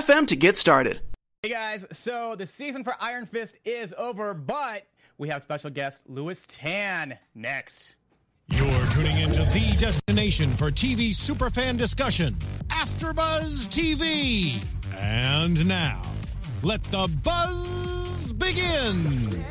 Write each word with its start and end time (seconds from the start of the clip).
to 0.00 0.36
get 0.36 0.56
started. 0.56 1.00
Hey 1.42 1.50
guys, 1.50 1.84
so 1.92 2.34
the 2.34 2.46
season 2.46 2.82
for 2.82 2.94
Iron 2.98 3.26
Fist 3.26 3.58
is 3.64 3.94
over, 3.98 4.32
but 4.32 4.84
we 5.18 5.28
have 5.28 5.42
special 5.42 5.68
guest 5.68 6.02
Lewis 6.08 6.46
Tan 6.48 7.18
next. 7.34 7.96
You're 8.48 8.86
tuning 8.92 9.18
into 9.18 9.44
the 9.44 9.76
destination 9.78 10.56
for 10.56 10.70
TV 10.70 11.10
superfan 11.10 11.76
discussion, 11.76 12.34
AfterBuzz 12.68 13.68
TV. 13.68 14.64
And 14.96 15.68
now, 15.68 16.00
let 16.62 16.82
the 16.84 17.08
buzz 17.22 18.32
begin. 18.32 19.44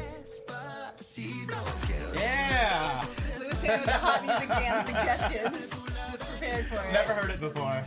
Yeah, 2.15 3.05
Lewis 3.39 3.61
Tan 3.61 3.79
with 3.79 3.85
the 3.85 3.91
hot 3.91 4.25
music 4.25 4.49
jam 4.49 4.85
suggestions. 4.87 5.83
Just 6.11 6.29
prepared 6.29 6.65
for 6.65 6.75
it. 6.75 6.93
never 6.93 7.13
heard 7.13 7.29
it 7.29 7.39
before. 7.39 7.83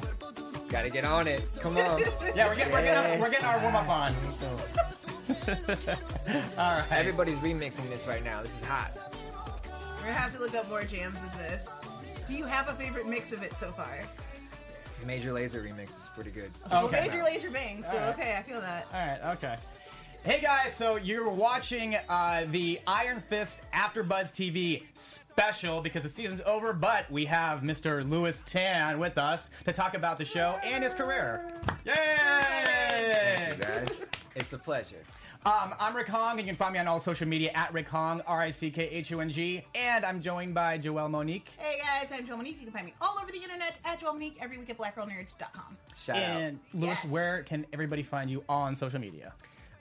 Gotta 0.74 0.91
get 0.91 1.05
on 1.05 1.28
it. 1.28 1.46
Come 1.60 1.77
on. 1.77 2.01
Yeah, 2.34 2.48
we're 2.48 2.56
getting 2.56 2.73
we're 2.73 2.83
getting, 2.83 3.20
we're 3.20 3.30
getting 3.30 3.46
our 3.46 3.60
warm 3.60 3.77
up 3.77 3.88
on. 3.88 4.12
All 6.58 6.81
right. 6.81 6.86
Everybody's 6.91 7.39
remixing 7.39 7.89
this 7.89 8.05
right 8.08 8.25
now. 8.25 8.42
This 8.42 8.61
is 8.61 8.64
hot. 8.64 8.91
We're 9.98 10.08
gonna 10.08 10.14
have 10.14 10.34
to 10.34 10.41
look 10.41 10.53
up 10.56 10.69
more 10.69 10.83
jams 10.83 11.16
of 11.19 11.39
this. 11.39 11.69
Do 12.27 12.34
you 12.34 12.44
have 12.47 12.69
a 12.69 12.72
favorite 12.72 13.06
mix 13.06 13.31
of 13.31 13.44
it 13.44 13.56
so 13.56 13.70
far? 13.70 14.00
Major 15.06 15.31
Lazer 15.31 15.64
remix 15.64 15.91
is 15.91 16.11
pretty 16.12 16.33
good. 16.33 16.50
Okay. 16.72 17.03
Major 17.03 17.22
Lazer 17.22 17.53
Bang, 17.53 17.84
so 17.84 17.97
Alright. 17.97 18.19
okay, 18.19 18.36
I 18.36 18.42
feel 18.42 18.61
that. 18.61 18.88
All 18.92 18.98
right. 18.98 19.20
Okay. 19.36 19.55
Hey 20.25 20.41
guys, 20.41 20.75
so 20.75 20.97
you're 20.97 21.28
watching 21.28 21.97
uh, 22.08 22.47
the 22.50 22.80
Iron 22.86 23.20
Fist 23.20 23.61
After 23.75 24.03
Buzz 24.03 24.33
TV 24.33 24.84
special 24.94 25.83
because 25.83 26.03
the 26.03 26.08
season's 26.08 26.41
over, 26.47 26.72
but 26.72 27.11
we 27.11 27.27
have 27.27 27.61
Mr. 27.61 28.08
Lewis 28.08 28.42
Tan 28.47 28.98
with 28.98 29.19
us 29.19 29.50
to 29.66 29.72
talk 29.72 29.94
about 29.94 30.19
the 30.19 30.25
show 30.25 30.58
and 30.64 30.83
his 30.83 30.94
career. 30.94 31.53
Yay! 31.84 31.94
Thank 31.94 33.58
you 33.58 33.64
guys. 33.64 33.89
It's 34.34 34.53
a 34.55 34.58
pleasure. 34.58 35.03
Um, 35.44 35.75
I'm 35.78 35.94
Rick 35.94 36.08
Hong. 36.08 36.31
and 36.38 36.41
You 36.41 36.47
can 36.47 36.56
find 36.56 36.72
me 36.72 36.78
on 36.78 36.88
all 36.88 36.98
social 37.00 37.28
media 37.28 37.50
at 37.55 37.70
Rick 37.75 37.88
Hong, 37.88 38.22
R 38.22 38.41
I 38.41 38.48
C 38.50 38.70
K 38.70 38.84
H 38.88 39.12
O 39.12 39.20
N 39.20 39.28
G, 39.31 39.62
and 39.75 40.06
I'm 40.06 40.22
joined 40.22 40.55
by 40.55 40.78
Joelle 40.78 41.11
Monique. 41.11 41.48
Hey 41.59 41.81
guys, 41.84 42.09
I'm 42.19 42.27
Joelle 42.27 42.38
Monique. 42.38 42.56
You 42.61 42.64
can 42.64 42.72
find 42.72 42.86
me 42.86 42.94
all 43.03 43.19
over 43.22 43.31
the 43.31 43.42
internet 43.42 43.77
at 43.84 44.00
Joelle 44.00 44.14
Monique 44.14 44.38
every 44.41 44.56
week 44.56 44.70
at 44.70 44.78
blackgirlnerds.com. 44.78 45.77
Shout 46.03 46.16
And 46.16 46.59
Lewis, 46.72 46.98
Yes. 47.05 47.12
where 47.12 47.42
can 47.42 47.66
everybody 47.75 48.03
find 48.03 48.31
you 48.31 48.42
on 48.48 48.75
social 48.75 48.98
media? 48.98 49.34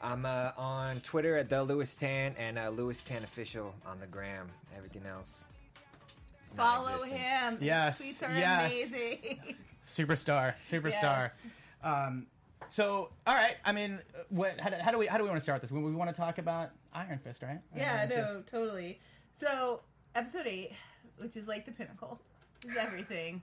Out. 0.04 0.12
I'm 0.12 0.26
uh, 0.26 0.52
on 0.58 1.00
Twitter 1.02 1.38
at 1.38 1.50
the 1.50 1.64
Lewis 1.64 1.96
Tan 1.96 2.36
and 2.38 2.58
uh, 2.60 2.70
Lewis 2.70 3.04
Tan 3.04 3.24
official 3.24 3.74
on 3.86 4.00
the 4.00 4.08
gram. 4.08 4.50
Everything 4.78 5.04
else. 5.06 5.46
is 6.44 6.52
Follow 6.52 6.90
non-existent. 6.90 7.20
him. 7.22 7.54
His 7.58 7.62
Yes, 7.62 8.02
tweets 8.02 8.30
are 8.30 8.34
yes. 8.38 8.72
amazing. 8.92 9.56
Superstar, 9.86 10.54
superstar. 10.72 11.30
Yes. 11.30 11.36
Um, 11.84 12.26
so, 12.70 13.10
all 13.28 13.36
right. 13.36 13.56
I 13.66 13.74
mean, 13.74 14.00
what? 14.30 14.58
How 14.60 14.70
do, 14.70 14.78
how 14.78 14.92
do 14.92 14.98
we 14.98 15.08
how 15.08 15.18
do 15.18 15.24
we 15.24 15.30
want 15.30 15.38
to 15.40 15.44
start 15.44 15.62
this? 15.62 15.72
We, 15.72 15.82
we 15.82 15.92
want 15.92 16.10
to 16.10 16.16
talk 16.16 16.38
about 16.38 16.70
Iron 16.94 17.20
Fist, 17.20 17.44
right? 17.44 17.60
yeah, 17.76 17.98
Iron 18.00 18.10
no, 18.10 18.16
Fist. 18.36 18.48
totally. 18.48 19.00
So, 19.36 19.82
episode 20.16 20.48
8, 20.48 20.72
which 21.18 21.36
is 21.36 21.48
like 21.50 21.66
the 21.66 21.72
pinnacle, 21.74 22.18
is 22.66 22.78
everything. 22.80 23.42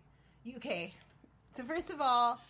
UK. 0.48 0.92
So, 1.54 1.62
first 1.64 1.90
of 1.90 2.00
all, 2.00 2.40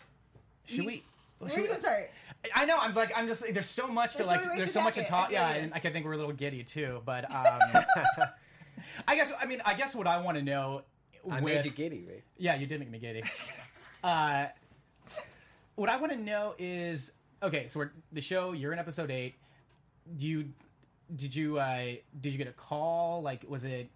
Should 0.65 0.77
you- 0.77 0.85
we? 0.85 1.03
Where 1.41 1.49
should 1.49 1.59
are 1.59 1.67
you 1.67 1.73
we- 1.73 1.79
start? 1.79 2.11
I 2.55 2.65
know. 2.65 2.77
I'm 2.79 2.93
like. 2.95 3.11
I'm 3.15 3.27
just. 3.27 3.53
There's 3.53 3.69
so 3.69 3.87
much 3.87 4.15
There's 4.15 4.25
to 4.27 4.33
like. 4.33 4.43
There's 4.43 4.59
ways 4.59 4.73
so 4.73 4.81
much 4.81 4.95
to 4.95 5.03
talk 5.05 5.31
it. 5.31 5.35
talk. 5.35 5.41
I 5.41 5.47
Yeah, 5.47 5.47
feel 5.49 5.57
you. 5.57 5.63
and 5.65 5.73
I 5.75 5.79
can 5.79 5.93
think 5.93 6.05
we're 6.05 6.13
a 6.13 6.17
little 6.17 6.33
giddy 6.33 6.63
too. 6.63 7.01
But 7.05 7.25
um, 7.35 7.83
I 9.07 9.15
guess. 9.15 9.31
I 9.39 9.45
mean. 9.45 9.61
I 9.65 9.73
guess 9.75 9.93
what 9.95 10.07
I 10.07 10.19
want 10.21 10.37
to 10.37 10.43
know. 10.43 10.81
I 11.29 11.39
with, 11.39 11.53
made 11.53 11.65
you 11.65 11.71
giddy, 11.71 12.03
right? 12.09 12.23
Yeah, 12.37 12.55
you 12.55 12.65
did 12.65 12.79
make 12.79 12.89
me 12.89 12.97
giddy. 12.97 13.21
uh, 14.03 14.47
what 15.75 15.89
I 15.89 15.97
want 15.97 16.11
to 16.13 16.17
know 16.17 16.55
is 16.57 17.11
okay. 17.43 17.67
So 17.67 17.79
we're, 17.81 17.91
the 18.11 18.21
show. 18.21 18.53
You're 18.53 18.73
in 18.73 18.79
episode 18.79 19.11
eight. 19.11 19.35
Do 20.17 20.27
you 20.27 20.49
did 21.15 21.35
you 21.35 21.59
uh, 21.59 21.93
did 22.19 22.31
you 22.31 22.37
get 22.39 22.47
a 22.47 22.53
call? 22.53 23.21
Like, 23.21 23.45
was 23.47 23.63
it? 23.63 23.89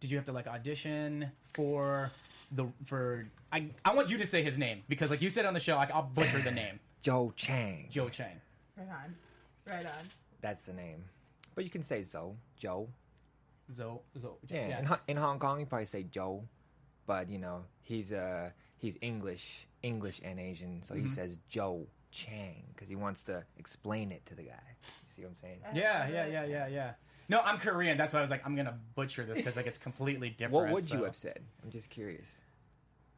Did 0.00 0.12
you 0.12 0.16
have 0.18 0.26
to 0.26 0.32
like 0.32 0.46
audition 0.46 1.32
for 1.54 2.12
the 2.52 2.66
for? 2.84 3.26
I 3.52 3.66
I 3.84 3.94
want 3.94 4.08
you 4.10 4.18
to 4.18 4.26
say 4.26 4.44
his 4.44 4.56
name 4.56 4.82
because 4.88 5.10
like 5.10 5.20
you 5.20 5.30
said 5.30 5.46
on 5.46 5.54
the 5.54 5.60
show, 5.60 5.74
like 5.76 5.90
I'll 5.92 6.02
butcher 6.04 6.38
the 6.40 6.52
name. 6.52 6.78
Joe 7.02 7.32
Chang. 7.36 7.86
Joe 7.90 8.08
Chang. 8.08 8.40
Right 8.76 8.88
on. 8.88 9.14
Right 9.68 9.86
on. 9.86 10.04
That's 10.40 10.62
the 10.62 10.72
name. 10.72 11.04
But 11.54 11.64
you 11.64 11.70
can 11.70 11.82
say 11.82 12.02
Zoe. 12.02 12.34
Joe. 12.56 12.88
Zo, 13.76 14.02
Zo, 14.20 14.38
Yeah. 14.48 14.78
In, 14.78 14.84
Ho- 14.86 14.98
in 15.08 15.16
Hong 15.16 15.38
Kong, 15.38 15.60
you 15.60 15.66
probably 15.66 15.86
say 15.86 16.02
Joe. 16.04 16.44
But, 17.06 17.28
you 17.30 17.38
know, 17.38 17.64
he's 17.82 18.12
uh 18.12 18.50
he's 18.76 18.96
English, 19.00 19.66
English 19.82 20.20
and 20.22 20.38
Asian, 20.38 20.82
so 20.82 20.94
Mm-hmm. 20.94 21.04
he 21.04 21.10
says 21.10 21.38
Joe 21.48 21.86
Chang 22.10 22.64
because 22.74 22.88
he 22.88 22.96
wants 22.96 23.24
to 23.24 23.44
explain 23.58 24.12
it 24.12 24.24
to 24.26 24.34
the 24.34 24.42
guy. 24.42 24.52
You 24.72 24.88
see 25.08 25.22
what 25.22 25.28
I'm 25.30 25.36
saying? 25.36 25.58
Yeah, 25.74 26.08
yeah, 26.08 26.26
yeah, 26.26 26.44
yeah, 26.44 26.66
yeah. 26.68 26.90
No, 27.30 27.40
I'm 27.40 27.58
Korean. 27.58 27.98
That's 27.98 28.12
why 28.12 28.20
I 28.20 28.22
was 28.22 28.30
like, 28.30 28.44
I'm 28.46 28.56
gonna 28.56 28.78
butcher 28.94 29.24
this 29.24 29.36
because 29.38 29.56
like 29.56 29.66
it's 29.66 29.78
completely 29.78 30.30
different. 30.30 30.52
What 30.66 30.70
would 30.72 30.90
you 30.90 31.04
have 31.04 31.16
said? 31.16 31.40
I'm 31.64 31.70
just 31.70 31.90
curious. 31.90 32.40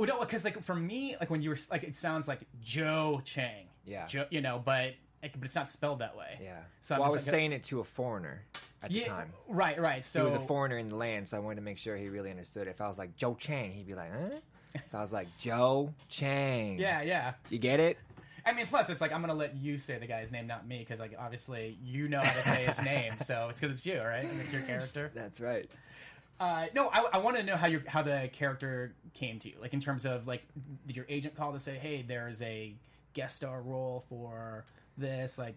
Well, 0.00 0.08
no, 0.08 0.20
because 0.20 0.46
like 0.46 0.62
for 0.62 0.74
me, 0.74 1.14
like 1.20 1.28
when 1.28 1.42
you 1.42 1.50
were 1.50 1.58
like, 1.70 1.82
it 1.82 1.94
sounds 1.94 2.26
like 2.26 2.40
Joe 2.62 3.20
Chang. 3.26 3.66
Yeah. 3.84 4.06
Joe, 4.06 4.24
you 4.30 4.40
know, 4.40 4.58
but 4.64 4.94
like, 5.22 5.34
but 5.38 5.44
it's 5.44 5.54
not 5.54 5.68
spelled 5.68 5.98
that 5.98 6.16
way. 6.16 6.38
Yeah. 6.42 6.60
So 6.80 6.94
well, 6.94 7.04
I 7.04 7.12
was 7.12 7.26
like- 7.26 7.28
uh, 7.28 7.36
saying 7.36 7.52
it 7.52 7.64
to 7.64 7.80
a 7.80 7.84
foreigner 7.84 8.42
at 8.82 8.90
Yeah, 8.90 9.02
the 9.04 9.08
time. 9.10 9.32
right, 9.46 9.78
right. 9.78 10.02
So 10.02 10.20
he 10.20 10.24
was 10.24 10.42
a 10.42 10.46
foreigner 10.46 10.78
in 10.78 10.86
the 10.86 10.96
land, 10.96 11.28
so 11.28 11.36
I 11.36 11.40
wanted 11.40 11.56
to 11.56 11.60
make 11.62 11.76
sure 11.76 11.98
he 11.98 12.08
really 12.08 12.30
understood. 12.30 12.66
If 12.66 12.80
I 12.80 12.88
was 12.88 12.98
like 12.98 13.14
Joe 13.16 13.34
Chang, 13.38 13.72
he'd 13.72 13.86
be 13.86 13.94
like, 13.94 14.10
huh? 14.10 14.80
So 14.88 14.96
I 14.96 15.00
was 15.02 15.12
like 15.12 15.28
Joe 15.38 15.92
Chang. 16.08 16.78
Yeah, 16.78 17.02
yeah. 17.02 17.34
You 17.50 17.58
get 17.58 17.78
it? 17.78 17.98
I 18.46 18.54
mean, 18.54 18.66
plus 18.68 18.88
it's 18.88 19.02
like 19.02 19.12
I'm 19.12 19.20
gonna 19.20 19.34
let 19.34 19.54
you 19.58 19.76
say 19.76 19.98
the 19.98 20.06
guy's 20.06 20.32
name, 20.32 20.46
not 20.46 20.66
me, 20.66 20.78
because 20.78 20.98
like 20.98 21.14
obviously 21.18 21.76
you 21.84 22.08
know 22.08 22.20
how 22.20 22.32
to 22.32 22.42
say 22.48 22.64
his 22.64 22.80
name, 22.82 23.12
so 23.22 23.48
it's 23.50 23.60
because 23.60 23.74
it's 23.74 23.84
you, 23.84 23.98
right? 24.00 24.26
It's 24.40 24.50
your 24.50 24.62
character. 24.62 25.10
That's 25.14 25.40
right. 25.40 25.68
Uh, 26.40 26.66
no, 26.74 26.88
I, 26.90 27.06
I 27.12 27.18
want 27.18 27.36
to 27.36 27.42
know 27.42 27.54
how 27.54 27.66
your 27.68 27.82
how 27.86 28.02
the 28.02 28.30
character 28.32 28.94
came 29.12 29.38
to 29.40 29.48
you, 29.50 29.56
like 29.60 29.74
in 29.74 29.80
terms 29.80 30.06
of 30.06 30.26
like, 30.26 30.42
did 30.86 30.96
your 30.96 31.04
agent 31.08 31.36
call 31.36 31.52
to 31.52 31.58
say, 31.58 31.76
hey, 31.76 32.02
there's 32.02 32.40
a 32.40 32.74
guest 33.12 33.36
star 33.36 33.60
role 33.60 34.04
for 34.08 34.64
this? 34.96 35.36
Like, 35.38 35.56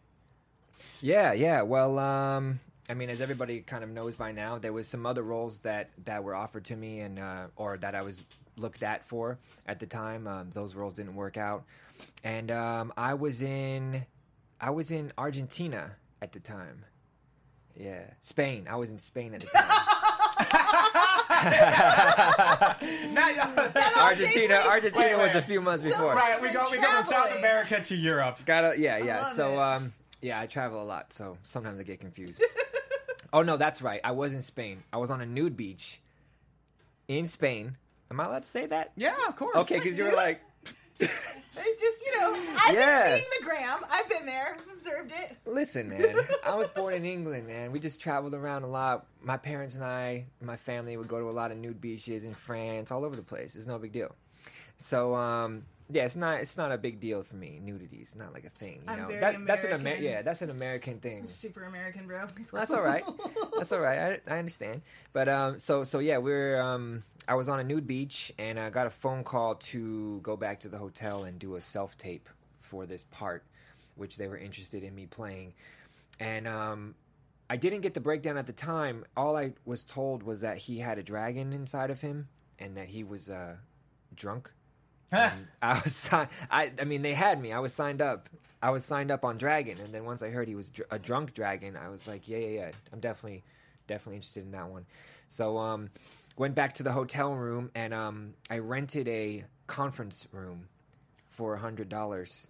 Yeah, 1.02 1.32
yeah. 1.32 1.62
Well, 1.62 1.98
um, 2.00 2.60
I 2.90 2.96
mean, 2.96 3.10
as 3.10 3.22
everybody 3.22 3.62
kind 3.62 3.82
of 3.82 3.92
knows 3.92 4.16
by 4.16 4.34
now, 4.34 4.58
there 4.58 4.74
was 4.74 4.88
some 4.90 5.06
other 5.06 5.24
roles 5.24 5.60
that 5.60 5.90
that 6.04 6.22
were 6.22 6.36
offered 6.36 6.66
to 6.66 6.76
me 6.76 7.00
and 7.00 7.18
uh, 7.18 7.46
or 7.56 7.78
that 7.78 7.96
I 7.96 8.02
was 8.04 8.26
looked 8.58 8.84
at 8.84 9.08
for 9.08 9.40
at 9.66 9.80
the 9.80 9.86
time. 9.86 10.28
Um, 10.28 10.50
those 10.54 10.76
roles 10.76 10.94
didn't 10.94 11.16
work 11.16 11.38
out, 11.38 11.64
and 12.26 12.52
um, 12.52 12.92
I 12.98 13.14
was 13.14 13.42
in 13.42 14.06
I 14.60 14.72
was 14.72 14.92
in 14.92 15.14
Argentina 15.18 15.96
at 16.22 16.34
the 16.34 16.42
time. 16.42 16.84
Yeah, 17.80 18.02
Spain. 18.20 18.68
I 18.70 18.76
was 18.76 18.92
in 18.92 19.00
Spain 19.00 19.34
at 19.34 19.40
the 19.40 19.48
time. 19.48 19.72
Argentina. 23.98 24.56
Argentina 24.68 25.06
Wait, 25.06 25.16
was 25.18 25.28
wait. 25.34 25.36
a 25.36 25.42
few 25.42 25.62
months 25.62 25.84
So 25.84 25.90
before. 25.90 26.14
right? 26.16 26.42
We 26.42 26.50
go 26.52 26.68
we 26.72 26.78
go 26.78 26.84
from 26.88 27.06
South 27.06 27.38
America 27.38 27.82
to 27.82 27.96
Europe. 27.96 28.40
Gotta 28.46 28.76
yeah 28.80 28.98
yeah. 28.98 29.30
So 29.34 29.54
it. 29.54 29.60
um 29.60 29.94
yeah, 30.22 30.40
I 30.40 30.46
travel 30.48 30.82
a 30.82 30.86
lot, 30.86 31.12
so 31.12 31.38
sometimes 31.44 31.80
I 31.80 31.84
get 31.84 32.00
confused. 32.00 32.42
oh 33.34 33.42
no, 33.42 33.58
that's 33.58 33.82
right. 33.82 34.00
I 34.04 34.12
was 34.12 34.34
in 34.34 34.42
Spain. 34.42 34.84
I 34.94 34.98
was 34.98 35.12
on 35.12 35.20
a 35.22 35.26
nude 35.26 35.58
beach 35.58 36.00
in 37.08 37.28
Spain. 37.28 37.76
Am 38.10 38.20
I 38.20 38.26
allowed 38.26 38.44
to 38.44 38.50
say 38.50 38.66
that? 38.68 38.92
Yeah, 38.96 39.16
of 39.28 39.36
course. 39.36 39.56
Okay, 39.58 39.80
because 39.80 39.98
you 39.98 40.06
were 40.06 40.12
like, 40.12 40.40
It's 41.00 41.80
just, 41.82 42.06
you 42.06 42.20
know, 42.20 42.34
I've 42.66 42.74
Yeah. 42.74 43.04
been 43.10 43.18
seeing 43.20 43.30
the 43.40 43.46
gram. 43.46 43.80
I've 43.90 44.10
been 44.10 44.26
there, 44.26 44.58
observed 44.74 45.12
it. 45.16 45.38
listen, 45.46 45.90
man. 45.90 46.16
I 46.46 46.56
was 46.56 46.70
born 46.70 46.94
in 46.94 47.06
England, 47.06 47.48
man. 47.48 47.72
We 47.72 47.80
just 47.80 48.02
traveled 48.02 48.34
around 48.34 48.64
a 48.64 48.68
lot. 48.68 49.06
My 49.22 49.38
parents 49.38 49.76
and 49.76 49.84
I, 49.84 50.26
my 50.42 50.58
family 50.58 50.98
would 50.98 51.08
go 51.08 51.20
to 51.20 51.30
a 51.30 51.32
lot 51.32 51.52
of 51.52 51.58
nude 51.58 51.80
beaches 51.80 52.24
in 52.24 52.34
France, 52.34 52.92
all 52.92 53.06
over 53.06 53.16
the 53.16 53.22
place. 53.24 53.56
It's 53.56 53.66
no 53.68 53.78
big 53.78 53.92
deal. 53.92 54.14
So 54.78 55.14
um, 55.16 55.64
yeah, 55.90 56.04
it's 56.06 56.16
not 56.16 56.42
it's 56.42 56.58
not 56.58 56.72
a 56.72 56.78
big 56.78 57.00
deal 57.00 57.24
for 57.24 57.36
me. 57.36 57.60
Nudity 57.64 57.98
is 57.98 58.16
not 58.16 58.34
like 58.34 58.44
a 58.46 58.50
thing. 58.50 58.82
You 58.86 58.92
I'm 58.92 59.00
know, 59.04 59.08
very 59.08 59.20
that, 59.22 59.46
that's 59.46 59.64
an 59.64 59.70
Amer- 59.70 59.80
American. 59.82 60.04
yeah, 60.04 60.22
that's 60.24 60.42
an 60.42 60.50
American 60.50 61.00
thing. 61.00 61.28
Super 61.28 61.64
American, 61.64 62.08
bro. 62.08 62.20
Well, 62.22 62.28
that's 62.54 62.72
all 62.72 62.82
right. 62.82 63.04
That's 63.58 63.72
all 63.72 63.80
right. 63.80 64.20
I, 64.28 64.34
I 64.36 64.40
understand. 64.40 64.82
But 65.14 65.30
um, 65.30 65.60
so 65.60 65.84
so 65.84 66.00
yeah, 66.00 66.18
we're 66.18 66.60
um, 66.60 67.04
I 67.28 67.36
was 67.36 67.50
on 67.50 67.60
a 67.60 67.64
nude 67.64 67.88
beach 67.88 68.32
and 68.38 68.60
I 68.60 68.70
got 68.70 68.88
a 68.88 68.90
phone 68.90 69.24
call 69.24 69.56
to 69.56 70.20
go 70.22 70.36
back 70.36 70.60
to 70.62 70.70
the 70.70 70.78
hotel 70.78 71.24
and 71.24 71.40
do 71.40 71.56
a 71.56 71.62
self 71.62 71.98
tape 71.98 72.30
for 72.62 72.86
this 72.86 73.06
part, 73.12 73.44
which 73.96 74.18
they 74.18 74.28
were 74.28 74.38
interested 74.38 74.84
in 74.84 74.96
me 74.96 75.06
playing, 75.06 75.54
and 76.20 76.48
um, 76.48 76.96
I 77.50 77.58
didn't 77.58 77.82
get 77.82 77.94
the 77.94 78.00
breakdown 78.00 78.38
at 78.38 78.48
the 78.48 78.54
time. 78.54 79.06
All 79.16 79.36
I 79.38 79.54
was 79.66 79.84
told 79.84 80.24
was 80.24 80.42
that 80.42 80.58
he 80.58 80.80
had 80.80 80.98
a 80.98 81.04
dragon 81.04 81.54
inside 81.54 81.92
of 81.92 82.02
him 82.02 82.28
and 82.60 82.76
that 82.78 82.88
he 82.88 83.04
was 83.04 83.30
uh, 83.30 83.56
drunk. 84.16 84.52
And 85.12 85.48
I 85.62 85.80
was, 85.84 85.96
si- 85.96 86.16
I, 86.50 86.72
I 86.80 86.84
mean, 86.86 87.02
they 87.04 87.14
had 87.14 87.40
me. 87.42 87.52
I 87.52 87.60
was 87.60 87.74
signed 87.74 88.02
up. 88.02 88.30
I 88.62 88.72
was 88.72 88.86
signed 88.86 89.12
up 89.12 89.26
on 89.26 89.38
Dragon, 89.38 89.78
and 89.84 89.94
then 89.94 90.06
once 90.06 90.24
I 90.24 90.30
heard 90.30 90.48
he 90.48 90.56
was 90.56 90.70
dr- 90.70 90.88
a 90.90 90.98
drunk 90.98 91.34
dragon, 91.34 91.76
I 91.78 91.90
was 91.90 92.08
like, 92.08 92.28
yeah, 92.30 92.38
yeah, 92.38 92.48
yeah. 92.48 92.72
I'm 92.94 93.02
definitely, 93.02 93.44
definitely 93.88 94.16
interested 94.16 94.46
in 94.46 94.52
that 94.52 94.70
one. 94.70 94.86
So, 95.28 95.58
um, 95.58 95.90
went 96.36 96.56
back 96.56 96.76
to 96.76 96.84
the 96.84 96.92
hotel 96.92 97.34
room 97.34 97.72
and 97.76 97.94
um, 97.94 98.34
I 98.50 98.60
rented 98.60 99.08
a 99.08 99.46
conference 99.68 100.28
room 100.32 100.68
for 101.30 101.56
a 101.56 101.60
hundred 101.60 101.90
dollars, 101.90 102.48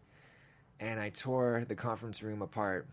and 0.80 1.00
I 1.00 1.09
tore 1.09 1.65
the 1.68 1.75
conference 1.75 2.21
room 2.21 2.41
apart 2.41 2.88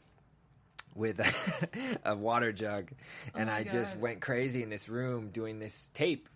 with 0.95 1.21
a, 1.21 2.01
a 2.11 2.15
water 2.15 2.53
jug, 2.53 2.91
and 3.35 3.49
my 3.49 3.59
I 3.59 3.65
just 3.65 3.97
went 3.97 4.21
crazy 4.21 4.63
in 4.63 4.71
this 4.71 4.89
room 4.89 5.31
doing 5.31 5.59
this 5.59 5.91
tape, 5.95 6.29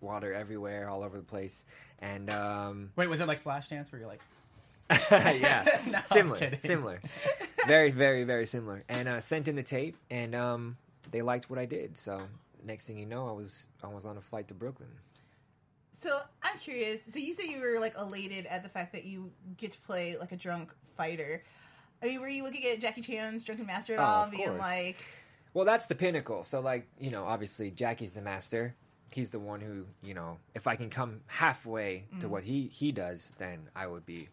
water 0.00 0.32
everywhere, 0.32 0.88
all 0.88 1.02
over 1.02 1.16
the 1.18 1.24
place, 1.24 1.64
and 2.00 2.30
um, 2.30 2.90
Wait, 2.96 3.08
was 3.08 3.20
it 3.20 3.28
like 3.28 3.44
Flashdance 3.44 3.92
where 3.92 4.00
you're 4.00 4.08
like, 4.08 4.22
yeah, 5.10 5.64
No, 5.90 5.98
I'm 5.98 6.04
similar, 6.04 6.58
similar, 6.64 7.00
very, 7.66 7.90
very, 7.90 8.24
very 8.24 8.46
similar, 8.46 8.82
and 8.88 9.08
uh, 9.08 9.20
sent 9.20 9.48
in 9.48 9.56
the 9.56 9.62
tape, 9.62 9.96
and 10.10 10.34
um, 10.34 10.76
they 11.10 11.20
liked 11.22 11.50
what 11.50 11.58
I 11.58 11.66
did. 11.66 11.96
So 11.98 12.18
next 12.64 12.86
thing 12.86 12.98
you 12.98 13.06
know, 13.06 13.28
I 13.28 13.32
was 13.32 13.66
I 13.82 13.88
was 13.88 14.06
on 14.06 14.16
a 14.16 14.20
flight 14.20 14.48
to 14.48 14.54
Brooklyn. 14.54 14.88
So 15.92 16.20
I'm 16.42 16.58
curious. 16.58 17.02
So 17.08 17.18
you 17.18 17.34
say 17.34 17.48
you 17.48 17.60
were 17.60 17.78
like 17.80 17.94
elated 17.98 18.46
at 18.46 18.62
the 18.62 18.68
fact 18.68 18.92
that 18.94 19.04
you 19.04 19.30
get 19.56 19.72
to 19.72 19.80
play 19.80 20.16
like 20.18 20.32
a 20.32 20.36
drunk 20.36 20.72
fighter. 20.96 21.42
I 22.02 22.06
mean, 22.06 22.20
were 22.20 22.28
you 22.28 22.42
looking 22.42 22.64
at 22.72 22.80
Jackie 22.80 23.02
Chan's 23.02 23.44
Drunken 23.44 23.66
Master 23.66 23.94
at 23.94 24.00
Oh, 24.00 24.02
all, 24.02 24.30
being 24.30 24.48
course. 24.48 24.60
like, 24.60 24.96
Well, 25.54 25.64
that's 25.64 25.86
the 25.86 25.94
pinnacle. 25.94 26.42
So, 26.42 26.60
like, 26.60 26.88
you 26.98 27.10
know, 27.12 27.24
obviously 27.24 27.70
Jackie's 27.70 28.12
the 28.12 28.22
master. 28.22 28.74
He's 29.12 29.30
the 29.30 29.38
one 29.38 29.60
who, 29.60 29.84
you 30.02 30.14
know, 30.14 30.38
if 30.54 30.66
I 30.66 30.74
can 30.74 30.88
come 30.90 31.20
halfway 31.26 32.06
to 32.20 32.28
what 32.28 32.42
he 32.42 32.68
he 32.72 32.90
does, 32.90 33.30
then 33.38 33.68
I 33.76 33.86
would 33.86 34.06
be 34.06 34.28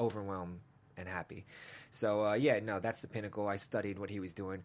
overwhelmed 0.00 0.58
and 0.96 1.06
happy. 1.06 1.44
So, 1.90 2.24
uh, 2.26 2.32
yeah, 2.34 2.58
no, 2.60 2.80
that's 2.80 3.00
the 3.02 3.06
pinnacle. 3.08 3.46
I 3.46 3.56
studied 3.56 3.98
what 3.98 4.08
he 4.10 4.18
was 4.20 4.32
doing. 4.32 4.64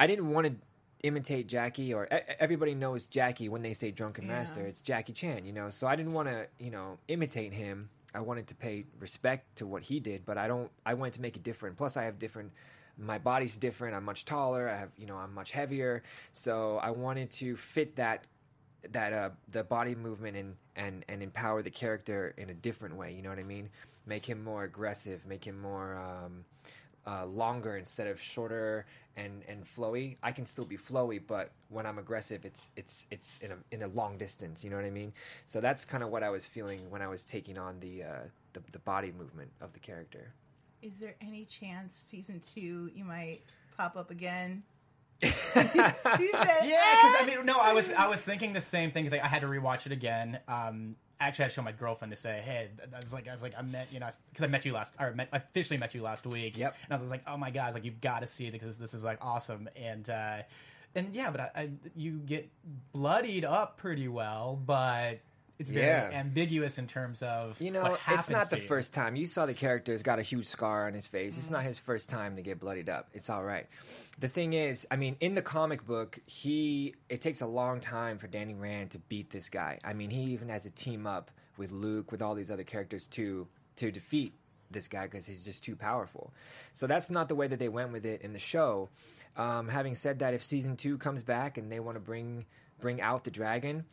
I 0.00 0.06
didn't 0.06 0.30
want 0.30 0.46
to 0.46 0.54
imitate 1.02 1.46
Jackie, 1.46 1.94
or 1.94 2.08
everybody 2.38 2.74
knows 2.74 3.06
Jackie 3.06 3.48
when 3.48 3.62
they 3.62 3.72
say 3.72 3.90
drunken 3.90 4.24
Yeah. 4.24 4.38
master. 4.38 4.66
It's 4.66 4.80
Jackie 4.80 5.12
Chan, 5.12 5.44
you 5.44 5.52
know. 5.52 5.70
So 5.70 5.86
I 5.86 5.96
didn't 5.96 6.12
want 6.12 6.28
to, 6.28 6.46
you 6.58 6.70
know, 6.70 6.98
imitate 7.08 7.52
him. 7.52 7.88
I 8.14 8.20
wanted 8.20 8.46
to 8.48 8.54
pay 8.54 8.84
respect 8.98 9.56
to 9.56 9.66
what 9.66 9.82
he 9.82 10.00
did, 10.00 10.24
but 10.24 10.38
I 10.38 10.48
don't. 10.48 10.70
I 10.84 10.94
wanted 10.94 11.14
to 11.14 11.20
make 11.20 11.36
it 11.36 11.42
different. 11.42 11.76
Plus, 11.76 11.96
I 11.96 12.04
have 12.04 12.18
different. 12.18 12.52
My 12.96 13.18
body's 13.18 13.56
different. 13.56 13.94
I'm 13.94 14.04
much 14.04 14.24
taller. 14.24 14.68
I 14.68 14.76
have, 14.76 14.90
you 14.96 15.06
know, 15.06 15.16
I'm 15.16 15.32
much 15.32 15.52
heavier. 15.52 16.02
So 16.32 16.78
I 16.78 16.90
wanted 16.90 17.30
to 17.32 17.56
fit 17.56 17.96
that 17.96 18.24
that 18.92 19.12
uh 19.12 19.30
the 19.50 19.64
body 19.64 19.94
movement 19.94 20.36
and 20.36 20.54
and 20.76 21.04
and 21.08 21.22
empower 21.22 21.62
the 21.62 21.70
character 21.70 22.32
in 22.38 22.48
a 22.48 22.54
different 22.54 22.94
way 22.94 23.12
you 23.12 23.22
know 23.22 23.28
what 23.28 23.38
i 23.38 23.42
mean 23.42 23.68
make 24.06 24.24
him 24.24 24.42
more 24.42 24.62
aggressive 24.62 25.26
make 25.26 25.44
him 25.44 25.60
more 25.60 25.96
um 25.98 26.44
uh, 27.08 27.24
longer 27.26 27.76
instead 27.76 28.06
of 28.06 28.20
shorter 28.20 28.84
and 29.16 29.42
and 29.48 29.64
flowy 29.64 30.16
i 30.22 30.30
can 30.30 30.44
still 30.46 30.64
be 30.64 30.76
flowy 30.76 31.20
but 31.26 31.50
when 31.70 31.86
i'm 31.86 31.98
aggressive 31.98 32.44
it's 32.44 32.68
it's 32.76 33.06
it's 33.10 33.38
in 33.40 33.50
a 33.52 33.56
in 33.72 33.82
a 33.82 33.88
long 33.88 34.18
distance 34.18 34.62
you 34.62 34.70
know 34.70 34.76
what 34.76 34.84
i 34.84 34.90
mean 34.90 35.12
so 35.46 35.60
that's 35.60 35.84
kind 35.84 36.02
of 36.04 36.10
what 36.10 36.22
i 36.22 36.30
was 36.30 36.44
feeling 36.46 36.78
when 36.90 37.00
i 37.02 37.08
was 37.08 37.24
taking 37.24 37.56
on 37.58 37.80
the 37.80 38.02
uh 38.02 38.08
the, 38.52 38.60
the 38.72 38.78
body 38.80 39.12
movement 39.18 39.50
of 39.60 39.72
the 39.72 39.80
character 39.80 40.24
is 40.82 40.92
there 41.00 41.14
any 41.20 41.44
chance 41.44 41.94
season 41.94 42.40
two 42.54 42.90
you 42.94 43.04
might 43.04 43.40
pop 43.76 43.96
up 43.96 44.10
again? 44.12 44.62
yeah, 45.22 45.32
because 45.72 47.14
I 47.20 47.24
mean, 47.26 47.44
no, 47.44 47.58
I 47.58 47.72
was 47.72 47.90
I 47.92 48.06
was 48.06 48.20
thinking 48.20 48.52
the 48.52 48.60
same 48.60 48.92
thing. 48.92 49.04
'cause, 49.04 49.12
like, 49.12 49.24
I 49.24 49.28
had 49.28 49.40
to 49.40 49.48
rewatch 49.48 49.86
it 49.86 49.92
again. 49.92 50.38
Um, 50.46 50.94
actually, 51.20 51.42
I 51.42 51.46
had 51.46 51.50
to 51.50 51.54
show 51.54 51.62
my 51.62 51.72
girlfriend 51.72 52.12
to 52.12 52.16
say, 52.16 52.42
"Hey, 52.44 52.68
I 52.94 52.96
was 52.96 53.12
like, 53.12 53.28
I 53.28 53.32
was 53.32 53.42
like, 53.42 53.54
I 53.58 53.62
met 53.62 53.88
you 53.92 54.00
know, 54.00 54.08
because 54.30 54.44
I 54.44 54.48
met 54.48 54.64
you 54.64 54.72
last, 54.72 54.94
or 54.98 55.12
met, 55.12 55.28
I 55.32 55.38
officially 55.38 55.78
met 55.78 55.94
you 55.94 56.02
last 56.02 56.26
week." 56.26 56.56
Yep. 56.56 56.76
And 56.84 56.98
I 56.98 57.00
was 57.00 57.10
like, 57.10 57.22
"Oh 57.26 57.36
my 57.36 57.50
god, 57.50 57.74
like 57.74 57.84
you've 57.84 58.00
got 58.00 58.20
to 58.20 58.26
see 58.26 58.46
it 58.46 58.52
because 58.52 58.76
this 58.78 58.94
is 58.94 59.04
like 59.04 59.18
awesome." 59.20 59.68
And 59.76 60.08
uh, 60.08 60.38
and 60.94 61.14
yeah, 61.14 61.30
but 61.30 61.40
I, 61.40 61.50
I 61.54 61.70
you 61.96 62.18
get 62.18 62.48
bloodied 62.92 63.44
up 63.44 63.78
pretty 63.78 64.08
well, 64.08 64.60
but 64.64 65.20
it's 65.58 65.70
very 65.70 65.86
Yeah. 65.86 66.10
ambiguous 66.12 66.78
in 66.78 66.86
terms 66.86 67.22
of 67.22 67.60
You 67.60 67.70
know, 67.70 67.96
it's 68.08 68.28
not 68.30 68.50
the 68.50 68.56
first 68.58 68.94
time. 68.94 69.16
You 69.16 69.26
saw 69.26 69.46
the 69.46 69.54
character's 69.54 70.02
got 70.02 70.18
a 70.18 70.22
huge 70.22 70.46
scar 70.46 70.86
on 70.86 70.94
his 70.94 71.06
face. 71.06 71.32
Mm-hmm. 71.32 71.40
It's 71.40 71.50
not 71.50 71.64
his 71.64 71.78
first 71.78 72.08
time 72.08 72.36
to 72.36 72.42
get 72.42 72.60
bloodied 72.60 72.88
up. 72.88 73.08
It's 73.12 73.28
all 73.30 73.42
right. 73.44 73.66
The 74.20 74.28
thing 74.28 74.52
is, 74.52 74.86
I 74.90 74.96
mean, 74.96 75.16
in 75.20 75.34
the 75.34 75.42
comic 75.42 75.84
book, 75.86 76.18
he 76.26 76.94
it 77.08 77.20
takes 77.20 77.40
a 77.40 77.46
long 77.46 77.80
time 77.80 78.18
for 78.18 78.26
Danny 78.26 78.54
Rand 78.54 78.92
to 78.92 78.98
beat 78.98 79.30
this 79.30 79.48
guy. 79.48 79.78
I 79.84 79.92
mean, 79.92 80.10
he 80.10 80.22
even 80.32 80.48
has 80.48 80.62
to 80.64 80.70
team 80.70 81.06
up 81.06 81.30
with 81.56 81.72
Luke 81.72 82.12
with 82.12 82.22
all 82.22 82.34
these 82.34 82.50
other 82.50 82.64
characters 82.64 83.06
to 83.08 83.46
to 83.76 83.90
defeat 83.90 84.34
this 84.70 84.86
guy 84.86 85.04
because 85.06 85.26
he's 85.26 85.44
just 85.44 85.62
too 85.64 85.74
powerful. 85.76 86.32
So 86.74 86.86
that's 86.86 87.10
not 87.10 87.28
the 87.28 87.34
way 87.34 87.46
that 87.48 87.58
they 87.58 87.68
went 87.70 87.90
with 87.92 88.04
it 88.04 88.22
in 88.22 88.32
the 88.32 88.38
show. 88.38 88.90
Um, 89.36 89.68
having 89.68 89.94
said 89.94 90.18
that, 90.18 90.34
if 90.34 90.42
season 90.42 90.76
two 90.76 90.98
comes 90.98 91.22
back 91.22 91.56
and 91.58 91.70
they 91.70 91.80
want 91.80 91.96
to 91.96 92.00
bring 92.00 92.44
bring 92.80 93.00
out 93.00 93.24
the 93.24 93.30
dragon, 93.30 93.84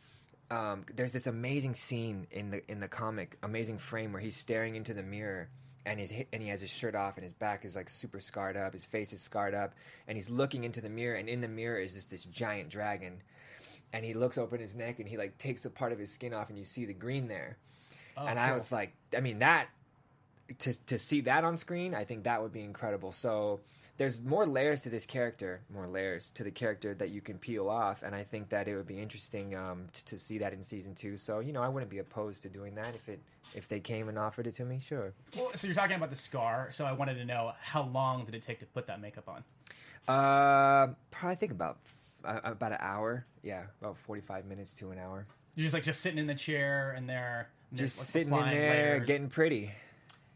um, 0.50 0.84
there's 0.94 1.12
this 1.12 1.26
amazing 1.26 1.74
scene 1.74 2.26
in 2.30 2.50
the 2.50 2.70
in 2.70 2.80
the 2.80 2.88
comic, 2.88 3.36
amazing 3.42 3.78
frame 3.78 4.12
where 4.12 4.22
he's 4.22 4.36
staring 4.36 4.76
into 4.76 4.94
the 4.94 5.02
mirror 5.02 5.48
and 5.84 5.98
his 6.00 6.12
and 6.32 6.42
he 6.42 6.48
has 6.48 6.60
his 6.60 6.70
shirt 6.70 6.94
off 6.94 7.16
and 7.16 7.24
his 7.24 7.32
back 7.32 7.64
is 7.64 7.76
like 7.76 7.88
super 7.88 8.20
scarred 8.20 8.56
up, 8.56 8.72
his 8.72 8.84
face 8.84 9.12
is 9.12 9.20
scarred 9.20 9.54
up, 9.54 9.74
and 10.06 10.16
he's 10.16 10.30
looking 10.30 10.64
into 10.64 10.80
the 10.80 10.88
mirror 10.88 11.16
and 11.16 11.28
in 11.28 11.40
the 11.40 11.48
mirror 11.48 11.78
is 11.78 11.94
just 11.94 12.10
this 12.10 12.24
giant 12.24 12.68
dragon, 12.68 13.22
and 13.92 14.04
he 14.04 14.14
looks 14.14 14.38
open 14.38 14.60
his 14.60 14.74
neck 14.74 14.98
and 14.98 15.08
he 15.08 15.16
like 15.16 15.36
takes 15.38 15.64
a 15.64 15.70
part 15.70 15.92
of 15.92 15.98
his 15.98 16.12
skin 16.12 16.32
off 16.34 16.48
and 16.48 16.58
you 16.58 16.64
see 16.64 16.84
the 16.84 16.94
green 16.94 17.28
there, 17.28 17.56
Oh, 18.16 18.26
and 18.26 18.38
I 18.38 18.52
was 18.52 18.70
like, 18.72 18.92
I 19.16 19.20
mean 19.20 19.40
that 19.40 19.68
to 20.58 20.72
to 20.86 20.98
see 20.98 21.22
that 21.22 21.44
on 21.44 21.56
screen, 21.56 21.94
I 21.94 22.04
think 22.04 22.24
that 22.24 22.42
would 22.42 22.52
be 22.52 22.62
incredible. 22.62 23.12
So 23.12 23.60
there's 23.98 24.20
more 24.20 24.46
layers 24.46 24.82
to 24.82 24.90
this 24.90 25.06
character, 25.06 25.60
more 25.72 25.86
layers 25.86 26.30
to 26.32 26.44
the 26.44 26.50
character 26.50 26.94
that 26.94 27.10
you 27.10 27.20
can 27.20 27.38
peel 27.38 27.68
off, 27.68 28.02
and 28.02 28.14
I 28.14 28.24
think 28.24 28.50
that 28.50 28.68
it 28.68 28.76
would 28.76 28.86
be 28.86 28.98
interesting 29.00 29.54
um, 29.56 29.86
t- 29.92 30.02
to 30.06 30.18
see 30.18 30.38
that 30.38 30.52
in 30.52 30.62
season 30.62 30.94
two. 30.94 31.16
So 31.16 31.38
you 31.40 31.52
know, 31.52 31.62
I 31.62 31.68
wouldn't 31.68 31.90
be 31.90 31.98
opposed 31.98 32.42
to 32.42 32.48
doing 32.48 32.74
that 32.74 32.94
if 32.94 33.08
it 33.08 33.20
if 33.54 33.68
they 33.68 33.80
came 33.80 34.08
and 34.08 34.18
offered 34.18 34.46
it 34.46 34.54
to 34.54 34.64
me. 34.64 34.80
Sure. 34.80 35.12
Well, 35.36 35.50
so 35.54 35.66
you're 35.66 35.74
talking 35.74 35.96
about 35.96 36.10
the 36.10 36.16
scar. 36.16 36.68
So 36.72 36.84
I 36.84 36.92
wanted 36.92 37.14
to 37.14 37.24
know 37.24 37.52
how 37.60 37.84
long 37.84 38.24
did 38.24 38.34
it 38.34 38.42
take 38.42 38.60
to 38.60 38.66
put 38.66 38.86
that 38.88 39.00
makeup 39.00 39.28
on? 39.28 39.44
Uh, 40.08 40.92
probably 41.10 41.36
think 41.36 41.52
about 41.52 41.78
f- 41.84 42.36
uh, 42.44 42.50
about 42.50 42.72
an 42.72 42.78
hour. 42.80 43.24
Yeah, 43.42 43.62
about 43.80 43.96
forty 43.98 44.20
five 44.22 44.44
minutes 44.46 44.74
to 44.74 44.90
an 44.90 44.98
hour. 44.98 45.26
You're 45.54 45.64
just 45.64 45.74
like 45.74 45.84
just 45.84 46.00
sitting 46.02 46.18
in 46.18 46.26
the 46.26 46.34
chair 46.34 46.92
and 46.96 47.08
there, 47.08 47.48
Just 47.72 47.98
like, 47.98 48.06
sitting 48.08 48.32
in 48.34 48.50
there, 48.50 48.94
layers. 48.94 49.06
getting 49.06 49.28
pretty. 49.30 49.72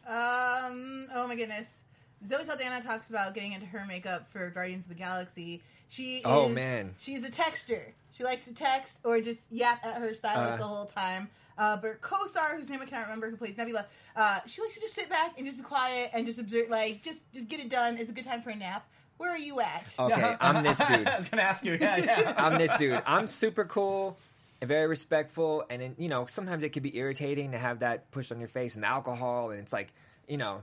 Um. 0.07 1.09
Oh 1.15 1.27
my 1.29 1.37
goodness. 1.37 1.83
Zoe 2.27 2.45
Saldana 2.45 2.83
talks 2.83 3.09
about 3.11 3.35
getting 3.35 3.53
into 3.53 3.67
her 3.67 3.85
makeup 3.87 4.27
for 4.31 4.51
Guardians 4.51 4.85
of 4.85 4.91
the 4.91 4.95
Galaxy. 4.95 5.63
She 5.89 6.17
is, 6.19 6.23
Oh, 6.25 6.49
man. 6.49 6.95
she's 6.99 7.25
a 7.25 7.31
texter. 7.31 7.81
She 8.13 8.25
likes 8.25 8.45
to 8.45 8.55
text 8.55 9.01
or 9.05 9.21
just 9.21 9.41
yap 9.51 9.85
at 9.85 9.97
her 9.97 10.13
stylist 10.15 10.53
Uh. 10.53 10.57
the 10.57 10.63
whole 10.65 10.85
time. 10.87 11.29
Uh, 11.59 11.77
but 11.77 11.89
her 11.89 11.99
co-star, 12.01 12.57
whose 12.57 12.71
name 12.71 12.81
I 12.81 12.87
cannot 12.87 13.03
remember, 13.05 13.29
who 13.31 13.37
plays 13.37 13.57
Nebula, 13.57 13.87
uh, 14.17 14.41
she 14.47 14.63
likes 14.63 14.75
to 14.75 14.81
just 14.81 14.95
sit 14.95 15.09
back 15.11 15.35
and 15.37 15.45
just 15.47 15.59
be 15.59 15.63
quiet 15.65 16.11
and 16.15 16.25
just 16.27 16.39
observe, 16.39 16.71
like 16.71 17.03
just 17.03 17.21
just 17.33 17.49
get 17.49 17.61
it 17.61 17.69
done. 17.69 17.99
It's 17.99 18.11
a 18.11 18.15
good 18.15 18.25
time 18.25 18.41
for 18.41 18.49
a 18.51 18.57
nap. 18.57 18.87
Where 19.19 19.31
are 19.31 19.37
you 19.39 19.61
at? 19.61 19.93
Okay, 19.99 20.37
I'm 20.41 20.63
this 20.65 20.79
dude. 20.79 21.07
I 21.07 21.19
was 21.19 21.29
gonna 21.29 21.43
ask 21.43 21.63
you. 21.65 21.77
Yeah, 21.79 21.97
yeah. 21.99 22.35
I'm 22.39 22.57
this 22.57 22.73
dude. 22.79 23.03
I'm 23.05 23.27
super 23.27 23.65
cool 23.67 24.17
and 24.63 24.69
very 24.69 24.87
respectful. 24.87 25.65
And 25.69 25.83
then, 25.83 25.95
you 25.99 26.09
know, 26.09 26.25
sometimes 26.25 26.63
it 26.63 26.71
can 26.71 26.83
be 26.83 26.97
irritating 26.97 27.51
to 27.53 27.59
have 27.59 27.81
that 27.81 28.11
pushed 28.11 28.33
on 28.33 28.39
your 28.39 28.49
face 28.49 28.75
and 28.75 28.83
the 28.83 28.89
alcohol. 28.89 29.51
And 29.51 29.61
it's 29.61 29.73
like, 29.73 29.93
you 30.29 30.39
know, 30.39 30.63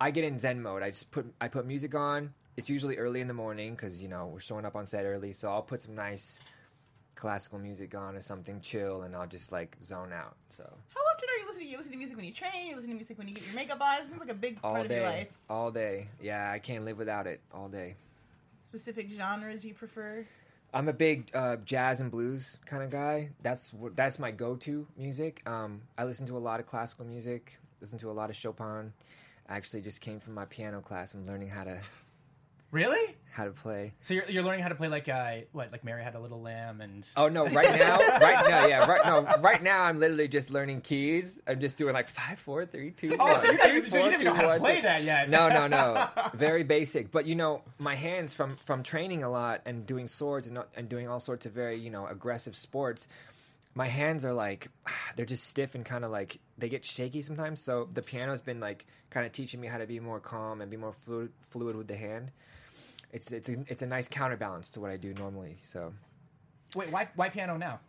I 0.00 0.10
get 0.10 0.24
in 0.24 0.38
Zen 0.38 0.62
mode. 0.62 0.82
I 0.82 0.90
just 0.90 1.10
put 1.10 1.26
I 1.40 1.48
put 1.48 1.66
music 1.66 1.94
on. 1.94 2.32
It's 2.56 2.68
usually 2.68 2.96
early 2.98 3.20
in 3.20 3.28
the 3.28 3.34
morning 3.34 3.74
because 3.74 4.00
you 4.02 4.08
know 4.08 4.26
we're 4.26 4.40
showing 4.40 4.64
up 4.64 4.76
on 4.76 4.86
set 4.86 5.04
early. 5.04 5.32
So 5.32 5.50
I'll 5.50 5.62
put 5.62 5.82
some 5.82 5.94
nice 5.94 6.40
classical 7.14 7.58
music 7.58 7.94
on 7.94 8.14
or 8.14 8.20
something 8.20 8.60
chill, 8.60 9.02
and 9.02 9.14
I'll 9.16 9.26
just 9.26 9.50
like 9.50 9.76
zone 9.82 10.12
out. 10.12 10.36
So 10.48 10.62
How 10.62 11.00
often 11.14 11.28
are 11.28 11.38
you 11.40 11.46
listening? 11.48 11.68
You 11.68 11.78
listen 11.78 11.92
to 11.92 11.98
music 11.98 12.16
when 12.16 12.26
you 12.26 12.32
train. 12.32 12.68
You 12.68 12.76
listen 12.76 12.90
to 12.90 12.96
music 12.96 13.18
when 13.18 13.28
you 13.28 13.34
get 13.34 13.44
your 13.46 13.54
makeup 13.54 13.80
on. 13.80 14.02
It 14.02 14.08
seems 14.08 14.20
like 14.20 14.30
a 14.30 14.34
big 14.34 14.58
all 14.62 14.74
part 14.74 14.86
of 14.86 14.92
your 14.92 15.02
life. 15.02 15.28
all 15.50 15.70
day. 15.70 16.08
Yeah, 16.22 16.50
I 16.50 16.58
can't 16.58 16.84
live 16.84 16.98
without 16.98 17.26
it 17.26 17.40
all 17.52 17.68
day. 17.68 17.96
Specific 18.64 19.08
genres 19.16 19.64
you 19.64 19.74
prefer? 19.74 20.24
I'm 20.74 20.88
a 20.88 20.92
big 20.92 21.30
uh, 21.34 21.56
jazz 21.64 22.00
and 22.00 22.10
blues 22.10 22.58
kind 22.66 22.82
of 22.82 22.90
guy. 22.90 23.30
That's 23.42 23.72
what 23.72 23.96
that's 23.96 24.18
my 24.18 24.30
go-to 24.30 24.86
music. 24.96 25.42
Um, 25.48 25.80
I 25.96 26.04
listen 26.04 26.26
to 26.26 26.36
a 26.36 26.38
lot 26.38 26.60
of 26.60 26.66
classical 26.66 27.06
music. 27.06 27.58
Listen 27.80 27.98
to 28.00 28.10
a 28.10 28.12
lot 28.12 28.28
of 28.28 28.36
Chopin. 28.36 28.92
I 29.48 29.56
actually 29.56 29.80
just 29.82 30.00
came 30.00 30.20
from 30.20 30.34
my 30.34 30.44
piano 30.44 30.80
class. 30.80 31.14
I'm 31.14 31.26
learning 31.26 31.48
how 31.48 31.64
to 31.64 31.80
Really? 32.70 33.16
how 33.30 33.44
to 33.44 33.50
play. 33.52 33.94
So 34.02 34.12
you're, 34.14 34.24
you're 34.28 34.42
learning 34.42 34.62
how 34.62 34.68
to 34.68 34.74
play 34.74 34.88
like 34.88 35.08
uh, 35.08 35.36
what 35.52 35.70
like 35.72 35.84
Mary 35.84 36.02
had 36.02 36.16
a 36.16 36.20
little 36.20 36.42
lamb 36.42 36.80
and 36.82 37.06
Oh 37.16 37.28
no! 37.28 37.46
Right 37.46 37.78
now, 37.78 37.96
right 37.98 38.48
now, 38.48 38.66
yeah, 38.66 38.84
right 38.84 39.00
no, 39.06 39.40
right 39.40 39.62
now 39.62 39.84
I'm 39.84 39.98
literally 40.00 40.26
just 40.28 40.50
learning 40.50 40.80
keys. 40.82 41.40
I'm 41.46 41.60
just 41.60 41.78
doing 41.78 41.94
like 41.94 42.08
five, 42.08 42.38
four, 42.40 42.66
three, 42.66 42.90
two. 42.90 43.16
Oh, 43.18 43.24
one, 43.24 43.40
so 43.40 43.46
you're 43.52 43.58
three, 43.58 43.76
even, 43.78 43.90
so 43.90 43.96
you 43.98 44.02
didn't 44.10 44.14
even 44.20 44.24
know 44.26 44.34
how 44.34 44.52
to 44.52 44.58
play 44.58 44.76
two. 44.76 44.82
that 44.82 45.02
yet. 45.04 45.30
No, 45.30 45.48
no, 45.48 45.66
no. 45.68 46.08
Very 46.34 46.64
basic. 46.64 47.10
But 47.12 47.24
you 47.26 47.36
know, 47.36 47.62
my 47.78 47.94
hands 47.94 48.34
from 48.34 48.56
from 48.56 48.82
training 48.82 49.22
a 49.22 49.30
lot 49.30 49.62
and 49.64 49.86
doing 49.86 50.06
swords 50.08 50.46
and 50.48 50.56
not- 50.56 50.68
and 50.76 50.88
doing 50.90 51.08
all 51.08 51.20
sorts 51.20 51.46
of 51.46 51.52
very 51.52 51.78
you 51.78 51.90
know 51.90 52.06
aggressive 52.06 52.54
sports. 52.54 53.06
My 53.74 53.86
hands 53.86 54.24
are 54.24 54.32
like 54.32 54.68
they're 55.16 55.26
just 55.26 55.44
stiff 55.44 55.74
and 55.74 55.84
kind 55.84 56.04
of 56.04 56.10
like 56.10 56.38
they 56.56 56.68
get 56.68 56.84
shaky 56.84 57.22
sometimes. 57.22 57.60
So 57.60 57.88
the 57.92 58.02
piano's 58.02 58.40
been 58.40 58.60
like 58.60 58.86
kind 59.10 59.26
of 59.26 59.32
teaching 59.32 59.60
me 59.60 59.68
how 59.68 59.78
to 59.78 59.86
be 59.86 60.00
more 60.00 60.20
calm 60.20 60.60
and 60.60 60.70
be 60.70 60.76
more 60.76 60.92
fluid 60.92 61.30
fluid 61.50 61.76
with 61.76 61.88
the 61.88 61.96
hand. 61.96 62.30
It's 63.12 63.32
it's 63.32 63.48
a, 63.48 63.56
it's 63.68 63.82
a 63.82 63.86
nice 63.86 64.08
counterbalance 64.08 64.70
to 64.70 64.80
what 64.80 64.90
I 64.90 64.96
do 64.96 65.14
normally. 65.14 65.56
So. 65.62 65.92
Wait, 66.76 66.90
why 66.90 67.08
why 67.14 67.30
piano 67.30 67.56
now? 67.56 67.80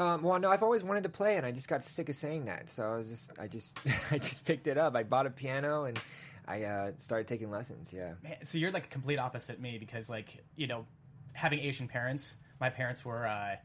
Um, 0.00 0.22
well, 0.22 0.38
no, 0.38 0.50
I've 0.50 0.62
always 0.62 0.84
wanted 0.84 1.02
to 1.04 1.08
play, 1.08 1.36
and 1.36 1.44
I 1.46 1.50
just 1.50 1.68
got 1.68 1.82
sick 1.82 2.08
of 2.08 2.14
saying 2.14 2.44
that. 2.44 2.70
So 2.70 2.84
I 2.84 2.96
was 2.96 3.08
just, 3.08 3.32
I 3.38 3.48
just, 3.48 3.78
I 4.12 4.18
just 4.18 4.44
picked 4.44 4.68
it 4.68 4.78
up. 4.78 4.94
I 4.94 5.02
bought 5.02 5.26
a 5.26 5.30
piano, 5.30 5.84
and 5.84 6.00
I 6.46 6.62
uh, 6.62 6.90
started 6.98 7.26
taking 7.26 7.50
lessons. 7.50 7.92
Yeah. 7.92 8.12
Man, 8.22 8.36
so 8.44 8.58
you're 8.58 8.70
like 8.70 8.84
a 8.86 8.88
complete 8.88 9.18
opposite 9.18 9.60
me 9.60 9.76
because 9.78 10.08
like 10.08 10.44
you 10.56 10.66
know 10.66 10.86
having 11.32 11.60
Asian 11.60 11.88
parents, 11.88 12.36
my 12.60 12.70
parents 12.70 13.04
were. 13.04 13.26
uh 13.26 13.56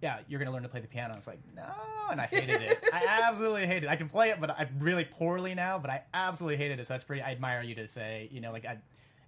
yeah, 0.00 0.18
you're 0.28 0.38
gonna 0.38 0.52
learn 0.52 0.62
to 0.62 0.68
play 0.68 0.80
the 0.80 0.86
piano. 0.88 1.14
I 1.14 1.16
was 1.16 1.26
like, 1.26 1.40
no, 1.56 1.64
and 2.10 2.20
I 2.20 2.26
hated 2.26 2.62
it. 2.62 2.78
I 2.92 3.22
absolutely 3.28 3.66
hated 3.66 3.84
it. 3.84 3.88
I 3.90 3.96
can 3.96 4.08
play 4.08 4.30
it, 4.30 4.40
but 4.40 4.50
I'm 4.58 4.68
really 4.78 5.04
poorly 5.04 5.54
now. 5.54 5.78
But 5.78 5.90
I 5.90 6.02
absolutely 6.14 6.56
hated 6.56 6.78
it. 6.80 6.86
So 6.86 6.94
that's 6.94 7.04
pretty. 7.04 7.22
I 7.22 7.32
admire 7.32 7.62
you 7.62 7.74
to 7.76 7.88
say, 7.88 8.28
you 8.32 8.40
know, 8.40 8.52
like 8.52 8.64
at 8.64 8.82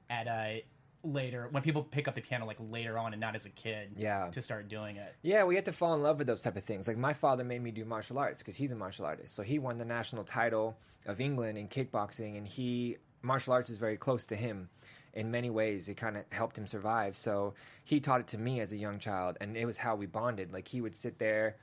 at 0.09 0.29
uh, 0.29 0.61
later 1.03 1.49
when 1.51 1.63
people 1.63 1.83
pick 1.83 2.07
up 2.09 2.15
the 2.15 2.21
piano 2.21 2.45
like 2.47 2.59
later 2.71 2.99
on 2.99 3.13
and 3.15 3.21
not 3.21 3.35
as 3.35 3.47
a 3.47 3.51
kid, 3.51 3.91
Yeah. 3.97 4.29
to 4.33 4.43
start 4.43 4.69
doing 4.69 4.97
it. 4.97 5.15
Yeah, 5.23 5.45
we 5.45 5.55
have 5.55 5.65
to 5.65 5.73
fall 5.73 5.95
in 5.95 6.03
love 6.03 6.19
with 6.19 6.27
those 6.27 6.43
type 6.43 6.57
of 6.57 6.63
things. 6.65 6.87
Like 6.89 6.99
my 6.99 7.13
father 7.15 7.43
made 7.43 7.63
me 7.63 7.71
do 7.71 7.85
martial 7.85 8.19
arts 8.19 8.43
because 8.43 8.57
he's 8.57 8.71
a 8.73 8.77
martial 8.77 9.07
artist. 9.07 9.35
So 9.35 9.43
he 9.43 9.59
won 9.59 9.79
the 9.79 9.85
national 9.85 10.25
title 10.25 10.77
of 11.07 11.21
England 11.21 11.57
in 11.59 11.69
kickboxing, 11.69 12.37
and 12.37 12.47
he 12.47 12.99
martial 13.23 13.53
arts 13.55 13.71
is 13.71 13.79
very 13.79 13.97
close 13.97 14.27
to 14.27 14.37
him 14.37 14.69
in 15.15 15.31
many 15.31 15.51
ways. 15.51 15.89
It 15.89 15.95
kind 15.95 16.17
of 16.17 16.25
helped 16.33 16.57
him 16.57 16.67
survive. 16.67 17.17
So 17.17 17.55
he 17.85 18.01
taught 18.01 18.21
it 18.21 18.27
to 18.29 18.39
me 18.39 18.61
as 18.61 18.73
a 18.73 18.77
young 18.77 18.99
child, 18.99 19.37
and 19.41 19.57
it 19.57 19.67
was 19.67 19.79
how 19.79 19.95
we 19.97 20.07
bonded. 20.07 20.53
Like 20.53 20.69
he 20.69 20.81
would 20.81 20.95
sit 20.97 21.19
there 21.19 21.57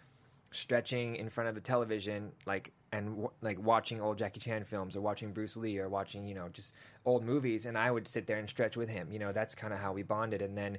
stretching 0.51 1.16
in 1.16 1.30
front 1.30 1.50
of 1.50 1.56
the 1.56 1.62
television, 1.62 2.32
like 2.46 2.72
and 2.92 3.10
w- 3.10 3.32
like 3.42 3.60
watching 3.60 4.00
old 4.01 4.18
Jackie 4.18 4.39
Chan 4.39 4.63
films 4.63 4.96
or 4.96 5.01
watching 5.01 5.34
Bruce 5.34 5.58
Lee 5.58 5.77
or 5.77 5.89
watching 5.89 6.25
you 6.25 6.36
know 6.36 6.50
just 6.50 6.74
old 7.06 7.24
movies, 7.24 7.66
and 7.66 7.77
I 7.77 7.92
would 7.92 8.08
sit 8.08 8.27
there 8.27 8.38
and 8.38 8.50
stretch 8.50 8.77
with 8.77 8.89
him. 8.89 9.12
You 9.12 9.20
know, 9.20 9.32
that's 9.32 9.56
kind 9.56 9.74
of 9.74 9.80
how 9.80 9.94
we 9.94 10.04
bonded, 10.04 10.42
and 10.42 10.58
then. 10.58 10.77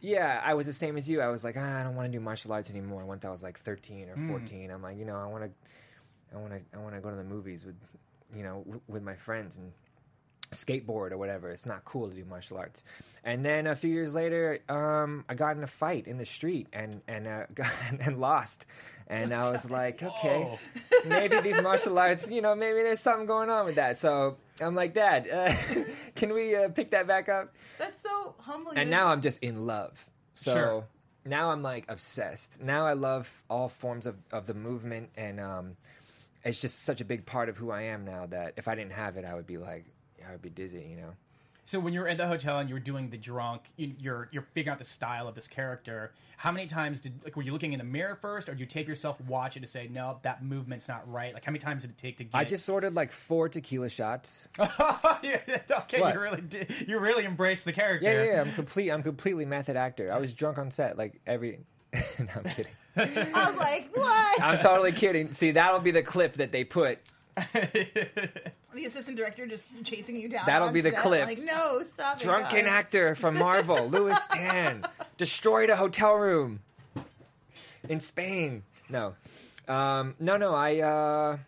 Yeah, 0.00 0.42
I 0.44 0.52
was 0.52 0.66
the 0.66 0.72
same 0.74 0.98
as 0.98 1.08
you. 1.08 1.22
I 1.22 1.28
was 1.28 1.44
like, 1.44 1.54
ah, 1.58 1.80
I 1.80 1.82
don't 1.82 1.94
want 1.96 2.12
to 2.12 2.18
do 2.18 2.20
martial 2.22 2.52
arts 2.52 2.68
anymore. 2.68 3.06
Once 3.06 3.24
I 3.24 3.30
was 3.30 3.42
like 3.42 3.58
13 3.58 4.10
or 4.10 4.16
14, 4.28 4.70
I'm 4.70 4.82
like, 4.82 4.98
you 4.98 5.06
know, 5.06 5.16
I 5.16 5.24
want 5.24 5.44
to, 5.44 6.36
I 6.36 6.38
want 6.38 6.52
to, 6.52 6.60
I 6.78 6.82
want 6.82 6.94
to 6.94 7.00
go 7.00 7.08
to 7.08 7.16
the 7.16 7.24
movies 7.24 7.64
with, 7.64 7.76
you 8.36 8.42
know, 8.42 8.58
w- 8.64 8.80
with 8.86 9.02
my 9.02 9.14
friends 9.14 9.56
and 9.56 9.72
skateboard 10.54 11.12
or 11.12 11.18
whatever. 11.18 11.50
It's 11.50 11.66
not 11.66 11.84
cool 11.84 12.08
to 12.08 12.14
do 12.16 12.24
martial 12.24 12.56
arts. 12.58 12.82
And 13.22 13.44
then 13.44 13.66
a 13.66 13.74
few 13.76 13.90
years 13.90 14.14
later, 14.14 14.60
um, 14.68 15.24
I 15.28 15.34
got 15.34 15.56
in 15.56 15.62
a 15.62 15.66
fight 15.66 16.06
in 16.06 16.18
the 16.18 16.26
street 16.26 16.68
and 16.72 17.00
and 17.08 17.26
uh, 17.26 17.46
got, 17.54 17.72
and 18.00 18.18
lost. 18.20 18.66
And 19.06 19.34
I 19.34 19.50
was 19.50 19.70
like, 19.70 20.02
okay, 20.02 20.58
maybe 21.06 21.38
these 21.40 21.60
martial 21.60 21.98
arts, 21.98 22.30
you 22.30 22.40
know, 22.40 22.54
maybe 22.54 22.82
there's 22.82 23.00
something 23.00 23.26
going 23.26 23.50
on 23.50 23.66
with 23.66 23.74
that. 23.74 23.98
So 23.98 24.38
I'm 24.62 24.74
like, 24.74 24.94
Dad, 24.94 25.28
uh, 25.28 25.52
can 26.14 26.32
we 26.32 26.56
uh, 26.56 26.70
pick 26.70 26.92
that 26.92 27.06
back 27.06 27.28
up? 27.28 27.54
That's 27.78 28.00
so 28.02 28.34
humbling. 28.38 28.78
And 28.78 28.88
now 28.90 29.08
I'm 29.08 29.20
just 29.20 29.42
in 29.42 29.66
love. 29.66 30.08
So 30.32 30.54
Sure. 30.54 30.84
now 31.26 31.50
I'm 31.50 31.62
like 31.62 31.84
obsessed. 31.90 32.62
Now 32.62 32.86
I 32.86 32.94
love 32.94 33.30
all 33.50 33.68
forms 33.68 34.06
of, 34.06 34.16
of 34.32 34.46
the 34.46 34.54
movement 34.54 35.10
and 35.16 35.38
um, 35.38 35.76
it's 36.42 36.62
just 36.62 36.84
such 36.84 37.02
a 37.02 37.04
big 37.04 37.26
part 37.26 37.50
of 37.50 37.58
who 37.58 37.70
I 37.70 37.82
am 37.82 38.06
now 38.06 38.24
that 38.26 38.54
if 38.56 38.68
I 38.68 38.74
didn't 38.74 38.92
have 38.92 39.18
it 39.18 39.24
I 39.26 39.34
would 39.34 39.46
be 39.46 39.58
like 39.58 39.84
I 40.28 40.32
would 40.32 40.42
be 40.42 40.50
dizzy, 40.50 40.86
you 40.90 40.96
know. 40.96 41.10
So 41.66 41.80
when 41.80 41.94
you 41.94 42.00
were 42.00 42.08
in 42.08 42.18
the 42.18 42.26
hotel 42.26 42.58
and 42.58 42.68
you 42.68 42.74
were 42.74 42.80
doing 42.80 43.08
the 43.08 43.16
drunk, 43.16 43.62
you, 43.76 43.94
you're 43.98 44.28
you're 44.32 44.46
figuring 44.52 44.74
out 44.74 44.78
the 44.78 44.84
style 44.84 45.26
of 45.26 45.34
this 45.34 45.48
character. 45.48 46.12
How 46.36 46.52
many 46.52 46.66
times 46.66 47.00
did 47.00 47.14
like 47.24 47.36
were 47.36 47.42
you 47.42 47.52
looking 47.52 47.72
in 47.72 47.78
the 47.78 47.84
mirror 47.84 48.16
first, 48.16 48.50
or 48.50 48.52
did 48.52 48.60
you 48.60 48.66
take 48.66 48.86
yourself 48.86 49.18
watch 49.22 49.56
it 49.56 49.60
to 49.60 49.66
say 49.66 49.88
no, 49.90 50.18
that 50.22 50.44
movement's 50.44 50.88
not 50.88 51.10
right? 51.10 51.32
Like 51.32 51.42
how 51.44 51.52
many 51.52 51.60
times 51.60 51.82
did 51.82 51.92
it 51.92 51.96
take 51.96 52.18
to 52.18 52.24
get? 52.24 52.34
I 52.34 52.44
just 52.44 52.68
ordered 52.68 52.94
like 52.94 53.12
four 53.12 53.48
tequila 53.48 53.88
shots. 53.88 54.48
okay, 54.60 56.00
What? 56.00 56.14
you 56.14 56.20
really 56.20 56.42
did. 56.42 56.70
You 56.86 56.98
really 56.98 57.24
embraced 57.24 57.64
the 57.64 57.72
character. 57.72 58.10
Yeah, 58.10 58.24
yeah, 58.24 58.32
yeah, 58.34 58.40
I'm 58.42 58.52
complete 58.52 58.90
I'm 58.90 59.02
completely 59.02 59.46
method 59.46 59.76
actor. 59.76 60.12
I 60.12 60.18
was 60.18 60.34
drunk 60.34 60.58
on 60.58 60.70
set 60.70 60.98
like 60.98 61.20
every 61.26 61.60
no, 62.18 62.26
I'm 62.36 62.44
kidding. 62.44 62.72
I 62.96 63.50
was 63.50 63.58
like, 63.58 63.88
what? 63.96 64.42
I'm 64.42 64.58
totally 64.58 64.92
kidding. 64.92 65.32
See, 65.32 65.52
that'll 65.52 65.80
be 65.80 65.92
the 65.92 66.02
clip 66.02 66.34
that 66.34 66.52
they 66.52 66.64
put. 66.64 66.98
the 68.74 68.84
assistant 68.86 69.16
director 69.16 69.46
just 69.46 69.72
chasing 69.84 70.16
you 70.16 70.28
down. 70.28 70.44
That'll 70.46 70.72
be 70.72 70.80
the 70.80 70.90
set, 70.90 71.00
clip. 71.00 71.26
Like, 71.26 71.42
no, 71.42 71.82
stop. 71.84 72.20
Drunken 72.20 72.64
guys." 72.64 72.72
actor 72.72 73.14
from 73.14 73.36
Marvel, 73.36 73.88
Lewis 73.90 74.26
Tan, 74.26 74.84
destroyed 75.16 75.70
a 75.70 75.76
hotel 75.76 76.14
room 76.14 76.60
in 77.88 78.00
Spain. 78.00 78.62
No, 78.88 79.14
um, 79.68 80.14
no, 80.18 80.36
no. 80.36 80.54
I, 80.54 80.80
uh, 80.80 81.38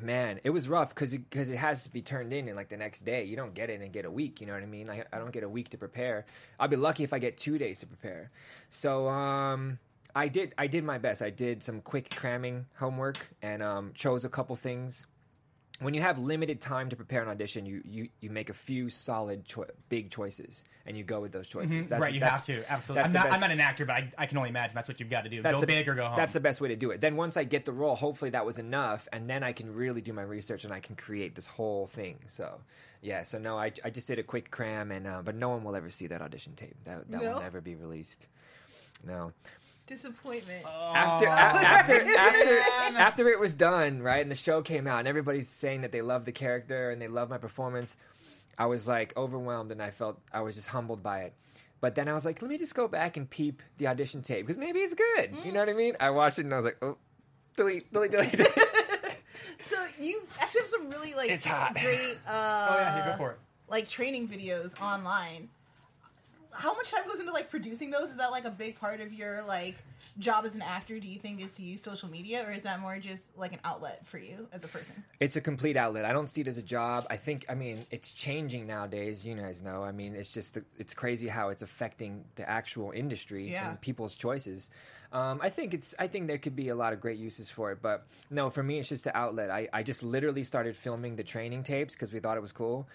man, 0.00 0.40
it 0.44 0.50
was 0.50 0.68
rough 0.68 0.94
because 0.94 1.12
because 1.12 1.50
it, 1.50 1.56
has 1.56 1.84
to 1.84 1.90
be 1.90 2.02
turned 2.02 2.32
in 2.32 2.48
in 2.48 2.56
like 2.56 2.68
the 2.68 2.76
next 2.76 3.02
day. 3.04 3.24
You 3.24 3.36
don't 3.36 3.54
get 3.54 3.70
it 3.70 3.80
and 3.80 3.92
get 3.92 4.04
a 4.04 4.10
week. 4.10 4.40
You 4.40 4.46
know 4.46 4.54
what 4.54 4.62
I 4.62 4.66
mean? 4.66 4.90
I, 4.90 5.04
I 5.12 5.18
don't 5.18 5.32
get 5.32 5.42
a 5.42 5.48
week 5.48 5.68
to 5.70 5.78
prepare. 5.78 6.26
I'll 6.58 6.68
be 6.68 6.76
lucky 6.76 7.04
if 7.04 7.12
I 7.12 7.18
get 7.18 7.36
two 7.36 7.58
days 7.58 7.80
to 7.80 7.86
prepare. 7.86 8.30
So, 8.70 9.08
um, 9.08 9.78
I 10.14 10.28
did 10.28 10.54
I 10.56 10.66
did 10.66 10.82
my 10.82 10.96
best. 10.96 11.20
I 11.20 11.28
did 11.28 11.62
some 11.62 11.82
quick 11.82 12.14
cramming 12.14 12.66
homework 12.76 13.28
and 13.42 13.62
um, 13.62 13.92
chose 13.94 14.24
a 14.24 14.30
couple 14.30 14.56
things 14.56 15.06
when 15.80 15.94
you 15.94 16.00
have 16.00 16.18
limited 16.18 16.60
time 16.60 16.88
to 16.90 16.96
prepare 16.96 17.22
an 17.22 17.28
audition, 17.28 17.66
you 17.66 17.82
you, 17.84 18.08
you 18.20 18.30
make 18.30 18.50
a 18.50 18.54
few 18.54 18.88
solid 18.88 19.44
choi- 19.44 19.68
big 19.88 20.10
choices 20.10 20.64
and 20.86 20.96
you 20.96 21.04
go 21.04 21.20
with 21.20 21.32
those 21.32 21.48
choices. 21.48 21.88
that's 21.88 22.00
right, 22.00 22.14
you 22.14 22.20
have 22.20 22.44
to 22.44 22.62
absolutely. 22.70 23.04
I'm 23.04 23.12
the 23.12 23.18
not, 23.18 23.32
I'm 23.32 23.40
not 23.40 23.50
an 23.50 23.60
actor, 23.60 23.84
but 23.84 23.94
I, 23.96 24.12
I 24.18 24.26
can 24.26 24.38
only 24.38 24.50
imagine 24.50 24.74
that's 24.74 24.88
what 24.88 25.00
you've 25.00 25.10
got 25.10 25.22
to 25.22 25.28
do. 25.30 25.42
that's 25.42 25.56
go 25.56 25.60
the, 25.60 25.66
big 25.66 25.88
or 25.88 25.94
go 25.94 26.06
home. 26.06 26.16
That's 26.16 26.32
the 26.32 26.40
best 26.40 26.60
way 26.60 26.68
to 26.68 26.76
do 26.76 26.90
it. 26.90 27.00
Then 27.00 27.16
once 27.16 27.36
I 27.36 27.44
get 27.44 27.64
the 27.64 27.72
role, 27.72 27.94
hopefully 27.96 28.30
that 28.30 28.46
was 28.46 28.58
enough, 28.58 29.08
and 29.12 29.28
then 29.28 29.42
I 29.42 29.52
can 29.52 29.74
really 29.74 30.00
do 30.00 30.12
my 30.12 30.22
research 30.22 30.64
and 30.64 30.72
I 30.72 30.80
can 30.80 30.96
create 30.96 31.34
this 31.34 31.46
whole 31.46 31.86
thing. 31.86 32.18
So 32.26 32.60
yeah, 33.02 33.22
so 33.24 33.38
no, 33.38 33.58
I, 33.58 33.72
I 33.84 33.90
just 33.90 34.06
did 34.06 34.18
a 34.18 34.22
quick 34.22 34.50
cram, 34.50 34.90
and 34.90 35.06
uh, 35.06 35.22
but 35.24 35.34
no 35.34 35.50
one 35.50 35.62
will 35.64 35.76
ever 35.76 35.90
see 35.90 36.06
that 36.08 36.22
audition 36.22 36.54
tape. 36.54 36.76
That 36.84 37.10
that 37.10 37.22
No? 37.22 37.32
will 37.34 37.40
never 37.40 37.60
be 37.60 37.74
released. 37.74 38.26
No. 39.04 39.32
Disappointment. 39.86 40.64
Oh. 40.66 40.92
after 40.94 41.26
a- 41.26 41.30
after 41.30 42.00
after 42.18 42.58
after 42.98 43.28
it 43.28 43.38
was 43.40 43.54
done, 43.54 44.02
right, 44.02 44.20
and 44.22 44.30
the 44.30 44.34
show 44.36 44.62
came 44.62 44.86
out, 44.86 44.98
and 45.00 45.08
everybody's 45.08 45.48
saying 45.48 45.82
that 45.82 45.92
they 45.92 46.02
love 46.02 46.24
the 46.24 46.32
character 46.32 46.90
and 46.90 47.00
they 47.00 47.08
love 47.08 47.30
my 47.30 47.38
performance, 47.38 47.96
I 48.58 48.66
was 48.66 48.88
like 48.88 49.16
overwhelmed, 49.16 49.70
and 49.72 49.80
I 49.82 49.90
felt 49.90 50.20
I 50.32 50.40
was 50.40 50.54
just 50.56 50.68
humbled 50.68 51.02
by 51.02 51.20
it. 51.20 51.34
But 51.80 51.94
then 51.94 52.08
I 52.08 52.14
was 52.14 52.24
like, 52.24 52.40
let 52.42 52.50
me 52.50 52.58
just 52.58 52.74
go 52.74 52.88
back 52.88 53.16
and 53.16 53.28
peep 53.28 53.62
the 53.76 53.86
audition 53.88 54.22
tape 54.22 54.46
because 54.46 54.56
maybe 54.58 54.80
it's 54.80 54.94
good. 54.94 55.34
You 55.44 55.52
know 55.52 55.60
what 55.60 55.68
I 55.68 55.74
mean? 55.74 55.94
I 56.00 56.10
watched 56.10 56.38
it 56.38 56.46
and 56.46 56.54
I 56.54 56.56
was 56.56 56.64
like, 56.64 56.78
oh, 56.82 56.96
delete, 57.56 57.92
delete, 57.92 58.12
delete. 58.12 58.40
So 59.70 59.76
you 60.00 60.22
actually 60.40 60.60
have 60.62 60.70
some 60.70 60.90
really 60.90 61.14
like 61.14 61.30
It's 61.30 61.44
hot. 61.44 61.74
great 61.74 62.18
uh 62.26 62.68
oh 62.70 62.76
yeah, 62.78 62.94
here, 63.04 63.12
go 63.12 63.18
for 63.18 63.30
it. 63.32 63.38
like 63.68 63.88
training 63.88 64.28
videos 64.28 64.78
online. 64.80 65.48
How 66.58 66.74
much 66.74 66.90
time 66.90 67.06
goes 67.06 67.20
into 67.20 67.32
like 67.32 67.50
producing 67.50 67.90
those? 67.90 68.10
Is 68.10 68.16
that 68.16 68.30
like 68.30 68.44
a 68.44 68.50
big 68.50 68.78
part 68.80 69.00
of 69.00 69.12
your 69.12 69.42
like 69.44 69.76
job 70.18 70.44
as 70.44 70.54
an 70.54 70.62
actor? 70.62 70.98
Do 70.98 71.06
you 71.06 71.18
think 71.18 71.42
is 71.42 71.52
to 71.54 71.62
use 71.62 71.82
social 71.82 72.08
media, 72.10 72.44
or 72.46 72.52
is 72.52 72.62
that 72.62 72.80
more 72.80 72.98
just 72.98 73.36
like 73.36 73.52
an 73.52 73.60
outlet 73.64 74.06
for 74.06 74.18
you 74.18 74.48
as 74.52 74.64
a 74.64 74.68
person? 74.68 75.02
it's 75.20 75.36
a 75.36 75.40
complete 75.40 75.76
outlet. 75.76 76.04
I 76.04 76.12
don't 76.12 76.28
see 76.28 76.40
it 76.42 76.48
as 76.48 76.58
a 76.58 76.62
job. 76.62 77.06
I 77.10 77.16
think, 77.16 77.44
I 77.48 77.54
mean, 77.54 77.84
it's 77.90 78.12
changing 78.12 78.66
nowadays. 78.66 79.24
You 79.24 79.34
guys 79.34 79.62
know. 79.62 79.82
I 79.82 79.92
mean, 79.92 80.14
it's 80.14 80.32
just, 80.32 80.58
it's 80.78 80.92
crazy 80.94 81.28
how 81.28 81.48
it's 81.50 81.62
affecting 81.62 82.24
the 82.36 82.48
actual 82.48 82.90
industry 82.92 83.50
Yeah. 83.50 83.70
and 83.70 83.80
people's 83.80 84.14
choices. 84.14 84.70
Um, 85.12 85.40
I 85.42 85.50
think 85.50 85.72
it's, 85.72 85.94
I 85.98 86.08
think 86.08 86.26
there 86.26 86.36
could 86.38 86.56
be 86.56 86.68
a 86.68 86.74
lot 86.74 86.92
of 86.92 87.00
great 87.00 87.16
uses 87.18 87.48
for 87.48 87.70
it. 87.72 87.78
But 87.80 88.06
no, 88.30 88.50
for 88.50 88.62
me, 88.62 88.78
it's 88.78 88.88
just 88.88 89.06
an 89.06 89.12
outlet. 89.14 89.50
I, 89.50 89.68
I 89.72 89.82
just 89.82 90.02
literally 90.02 90.44
started 90.44 90.76
filming 90.76 91.16
the 91.16 91.22
training 91.24 91.62
tapes 91.62 91.94
because 91.94 92.12
we 92.12 92.20
thought 92.20 92.36
it 92.36 92.40
was 92.42 92.52
cool. 92.52 92.86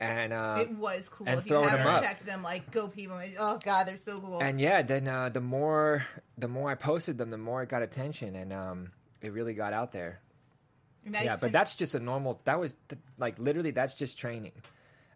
And, 0.00 0.32
uh, 0.32 0.58
it 0.60 0.70
was 0.72 1.08
cool. 1.08 1.28
and 1.28 1.38
if 1.38 1.46
you 1.46 1.50
throwing 1.50 1.68
them 1.68 1.78
haven't 1.78 1.94
up. 1.94 2.02
checked 2.02 2.26
them, 2.26 2.42
like 2.42 2.70
go 2.72 2.88
peep 2.88 3.10
them. 3.10 3.20
Oh 3.38 3.58
god, 3.64 3.86
they're 3.86 3.96
so 3.96 4.20
cool. 4.20 4.40
and 4.40 4.60
yeah, 4.60 4.82
then 4.82 5.06
uh, 5.06 5.28
the 5.28 5.40
more 5.40 6.04
the 6.36 6.48
more 6.48 6.70
I 6.70 6.74
posted 6.74 7.16
them, 7.16 7.30
the 7.30 7.38
more 7.38 7.62
it 7.62 7.68
got 7.68 7.82
attention, 7.82 8.34
and 8.34 8.52
um, 8.52 8.90
it 9.20 9.32
really 9.32 9.54
got 9.54 9.72
out 9.72 9.92
there. 9.92 10.20
Yeah, 11.12 11.36
but 11.36 11.52
that's 11.52 11.74
just 11.74 11.94
a 11.94 12.00
normal. 12.00 12.40
That 12.44 12.58
was 12.58 12.74
th- 12.88 13.00
like 13.18 13.38
literally 13.38 13.70
that's 13.70 13.94
just 13.94 14.18
training. 14.18 14.52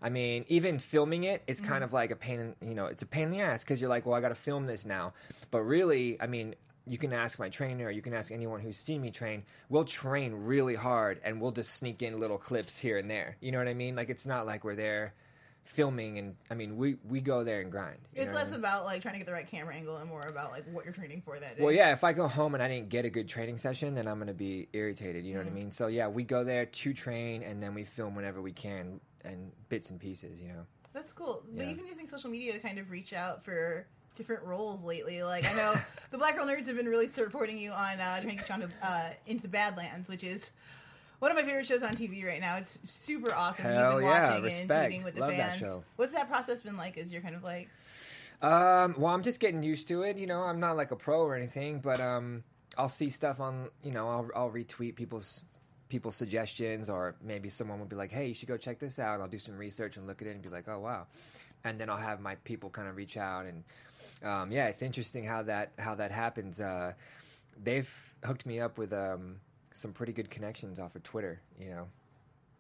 I 0.01 0.11
mean, 0.11 0.45
even 0.49 0.79
filming 0.79 1.25
it 1.25 1.43
is 1.47 1.61
kind 1.61 1.83
of 1.83 1.93
like 1.93 2.11
a 2.11 2.17
pain. 2.17 2.55
In, 2.61 2.69
you 2.69 2.75
know, 2.75 2.87
it's 2.87 3.03
a 3.03 3.07
pain 3.07 3.25
in 3.25 3.31
the 3.31 3.41
ass 3.41 3.65
because 3.65 3.81
you're 3.81 3.91
like, 3.91 4.07
well, 4.07 4.15
I 4.15 4.21
got 4.21 4.29
to 4.29 4.35
film 4.37 4.67
this 4.67 4.87
now. 4.87 5.13
But 5.51 5.63
really, 5.63 6.21
I 6.21 6.27
mean, 6.27 6.55
you 6.89 6.99
can 6.99 7.13
ask 7.13 7.39
my 7.39 7.49
trainer, 7.49 7.87
or 7.87 7.91
you 7.91 8.03
can 8.03 8.15
ask 8.15 8.31
anyone 8.33 8.61
who's 8.61 8.77
seen 8.77 9.01
me 9.03 9.11
train. 9.11 9.45
We'll 9.69 9.85
train 9.85 10.35
really 10.35 10.75
hard, 10.75 11.21
and 11.25 11.41
we'll 11.41 11.53
just 11.53 11.75
sneak 11.75 12.03
in 12.03 12.19
little 12.19 12.39
clips 12.39 12.79
here 12.79 12.99
and 12.99 13.11
there. 13.11 13.37
You 13.41 13.53
know 13.53 13.59
what 13.59 13.69
I 13.69 13.75
mean? 13.75 13.97
Like 13.97 14.09
it's 14.11 14.27
not 14.27 14.47
like 14.47 14.65
we're 14.65 14.77
there 14.77 15.15
filming 15.65 16.17
and 16.19 16.35
I 16.51 16.55
mean 16.55 16.79
we 16.79 16.97
we 17.11 17.21
go 17.21 17.45
there 17.45 17.61
and 17.61 17.71
grind. 17.71 17.99
It's 18.15 18.27
what 18.29 18.31
I 18.31 18.39
less 18.43 18.51
mean? 18.53 18.61
about 18.61 18.85
like 18.87 19.03
trying 19.03 19.13
to 19.15 19.19
get 19.19 19.27
the 19.27 19.35
right 19.35 19.47
camera 19.47 19.75
angle 19.75 19.99
and 19.99 20.09
more 20.09 20.23
about 20.23 20.51
like 20.51 20.65
what 20.73 20.87
you're 20.87 20.95
training 20.95 21.21
for 21.21 21.39
that 21.39 21.59
day. 21.59 21.63
Well, 21.63 21.73
yeah, 21.75 21.93
if 21.93 22.05
I 22.05 22.15
go 22.15 22.27
home 22.27 22.55
and 22.55 22.63
I 22.63 22.69
didn't 22.69 22.89
get 22.89 23.05
a 23.05 23.11
good 23.11 23.29
training 23.29 23.59
session, 23.59 23.95
then 23.95 24.09
I'm 24.09 24.19
gonna 24.19 24.33
be 24.33 24.69
irritated. 24.73 25.27
You 25.27 25.35
know 25.35 25.41
Mm-hmm. 25.41 25.49
what 25.51 25.59
I 25.59 25.63
mean? 25.65 25.71
So 25.71 25.89
yeah, 25.89 26.09
we 26.09 26.25
go 26.25 26.43
there 26.43 26.65
to 26.65 26.95
train, 26.95 27.43
and 27.43 27.63
then 27.63 27.75
we 27.75 27.85
film 27.85 28.17
whenever 28.17 28.41
we 28.41 28.53
can, 28.53 28.99
and 29.27 29.53
bits 29.69 29.91
and 29.91 30.01
pieces. 30.01 30.41
You 30.41 30.49
know. 30.49 30.67
That's 30.95 31.13
cool. 31.13 31.43
But 31.55 31.67
you've 31.67 31.77
been 31.77 31.87
using 31.87 32.07
social 32.07 32.31
media 32.31 32.55
to 32.55 32.61
kind 32.61 32.79
of 32.79 32.91
reach 32.91 33.13
out 33.13 33.45
for 33.45 33.87
different 34.19 34.43
roles 34.45 34.85
lately. 34.85 35.23
Like 35.23 35.47
I 35.51 35.55
know 35.55 35.75
the 36.11 36.19
Black 36.19 36.37
Girl 36.37 36.45
Nerds 36.47 36.67
have 36.67 36.77
been 36.77 36.89
really 36.89 37.07
supporting 37.09 37.57
you 37.57 37.71
on 37.71 37.99
uh, 38.01 38.21
trying 38.21 38.37
to 38.37 38.45
get 38.45 38.49
you 38.49 38.55
onto 38.55 38.69
uh, 38.83 39.09
into 39.27 39.43
the 39.43 39.49
Badlands, 39.49 40.09
which 40.11 40.23
is 40.23 40.51
one 41.21 41.31
of 41.31 41.37
my 41.37 41.43
favorite 41.43 41.67
shows 41.67 41.83
on 41.83 41.93
TV 41.93 42.25
right 42.27 42.41
now. 42.41 42.57
It's 42.57 42.79
super 42.89 43.33
awesome. 43.35 43.65
Hell 43.65 43.93
You've 43.93 44.01
been 44.01 44.09
yeah, 44.09 44.29
watching 44.29 44.45
respect. 44.45 44.71
and 44.71 44.93
tweeting 44.93 45.05
with 45.05 45.15
the 45.15 45.21
Love 45.23 45.31
that 45.31 45.49
fans. 45.51 45.61
show. 45.61 45.85
What's 45.97 46.13
that 46.13 46.29
process 46.29 46.63
been 46.63 46.77
like? 46.77 46.99
As 46.99 47.13
you're 47.13 47.23
kind 47.23 47.35
of 47.35 47.43
like, 47.45 47.69
Um, 48.43 48.95
well, 48.99 49.15
I'm 49.15 49.23
just 49.23 49.41
getting 49.41 49.63
used 49.63 49.89
to 49.89 50.03
it. 50.03 50.17
You 50.19 50.27
know, 50.27 50.43
I'm 50.43 50.61
not 50.61 50.77
like 50.77 50.91
a 50.91 50.97
pro 50.97 51.23
or 51.23 51.35
anything, 51.35 51.81
but 51.81 52.01
um, 52.01 52.45
I'll 52.77 52.89
see 52.89 53.11
stuff 53.11 53.41
on. 53.41 53.69
You 53.83 53.93
know, 53.93 54.09
I'll 54.09 54.29
I'll 54.37 54.51
retweet 54.51 54.95
people's 54.97 55.43
people's 55.89 56.17
suggestions, 56.17 56.89
or 56.91 57.17
maybe 57.23 57.49
someone 57.49 57.79
will 57.81 57.87
be 57.87 57.97
like, 57.97 58.13
"Hey, 58.13 58.27
you 58.29 58.35
should 58.35 58.49
go 58.49 58.57
check 58.57 58.79
this 58.79 58.99
out." 58.99 59.21
I'll 59.21 59.27
do 59.29 59.39
some 59.39 59.57
research 59.57 59.97
and 59.97 60.07
look 60.07 60.23
at 60.23 60.29
it 60.29 60.33
and 60.33 60.43
be 60.43 60.51
like, 60.51 60.69
"Oh 60.69 60.79
wow," 60.79 61.07
and 61.65 61.81
then 61.81 61.91
I'll 61.91 61.97
have 61.97 62.21
my 62.21 62.37
people 62.45 62.71
kind 62.71 62.87
of 62.87 62.95
reach 62.97 63.17
out 63.17 63.47
and 63.47 63.65
um, 64.23 64.51
yeah, 64.53 64.67
it's 64.69 64.83
interesting 64.83 65.25
how 65.25 65.43
that 65.45 65.73
how 65.79 65.95
that 65.97 66.11
happens. 66.11 66.61
Uh, 66.61 66.93
they've 67.63 68.15
hooked 68.25 68.47
me 68.47 68.61
up 68.61 68.79
with 68.79 68.93
um, 68.93 69.37
some 69.73 69.93
pretty 69.93 70.13
good 70.13 70.31
connections 70.31 70.79
off 70.79 70.95
of 70.97 71.03
Twitter. 71.03 71.41
You 71.61 71.71
know, 71.71 71.89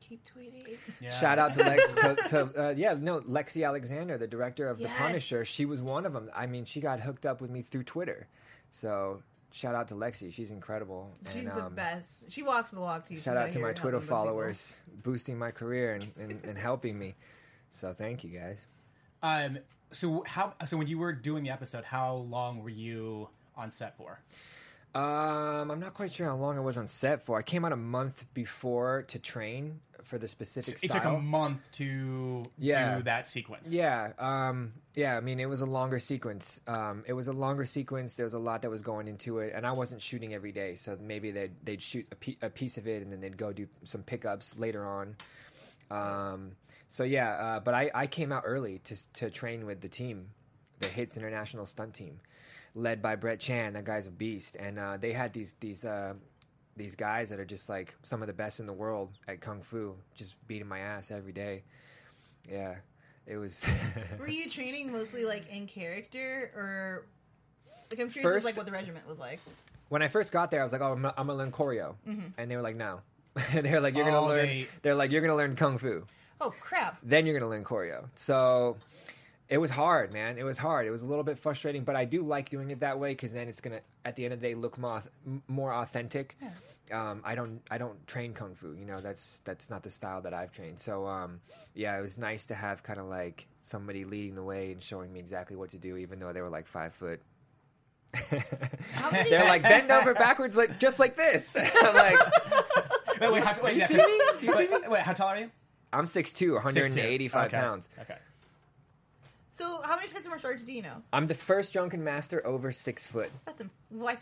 keep 0.00 0.23
tweeting. 0.25 0.77
Yeah. 1.00 1.11
Shout 1.11 1.38
out 1.38 1.55
to, 1.55 1.62
Le- 1.65 1.77
to, 2.17 2.23
to 2.29 2.67
uh, 2.69 2.75
yeah, 2.77 2.95
no, 2.99 3.21
Lexi 3.21 3.67
Alexander, 3.67 4.17
the 4.19 4.27
director 4.27 4.69
of 4.69 4.81
Yes. 4.81 4.91
The 4.91 5.03
Punisher. 5.05 5.45
She 5.45 5.65
was 5.67 5.83
one 5.83 6.07
of 6.07 6.12
them. 6.12 6.31
I 6.35 6.47
mean, 6.47 6.65
she 6.65 6.81
got 6.81 7.00
hooked 7.00 7.27
up 7.27 7.41
with 7.41 7.50
me 7.50 7.62
through 7.62 7.85
Twitter. 7.85 8.27
So 8.71 9.23
shout 9.53 9.75
out 9.75 9.88
to 9.88 9.95
Lexi. 9.95 10.33
She's 10.33 10.50
incredible. 10.50 11.11
She's 11.33 11.37
And, 11.37 11.47
the 11.49 11.65
um, 11.65 11.75
best. 11.75 12.31
She 12.31 12.43
walks 12.43 12.71
the 12.71 12.81
walk 12.81 13.07
too. 13.09 13.15
Shout 13.15 13.23
She's 13.23 13.27
out 13.37 13.50
to 13.53 13.59
my 13.61 13.73
Twitter 13.73 13.97
other 13.97 14.05
people. 14.05 14.17
followers, 14.17 14.77
boosting 15.03 15.38
my 15.38 15.50
career 15.50 15.95
and, 15.95 16.07
and, 16.19 16.45
and 16.45 16.59
helping 16.59 16.99
me. 16.99 17.15
So 17.71 17.93
thank 17.93 18.25
you 18.25 18.31
guys. 18.31 18.59
Um. 19.23 19.59
So 19.90 20.23
how? 20.26 20.54
So 20.66 20.76
when 20.76 20.87
you 20.87 20.99
were 20.99 21.12
doing 21.12 21.42
the 21.45 21.50
episode, 21.50 21.85
how 21.85 22.14
long 22.16 22.62
were 22.62 22.68
you 22.71 23.28
on 23.57 23.71
set 23.71 23.97
for? 23.97 24.21
Um, 24.95 25.71
I'm 25.71 25.80
not 25.80 25.95
quite 25.95 26.12
sure 26.12 26.26
how 26.28 26.37
long 26.37 26.57
I 26.57 26.61
was 26.61 26.76
on 26.78 26.87
set 26.87 27.25
for. 27.25 27.38
I 27.38 27.42
came 27.42 27.64
out 27.64 27.73
a 27.73 27.76
month 27.76 28.25
before 28.35 29.02
to 29.09 29.18
train 29.18 29.80
for 30.02 30.16
the 30.18 30.26
specific 30.26 30.75
It 30.83 30.88
style. 30.90 31.00
took 31.02 31.04
a 31.04 31.18
month 31.18 31.61
to 31.73 32.45
Yeah. 32.57 32.97
do 32.97 33.02
that 33.02 33.26
sequence. 33.26 33.71
Yeah, 33.71 34.12
um, 34.18 34.73
yeah. 34.95 35.16
I 35.16 35.21
mean, 35.21 35.40
it 35.40 35.47
was 35.47 35.61
a 35.61 35.66
longer 35.66 35.99
sequence. 35.99 36.61
Um, 36.66 37.04
it 37.07 37.12
was 37.12 37.28
a 37.28 37.33
longer 37.35 37.66
sequence. 37.66 38.14
There 38.14 38.25
was 38.25 38.33
a 38.33 38.38
lot 38.38 38.62
that 38.62 38.71
was 38.71 38.80
going 38.80 39.09
into 39.09 39.40
it, 39.40 39.52
and 39.54 39.66
I 39.66 39.73
wasn't 39.73 40.00
shooting 40.00 40.33
every 40.33 40.52
day. 40.52 40.75
So 40.76 40.97
maybe 41.00 41.30
they'd 41.33 41.52
they'd 41.64 41.83
shoot 41.83 42.07
a, 42.11 42.14
pe- 42.14 42.37
a 42.40 42.49
piece 42.49 42.78
of 42.78 42.88
it, 42.88 43.02
and 43.02 43.12
then 43.12 43.21
they'd 43.21 43.37
go 43.37 43.52
do 43.52 43.68
some 43.85 44.02
pickups 44.02 44.59
later 44.59 44.87
on. 44.87 45.16
Um, 45.90 46.52
so 46.88 47.04
yeah, 47.04 47.30
uh, 47.33 47.61
but 47.61 47.75
I, 47.75 47.90
I 47.95 48.07
came 48.07 48.33
out 48.33 48.42
early 48.47 48.80
to 48.85 49.12
to 49.14 49.30
train 49.30 49.66
with 49.66 49.80
the 49.80 49.88
team, 49.88 50.28
the 50.80 50.88
Hits 50.88 51.16
International 51.16 51.64
Stunt 51.66 51.95
Team, 51.95 52.21
led 52.75 53.00
by 53.02 53.14
Brett 53.16 53.38
Chan. 53.40 53.75
That 53.75 53.85
guy's 53.85 54.07
a 54.07 54.11
beast, 54.11 54.57
and 54.57 54.78
uh, 54.78 54.97
they 54.97 55.12
had 55.12 55.33
these 55.33 55.54
these. 55.61 55.85
Uh, 55.85 56.14
these 56.76 56.95
guys 56.95 57.28
that 57.30 57.40
are 57.40 57.45
just 57.45 57.68
like 57.68 57.92
some 58.04 58.23
of 58.23 58.28
the 58.28 58.33
best 58.33 58.61
in 58.61 58.66
the 58.66 58.73
world 58.73 59.11
at 59.26 59.40
kung 59.40 59.61
fu, 59.62 59.97
just 60.14 60.37
beating 60.47 60.68
my 60.68 60.78
ass 60.78 61.11
every 61.11 61.33
day. 61.33 61.64
Yeah, 62.49 62.76
it 63.26 63.37
was. 63.37 63.66
Were 64.21 64.28
you 64.28 64.49
training 64.49 64.92
mostly 64.92 65.25
like 65.25 65.50
in 65.50 65.66
character, 65.66 66.52
or 66.54 67.07
like 67.90 67.99
I'm 68.00 68.09
curious 68.11 68.23
First- 68.23 68.47
like 68.47 68.57
what 68.57 68.64
the 68.66 68.71
regiment 68.71 69.09
was 69.09 69.18
like? 69.18 69.40
when 69.88 70.02
I 70.02 70.09
first 70.09 70.30
got 70.30 70.52
there, 70.52 70.61
I 70.61 70.62
was 70.62 70.71
like, 70.71 70.80
"Oh, 70.80 70.92
I'm, 70.92 71.04
I'm 71.04 71.12
gonna 71.16 71.35
learn 71.35 71.50
choreo," 71.50 71.97
and 72.38 72.49
they 72.49 72.54
were 72.54 72.62
like, 72.62 72.76
"No." 72.76 73.00
they 73.52 73.73
were 73.73 73.80
like, 73.80 73.97
"You're 73.97 74.04
gonna 74.04 74.21
Oh, 74.21 74.26
learn." 74.26 74.47
they- 74.47 74.66
They... 74.83 74.90
are 74.90 74.95
like, 74.95 75.11
"You're 75.11 75.21
gonna 75.21 75.35
learn 75.35 75.57
kung 75.57 75.78
fu, 75.78 76.04
Oh 76.40 76.52
crap! 76.61 76.99
then 77.02 77.26
you're 77.26 77.38
gonna 77.38 77.50
learn 77.50 77.64
choreo." 77.64 78.09
So 78.14 78.76
it 79.49 79.59
was 79.59 79.71
hard, 79.71 80.12
man. 80.12 80.38
It 80.38 80.45
was 80.45 80.58
hard. 80.58 80.86
It 80.86 80.91
was 80.91 81.02
a 81.02 81.06
little 81.06 81.25
bit 81.25 81.39
frustrating, 81.39 81.84
but 81.84 81.97
I 81.97 82.04
do 82.04 82.23
like 82.23 82.49
doing 82.50 82.71
it 82.71 82.80
that 82.80 82.99
way 82.99 83.10
because 83.13 83.32
then 83.32 83.49
it's 83.49 83.60
gonna, 83.60 83.80
at 84.04 84.15
the 84.17 84.25
end 84.25 84.34
of 84.34 84.41
the 84.41 84.49
day, 84.49 84.54
look 84.54 84.78
more 84.78 85.02
more 85.49 85.73
authentic. 85.73 86.36
Um, 86.93 87.21
I 87.25 87.34
don't 87.34 87.60
I 87.71 87.76
don't 87.78 88.06
train 88.06 88.32
kung 88.32 88.54
fu. 88.54 88.73
You 88.73 88.86
know, 88.86 88.99
that's 89.00 89.41
that's 89.45 89.69
not 89.71 89.82
the 89.82 89.91
style 89.91 90.23
that 90.23 90.32
I've 90.34 90.52
trained. 90.52 90.78
So 90.80 91.06
um, 91.06 91.41
yeah, 91.75 91.99
it 91.99 92.00
was 92.00 92.17
nice 92.19 92.47
to 92.47 92.54
have 92.54 92.82
kind 92.82 92.99
of 92.99 93.06
like 93.06 93.47
somebody 93.63 94.04
leading 94.04 94.34
the 94.34 94.43
way 94.43 94.73
and 94.73 94.82
showing 94.82 95.13
me 95.13 95.21
exactly 95.21 95.56
what 95.56 95.71
to 95.71 95.78
do, 95.78 95.97
even 95.97 96.19
though 96.19 96.32
they 96.32 96.41
were 96.41 96.49
like 96.49 96.67
five 96.67 96.95
foot. 96.95 97.21
many- 99.13 99.30
They're 99.30 99.45
like 99.45 99.63
bend 99.75 99.91
over 99.91 100.15
backwards, 100.15 100.56
like 100.56 100.78
just 100.80 100.99
like 100.99 101.17
this. 101.17 101.54
I'm 101.82 101.95
like, 101.95 102.19
Wait, 103.21 103.32
wait, 103.32 103.45
how, 103.45 103.63
wait, 103.63 103.71
do 103.71 103.75
you 103.75 103.80
yeah, 103.80 103.86
see 103.86 103.97
me? 103.97 104.21
Do 104.41 104.47
you 104.47 104.52
see 104.52 104.69
wait, 104.71 104.91
wait, 104.91 105.02
how 105.02 105.13
tall 105.13 105.28
are 105.28 105.39
you? 105.39 105.50
I'm 105.93 106.05
6'2", 106.07 106.55
185 106.55 107.47
Okay. 107.47 107.57
pounds. 107.57 107.89
Okay. 108.01 108.17
So 109.55 109.81
how 109.83 109.97
many 109.97 110.09
types 110.09 110.21
of 110.25 110.29
martial 110.31 110.51
arts 110.51 110.63
do 110.63 110.73
you 110.73 110.83
know? 110.83 111.03
I'm 111.13 111.27
the 111.27 111.35
first 111.35 111.73
drunken 111.73 112.05
master 112.05 112.47
over 112.47 112.71
six 112.73 113.07
foot. 113.07 113.31
That's 113.47 113.61
a, 113.61 113.67
what? 113.89 114.19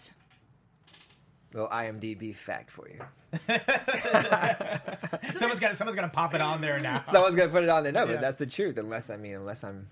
Little 1.52 1.68
IMDb 1.68 2.34
fact 2.34 2.70
for 2.70 2.88
you. 2.88 3.00
someone's 5.36 5.60
gonna 5.60 5.74
someone's 5.74 5.94
gonna 5.96 6.08
pop 6.08 6.34
it 6.34 6.40
on 6.40 6.60
there 6.60 6.78
now. 6.80 7.02
Someone's 7.06 7.34
gonna 7.36 7.50
put 7.52 7.62
it 7.64 7.68
on 7.68 7.82
there. 7.82 7.92
No, 7.92 8.00
Yeah. 8.04 8.12
but 8.12 8.20
that's 8.20 8.36
the 8.38 8.46
truth. 8.46 8.76
Unless 8.78 9.10
I 9.10 9.16
mean, 9.16 9.34
unless 9.34 9.62
I'm 9.64 9.88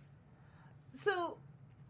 So, 0.95 1.37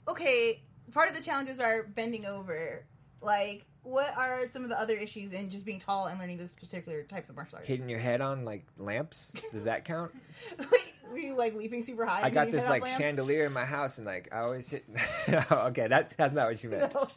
okay, 0.08 0.62
part 0.92 1.08
of 1.10 1.16
the 1.16 1.22
challenges 1.22 1.60
are 1.60 1.84
bending 1.84 2.26
over. 2.26 2.84
Like, 3.24 3.64
what 3.82 4.16
are 4.16 4.46
some 4.48 4.62
of 4.62 4.70
the 4.70 4.80
other 4.80 4.94
issues 4.94 5.32
in 5.32 5.50
just 5.50 5.64
being 5.64 5.78
tall 5.78 6.06
and 6.06 6.18
learning 6.18 6.38
this 6.38 6.54
particular 6.54 7.02
types 7.02 7.28
of 7.28 7.36
martial 7.36 7.58
arts? 7.58 7.68
hitting 7.68 7.88
your 7.88 7.98
head 7.98 8.20
on 8.20 8.44
like 8.44 8.64
lamps. 8.78 9.32
Does 9.52 9.64
that 9.64 9.84
count? 9.84 10.12
Wait, 10.58 10.94
were 11.10 11.18
you 11.18 11.36
like 11.36 11.54
leaping 11.54 11.84
super 11.84 12.06
high? 12.06 12.22
I 12.22 12.30
got 12.30 12.50
this 12.50 12.68
like 12.68 12.86
chandelier 12.86 13.46
in 13.46 13.52
my 13.52 13.64
house, 13.64 13.98
and 13.98 14.06
like 14.06 14.28
I 14.32 14.40
always 14.40 14.68
hit. 14.68 14.84
okay, 15.52 15.88
that 15.88 16.14
that's 16.16 16.34
not 16.34 16.48
what 16.48 16.62
you 16.62 16.70
meant. 16.70 16.94
No. 16.94 17.08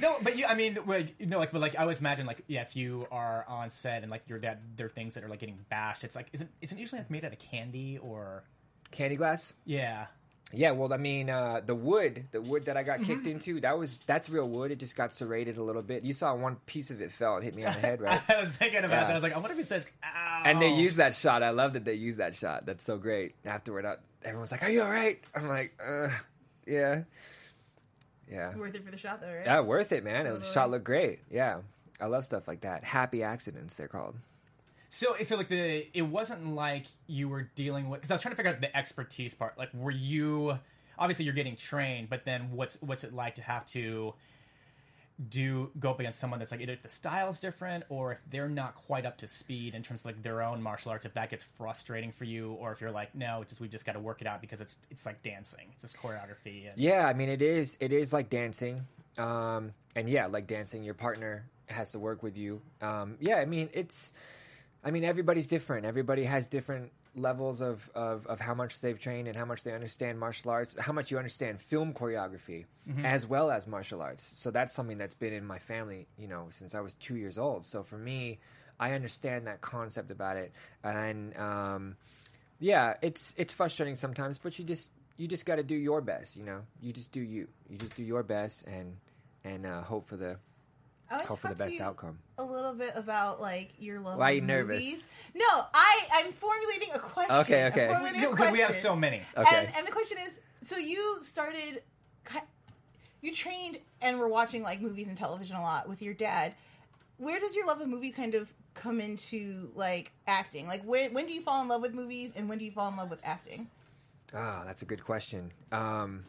No, 0.00 0.16
but 0.20 0.36
you, 0.36 0.46
I 0.46 0.56
mean, 0.56 0.78
like, 0.84 1.14
you 1.20 1.26
know, 1.26 1.38
like, 1.38 1.52
but 1.52 1.60
like, 1.60 1.78
I 1.78 1.82
always 1.82 2.00
imagine, 2.00 2.26
like, 2.26 2.42
yeah, 2.48 2.62
if 2.62 2.74
you 2.74 3.06
are 3.12 3.44
on 3.46 3.70
set 3.70 4.02
and 4.02 4.10
like 4.10 4.22
you're 4.26 4.40
that, 4.40 4.60
there 4.74 4.86
are 4.86 4.88
things 4.88 5.14
that 5.14 5.22
are 5.22 5.28
like 5.28 5.38
getting 5.38 5.58
bashed. 5.70 6.02
It's 6.02 6.16
like, 6.16 6.26
isn't 6.32 6.50
isn't 6.60 6.76
it 6.76 6.80
usually 6.80 7.00
like 7.00 7.10
made 7.10 7.24
out 7.24 7.32
of 7.32 7.38
candy 7.38 7.98
or 7.98 8.42
Candy 8.90 9.16
glass. 9.16 9.54
yeah? 9.64 10.06
Yeah, 10.54 10.72
well, 10.72 10.92
I 10.92 10.98
mean, 10.98 11.30
uh, 11.30 11.62
the 11.64 11.74
wood, 11.74 12.24
the 12.30 12.40
wood 12.42 12.66
that 12.66 12.76
I 12.76 12.82
got 12.82 12.98
Mm-hmm. 13.00 13.06
kicked 13.12 13.26
into, 13.26 13.60
that 13.60 13.78
was 13.78 13.98
that's 14.06 14.28
real 14.28 14.48
wood. 14.48 14.70
It 14.70 14.78
just 14.78 14.96
got 14.96 15.14
serrated 15.14 15.56
a 15.56 15.62
little 15.62 15.80
bit. 15.82 16.02
You 16.04 16.12
saw 16.12 16.34
one 16.34 16.56
piece 16.66 16.90
of 16.90 17.00
it 17.00 17.10
fell 17.10 17.36
and 17.36 17.44
hit 17.44 17.54
me 17.54 17.64
on 17.64 17.72
the 17.72 17.80
head, 17.80 18.00
right? 18.02 18.20
I 18.28 18.40
was 18.40 18.50
thinking 18.56 18.80
about 18.80 18.90
Yeah. 18.90 19.04
that. 19.04 19.10
I 19.10 19.14
was 19.14 19.22
like, 19.22 19.32
I 19.34 19.38
wonder 19.38 19.52
if 19.52 19.58
he 19.58 19.64
says, 19.64 19.86
"Ow." 20.04 20.42
And 20.44 20.60
they 20.60 20.70
used 20.74 20.98
that 20.98 21.14
shot. 21.14 21.42
I 21.42 21.50
love 21.50 21.72
that 21.72 21.84
they 21.84 21.94
used 21.94 22.18
that 22.18 22.34
shot. 22.34 22.66
That's 22.66 22.84
so 22.84 22.98
great. 22.98 23.34
Afterward, 23.46 23.86
I, 23.86 23.96
everyone's 24.24 24.52
like, 24.52 24.62
"Are 24.62 24.68
you 24.70 24.82
all 24.82 24.90
right?" 24.90 25.18
I'm 25.34 25.48
like, 25.48 25.72
uh, 25.82 26.08
"Yeah, 26.66 27.02
yeah, 28.30 28.54
Worth 28.56 28.74
it 28.74 28.84
for 28.84 28.90
the 28.90 28.96
shot, 28.98 29.20
though, 29.20 29.32
right? 29.32 29.44
yeah, 29.44 29.60
worth 29.60 29.92
it, 29.92 30.04
man. 30.04 30.24
The 30.24 30.44
shot 30.44 30.70
looked 30.70 30.84
great. 30.84 31.20
Yeah, 31.30 31.58
I 32.00 32.06
love 32.06 32.24
stuff 32.24 32.48
like 32.48 32.62
that. 32.62 32.82
Happy 32.84 33.22
accidents, 33.22 33.74
they're 33.74 33.88
called. 33.88 34.16
So, 34.94 35.16
so 35.22 35.36
like 35.36 35.48
the, 35.48 35.86
it 35.96 36.02
wasn't 36.02 36.54
like 36.54 36.84
you 37.06 37.26
were 37.26 37.48
dealing 37.54 37.88
with 37.88 38.02
because 38.02 38.10
I 38.10 38.14
was 38.14 38.20
trying 38.20 38.32
to 38.32 38.36
figure 38.36 38.52
out 38.52 38.60
the 38.60 38.76
expertise 38.76 39.34
part. 39.34 39.56
Like, 39.56 39.70
were 39.72 39.90
you 39.90 40.58
obviously 40.98 41.24
you're 41.24 41.32
getting 41.32 41.56
trained, 41.56 42.10
but 42.10 42.26
then 42.26 42.52
what's 42.52 42.76
what's 42.82 43.02
it 43.02 43.14
like 43.14 43.36
to 43.36 43.42
have 43.42 43.64
to 43.66 44.12
do 45.30 45.70
go 45.80 45.90
up 45.90 46.00
against 46.00 46.18
someone 46.18 46.38
that's 46.38 46.52
like 46.52 46.60
either 46.60 46.74
if 46.74 46.82
the 46.82 46.90
style's 46.90 47.40
different 47.40 47.84
or 47.88 48.12
if 48.12 48.18
they're 48.30 48.50
not 48.50 48.74
quite 48.74 49.06
up 49.06 49.16
to 49.16 49.28
speed 49.28 49.74
in 49.74 49.82
terms 49.82 50.02
of 50.02 50.06
like 50.06 50.22
their 50.22 50.42
own 50.42 50.60
martial 50.60 50.90
arts 50.90 51.04
if 51.04 51.14
that 51.14 51.30
gets 51.30 51.44
frustrating 51.44 52.10
for 52.10 52.24
you 52.24 52.52
or 52.52 52.72
if 52.72 52.80
you're 52.80 52.90
like 52.90 53.14
no 53.14 53.40
it's 53.40 53.50
just 53.50 53.60
we've 53.60 53.70
just 53.70 53.84
got 53.84 53.92
to 53.92 54.00
work 54.00 54.20
it 54.20 54.26
out 54.26 54.40
because 54.40 54.60
it's 54.60 54.76
it's 54.90 55.06
like 55.06 55.22
dancing 55.22 55.66
it's 55.72 55.82
just 55.82 55.96
choreography 55.96 56.68
and 56.68 56.76
Yeah, 56.76 57.06
I 57.06 57.12
mean, 57.12 57.28
it 57.28 57.40
is 57.40 57.76
it 57.78 57.92
is 57.92 58.12
like 58.12 58.30
dancing, 58.30 58.84
um, 59.18 59.72
and 59.94 60.08
yeah, 60.08 60.26
like 60.26 60.46
dancing, 60.46 60.82
your 60.82 60.94
partner 60.94 61.46
has 61.66 61.92
to 61.92 61.98
work 61.98 62.22
with 62.22 62.36
you. 62.36 62.60
Um, 62.80 63.16
yeah, 63.20 63.36
I 63.36 63.44
mean, 63.44 63.68
it's, 63.72 64.12
I 64.84 64.90
mean, 64.90 65.04
everybody's 65.04 65.46
different. 65.46 65.86
Everybody 65.86 66.24
has 66.24 66.46
different 66.46 66.90
levels 67.14 67.60
of, 67.60 67.88
of, 67.94 68.26
of 68.26 68.40
how 68.40 68.54
much 68.54 68.80
they've 68.80 68.98
trained 68.98 69.28
and 69.28 69.36
how 69.36 69.44
much 69.44 69.62
they 69.62 69.72
understand 69.72 70.18
martial 70.18 70.50
arts, 70.50 70.76
how 70.80 70.92
much 70.92 71.10
you 71.10 71.18
understand 71.18 71.60
film 71.60 71.92
choreography 71.92 72.64
as 73.04 73.26
well 73.26 73.50
as 73.50 73.66
martial 73.66 74.02
arts. 74.02 74.32
So 74.36 74.50
that's 74.50 74.74
something 74.74 74.98
that's 74.98 75.14
been 75.14 75.32
in 75.32 75.44
my 75.44 75.58
family, 75.58 76.08
you 76.18 76.26
know, 76.26 76.46
since 76.50 76.74
I 76.74 76.80
was 76.80 76.94
two 76.94 77.16
years 77.16 77.38
old. 77.38 77.64
So 77.64 77.82
for 77.82 77.96
me, 77.98 78.38
I 78.80 78.92
understand 78.92 79.46
that 79.46 79.60
concept 79.60 80.10
about 80.10 80.36
it, 80.36 80.52
and 80.82 81.36
um, 81.36 81.96
yeah, 82.58 82.94
it's 83.02 83.32
it's 83.36 83.52
frustrating 83.52 83.94
sometimes, 83.94 84.38
but 84.38 84.58
you 84.58 84.64
just 84.64 84.90
you 85.16 85.28
just 85.28 85.46
got 85.46 85.56
to 85.56 85.62
do 85.62 85.76
your 85.76 86.00
best. 86.00 86.36
You 86.36 86.42
know, 86.44 86.62
you 86.80 86.92
just 86.92 87.12
do 87.12 87.20
you. 87.20 87.46
You 87.68 87.78
just 87.78 87.94
do 87.94 88.02
your 88.02 88.24
best 88.24 88.66
and 88.66 88.96
and 89.44 89.66
uh, 89.66 89.82
hope 89.82 90.08
for 90.08 90.16
the 90.16 90.38
I 91.12 91.16
want 91.16 91.28
hope 91.28 91.38
for 91.40 91.48
the 91.48 91.54
talk 91.54 91.58
to 91.58 91.64
best 91.64 91.76
you 91.76 91.82
outcome. 91.84 92.18
A 92.38 92.42
little 92.44 92.72
bit 92.74 92.92
about 92.96 93.40
like 93.40 93.70
your 93.78 94.00
love. 94.00 94.18
Why 94.18 94.28
are 94.28 94.30
of 94.30 94.36
you 94.36 94.40
nervous? 94.42 94.82
movies. 94.82 95.20
No, 95.34 95.44
I 95.74 96.00
I'm 96.14 96.32
formulating 96.32 96.90
a 96.94 96.98
question. 96.98 97.36
Okay, 97.36 97.62
I'm 97.62 97.72
okay. 97.72 97.88
formulating 97.88 98.24
a 98.24 98.30
Because 98.30 98.52
we 98.52 98.58
have 98.58 98.68
question. 98.68 98.82
so 98.82 98.96
many. 98.96 99.22
Okay. 99.36 99.56
And, 99.56 99.68
and 99.76 99.86
the 99.86 99.92
question 99.92 100.18
is, 100.26 100.40
so 100.62 100.76
you 100.76 101.18
started, 101.22 101.82
ki- 102.24 102.38
you 103.20 103.34
trained 103.34 103.78
and 104.00 104.18
were 104.18 104.28
watching 104.28 104.62
like 104.62 104.80
movies 104.80 105.08
and 105.08 105.16
television 105.16 105.56
a 105.56 105.62
lot 105.62 105.88
with 105.88 106.02
your 106.02 106.14
dad. 106.14 106.54
Where 107.18 107.38
does 107.38 107.54
your 107.54 107.66
love 107.66 107.80
of 107.80 107.88
movies 107.88 108.14
kind 108.14 108.34
of 108.34 108.52
come 108.74 109.00
into 109.00 109.70
like 109.74 110.12
acting? 110.26 110.66
Like 110.66 110.82
when 110.84 111.12
when 111.12 111.26
do 111.26 111.32
you 111.32 111.40
fall 111.42 111.60
in 111.62 111.68
love 111.68 111.82
with 111.82 111.94
movies 111.94 112.32
and 112.34 112.48
when 112.48 112.58
do 112.58 112.64
you 112.64 112.72
fall 112.72 112.88
in 112.88 112.96
love 112.96 113.10
with 113.10 113.20
acting? 113.22 113.68
Ah, 114.34 114.62
that's 114.64 114.80
a 114.82 114.86
good 114.86 115.04
question. 115.04 115.52
Um, 115.72 116.24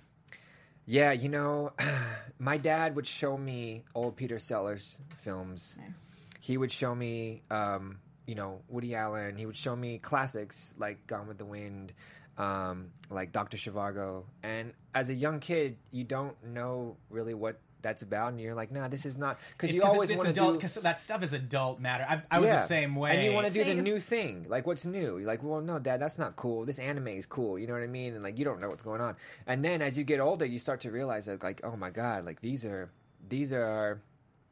yeah, 0.85 1.11
you 1.11 1.29
know, 1.29 1.73
my 2.39 2.57
dad 2.57 2.95
would 2.95 3.07
show 3.07 3.37
me 3.37 3.83
old 3.95 4.15
Peter 4.15 4.39
Sellers 4.39 4.99
films. 5.21 5.77
Nice. 5.79 6.05
He 6.39 6.57
would 6.57 6.71
show 6.71 6.93
me, 6.93 7.41
um, 7.49 7.99
you 8.25 8.35
know, 8.35 8.61
Woody 8.67 8.95
Allen. 8.95 9.37
He 9.37 9.45
would 9.45 9.57
show 9.57 9.75
me 9.75 9.97
classics 9.97 10.75
like 10.77 11.05
Gone 11.07 11.27
with 11.27 11.37
the 11.37 11.45
Wind, 11.45 11.93
um, 12.37 12.89
like 13.09 13.31
Doctor 13.31 13.57
Zhivago. 13.57 14.23
And 14.43 14.73
as 14.93 15.09
a 15.09 15.13
young 15.13 15.39
kid, 15.39 15.77
you 15.91 16.03
don't 16.03 16.35
know 16.43 16.97
really 17.09 17.33
what 17.33 17.59
that's 17.83 18.01
about, 18.01 18.31
and 18.31 18.41
you're 18.41 18.55
like, 18.55 18.71
nah, 18.71 18.87
this 18.87 19.05
is 19.05 19.17
not 19.17 19.39
because 19.51 19.71
you 19.71 19.83
always 19.83 20.09
want 20.09 20.23
to 20.23 20.29
adult 20.29 20.53
do 20.53 20.57
because 20.57 20.73
that 20.75 20.99
stuff 20.99 21.21
is 21.21 21.33
adult 21.33 21.79
matter. 21.79 22.05
I, 22.09 22.21
I 22.31 22.39
was 22.39 22.49
the 22.49 22.59
same 22.59 22.95
way. 22.95 23.11
and 23.11 23.23
you 23.23 23.31
want 23.33 23.45
to 23.45 23.53
do 23.53 23.63
the 23.63 23.75
new 23.75 23.99
thing. 23.99 24.45
Like, 24.49 24.65
what's 24.65 24.85
new? 24.85 25.17
You're 25.17 25.27
like, 25.27 25.43
well, 25.43 25.61
no, 25.61 25.77
Dad, 25.77 25.99
that's 25.99 26.17
not 26.17 26.35
cool. 26.35 26.65
This 26.65 26.79
anime 26.79 27.09
is 27.09 27.25
cool. 27.25 27.59
You 27.59 27.67
know 27.67 27.73
what 27.73 27.83
I 27.83 27.87
mean? 27.87 28.15
And 28.15 28.23
like, 28.23 28.39
you 28.39 28.45
don't 28.45 28.59
know 28.59 28.69
what's 28.69 28.83
going 28.83 29.01
on. 29.01 29.15
And 29.45 29.63
then 29.63 29.81
as 29.81 29.97
you 29.97 30.03
get 30.03 30.19
older, 30.19 30.45
you 30.45 30.57
start 30.57 30.79
to 30.81 30.91
realize 30.91 31.25
that, 31.27 31.43
like, 31.43 31.61
oh 31.63 31.75
my 31.75 31.91
god, 31.91 32.25
like 32.25 32.41
these 32.41 32.65
are 32.65 32.89
these 33.29 33.53
are 33.53 34.01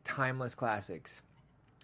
timeless 0.03 0.53
classics. 0.53 1.21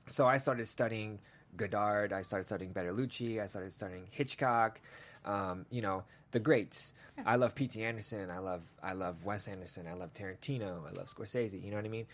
So 0.07 0.25
I 0.25 0.37
started 0.37 0.67
studying 0.67 1.19
Godard. 1.55 2.13
I 2.13 2.21
started 2.21 2.47
studying 2.47 2.73
Bertolucci. 2.73 3.41
I 3.41 3.45
started 3.45 3.73
studying 3.73 4.07
Hitchcock. 4.11 4.79
Um, 5.25 5.65
you 5.69 5.81
know, 5.81 6.03
the 6.31 6.39
greats. 6.39 6.93
I 7.25 7.35
love 7.35 7.55
P.T. 7.55 7.83
Anderson. 7.83 8.29
I 8.29 8.39
love 8.39 8.61
I 8.83 8.93
love 8.93 9.25
Wes 9.25 9.47
Anderson. 9.47 9.87
I 9.87 9.93
love 9.93 10.13
Tarantino. 10.13 10.87
I 10.87 10.91
love 10.91 11.07
Scorsese. 11.07 11.61
You 11.63 11.71
know 11.71 11.77
what 11.77 11.85
I 11.85 11.89
mean? 11.89 12.05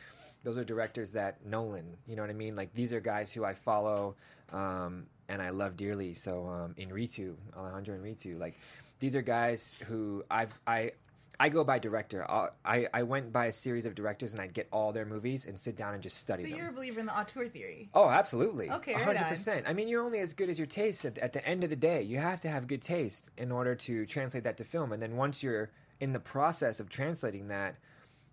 Those 0.43 0.57
are 0.57 0.63
directors 0.63 1.11
that 1.11 1.45
Nolan. 1.45 1.97
You 2.07 2.15
know 2.15 2.21
what 2.21 2.29
I 2.29 2.33
mean? 2.33 2.55
Like 2.55 2.73
these 2.73 2.93
are 2.93 2.99
guys 2.99 3.31
who 3.31 3.43
I 3.43 3.53
follow 3.53 4.15
um, 4.51 5.07
and 5.27 5.41
I 5.41 5.49
love 5.49 5.75
dearly. 5.75 6.13
So 6.13 6.47
um, 6.47 6.75
Iñárritu, 6.79 7.35
Alejandro 7.57 7.97
Iñárritu, 7.97 8.39
like 8.39 8.57
these 8.99 9.15
are 9.15 9.21
guys 9.21 9.75
who 9.87 10.23
I've 10.31 10.57
I 10.65 10.91
I 11.39 11.49
go 11.49 11.63
by 11.63 11.79
director. 11.79 12.25
I 12.29 12.87
I 12.93 13.03
went 13.03 13.33
by 13.33 13.47
a 13.47 13.51
series 13.51 13.85
of 13.85 13.95
directors 13.95 14.33
and 14.33 14.41
I'd 14.41 14.53
get 14.53 14.67
all 14.71 14.91
their 14.93 15.05
movies 15.05 15.45
and 15.45 15.59
sit 15.59 15.75
down 15.75 15.93
and 15.93 16.03
just 16.03 16.17
study 16.17 16.43
So 16.43 16.49
them. 16.49 16.57
you're 16.57 16.69
a 16.69 16.73
believer 16.73 16.99
in 16.99 17.05
the 17.07 17.17
auteur 17.19 17.47
theory. 17.49 17.89
Oh, 17.93 18.07
absolutely. 18.09 18.69
Okay, 18.69 18.93
right 18.93 19.03
hundred 19.03 19.25
percent. 19.27 19.65
I 19.67 19.73
mean, 19.73 19.87
you're 19.87 20.03
only 20.03 20.19
as 20.19 20.33
good 20.33 20.49
as 20.49 20.57
your 20.59 20.67
taste. 20.67 21.05
At, 21.05 21.17
at 21.17 21.33
the 21.33 21.45
end 21.47 21.63
of 21.63 21.69
the 21.69 21.75
day, 21.75 22.03
you 22.03 22.17
have 22.19 22.41
to 22.41 22.49
have 22.49 22.67
good 22.67 22.81
taste 22.81 23.29
in 23.37 23.51
order 23.51 23.73
to 23.75 24.05
translate 24.05 24.43
that 24.43 24.57
to 24.57 24.63
film. 24.63 24.91
And 24.93 25.01
then 25.01 25.15
once 25.17 25.41
you're 25.41 25.71
in 25.99 26.13
the 26.13 26.19
process 26.19 26.79
of 26.79 26.89
translating 26.89 27.47
that, 27.47 27.75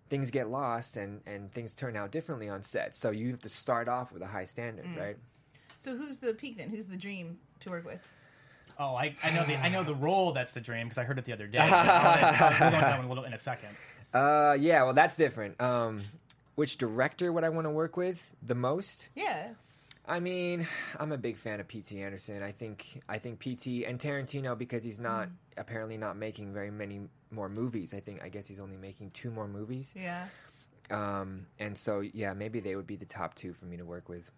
things 0.09 0.29
get 0.29 0.49
lost 0.49 0.95
and 0.97 1.21
and 1.25 1.51
things 1.51 1.73
turn 1.73 1.95
out 1.97 2.11
differently 2.11 2.49
on 2.49 2.61
set. 2.61 2.95
So 2.95 3.09
you 3.11 3.31
have 3.31 3.41
to 3.41 3.49
start 3.49 3.87
off 3.89 4.11
with 4.11 4.21
a 4.21 4.27
high 4.27 4.45
standard, 4.45 4.85
Mm. 4.85 4.97
right? 4.99 5.17
So 5.79 5.97
who's 5.97 6.19
the 6.19 6.33
peak 6.35 6.57
then? 6.59 6.69
Who's 6.69 6.85
the 6.85 6.97
dream 6.97 7.39
to 7.61 7.71
work 7.71 7.85
with? 7.85 7.99
Oh, 8.79 8.95
I, 8.95 9.15
I 9.23 9.31
know 9.31 9.43
the 9.45 9.55
I 9.57 9.69
know 9.69 9.83
the 9.83 9.95
role 9.95 10.31
that's 10.33 10.51
the 10.53 10.61
dream 10.61 10.87
because 10.87 10.97
I 10.97 11.03
heard 11.03 11.17
it 11.19 11.25
the 11.25 11.33
other 11.33 11.47
day. 11.47 11.59
I'll 11.59 11.73
I'll- 11.73 12.49
we'll 12.49 12.57
go 12.59 12.65
into 12.65 12.77
that 12.79 12.97
one 12.97 13.05
a 13.05 13.09
little 13.09 13.23
in 13.23 13.33
a 13.33 13.39
second. 13.39 13.69
Uh, 14.13 14.57
yeah. 14.59 14.83
Well, 14.83 14.93
that's 14.93 15.15
different. 15.15 15.59
Um, 15.61 16.01
which 16.55 16.77
director 16.77 17.31
would 17.31 17.43
I 17.43 17.49
want 17.49 17.65
to 17.65 17.71
work 17.71 17.95
with 17.97 18.33
the 18.41 18.55
most? 18.55 19.09
Yeah. 19.15 19.49
I 20.07 20.19
mean, 20.19 20.67
I'm 20.99 21.11
a 21.11 21.17
big 21.17 21.37
fan 21.37 21.59
of 21.59 21.67
P.T. 21.67 22.01
Anderson. 22.01 22.41
I 22.43 22.51
think 22.51 23.01
I 23.07 23.19
think 23.19 23.39
P.T. 23.39 23.85
and 23.85 23.99
Tarantino 23.99 24.57
because 24.57 24.83
he's 24.83 24.99
not 24.99 25.27
Mm. 25.27 25.31
apparently 25.57 25.97
not 25.97 26.17
making 26.17 26.53
very 26.53 26.71
many 26.71 27.01
more 27.29 27.47
movies. 27.49 27.93
I 27.93 27.99
think 27.99 28.21
I 28.23 28.27
guess 28.29 28.47
he's 28.47 28.59
only 28.59 28.77
making 28.77 29.11
two 29.11 29.29
more 29.31 29.47
movies. 29.47 29.93
Yeah. 29.95 30.25
Um, 30.89 31.45
and 31.59 31.77
so 31.77 32.01
yeah, 32.01 32.33
maybe 32.33 32.59
they 32.59 32.75
would 32.75 32.87
be 32.87 32.95
the 32.97 33.05
top 33.05 33.35
two 33.35 33.53
for 33.53 33.65
me 33.65 33.77
to 33.77 33.85
work 33.85 34.09
with. 34.09 34.29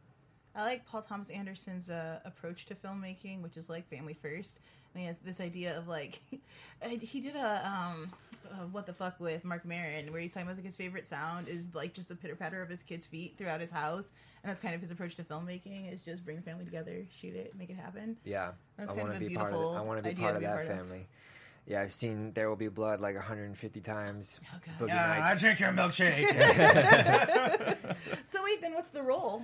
I 0.56 0.64
like 0.64 0.86
Paul 0.86 1.02
Thomas 1.02 1.30
Anderson's 1.30 1.90
uh, 1.90 2.20
approach 2.26 2.66
to 2.68 2.76
filmmaking, 2.76 3.42
which 3.42 3.58
is 3.58 3.70
like 3.70 3.90
family 3.90 4.14
first. 4.14 4.60
I 4.94 5.00
mean, 5.00 5.16
this 5.26 5.40
idea 5.42 5.78
of 5.78 5.88
like, 5.88 6.22
he 6.82 7.20
did 7.22 7.36
a 7.36 7.68
um, 7.68 8.12
uh, 8.52 8.66
what 8.72 8.86
the 8.86 8.94
fuck 8.94 9.20
with 9.20 9.44
Marc 9.44 9.66
Maron, 9.66 10.12
where 10.12 10.22
he's 10.22 10.34
talking 10.34 10.48
about 10.48 10.58
like 10.58 10.66
his 10.66 10.76
favorite 10.76 11.08
sound 11.08 11.48
is 11.48 11.68
like 11.74 11.94
just 11.94 12.10
the 12.10 12.16
pitter 12.16 12.36
patter 12.36 12.62
of 12.62 12.70
his 12.70 12.84
kids' 12.84 13.08
feet 13.08 13.34
throughout 13.38 13.62
his 13.62 13.72
house, 13.72 14.12
and 14.44 14.50
that's 14.52 14.62
kind 14.62 14.76
of 14.76 14.82
his 14.82 14.92
approach 14.92 15.16
to 15.16 15.24
filmmaking 15.24 15.92
is 15.92 16.04
just 16.04 16.24
bring 16.24 16.36
the 16.38 16.44
family 16.44 16.66
together, 16.66 17.04
shoot 17.20 17.36
it, 17.36 17.54
make 17.58 17.72
it 17.72 17.78
happen. 17.78 18.16
Yeah, 18.24 18.52
That's 18.78 18.92
I 18.92 18.96
kind 18.96 19.08
want 19.08 19.14
of 19.16 19.20
to 19.22 19.26
a 19.26 19.30
be 19.30 19.36
part 19.36 19.54
of 19.54 19.62
it. 19.62 19.78
I 19.78 19.82
want 19.82 20.04
to 20.04 20.10
be 20.10 20.16
part 20.22 20.36
of 20.36 20.42
that 20.44 20.56
part 20.56 20.68
of. 20.68 20.78
family. 20.78 21.08
Yeah, 21.66 21.82
I've 21.82 21.94
seen 21.94 22.34
There 22.34 22.50
Will 22.50 22.58
Be 22.58 22.68
Blood 22.68 23.00
like 23.00 23.16
150 23.16 23.80
times. 23.80 24.38
Oh, 24.54 24.58
God. 24.66 24.80
Boogie 24.80 24.94
Yeah, 24.94 25.26
I 25.26 25.36
drink 25.40 25.62
your 25.62 25.70
milkshake. 25.70 26.18
So 28.28 28.44
wait, 28.44 28.62
then 28.62 28.74
what's 28.74 28.90
the 28.90 29.02
role? 29.04 29.44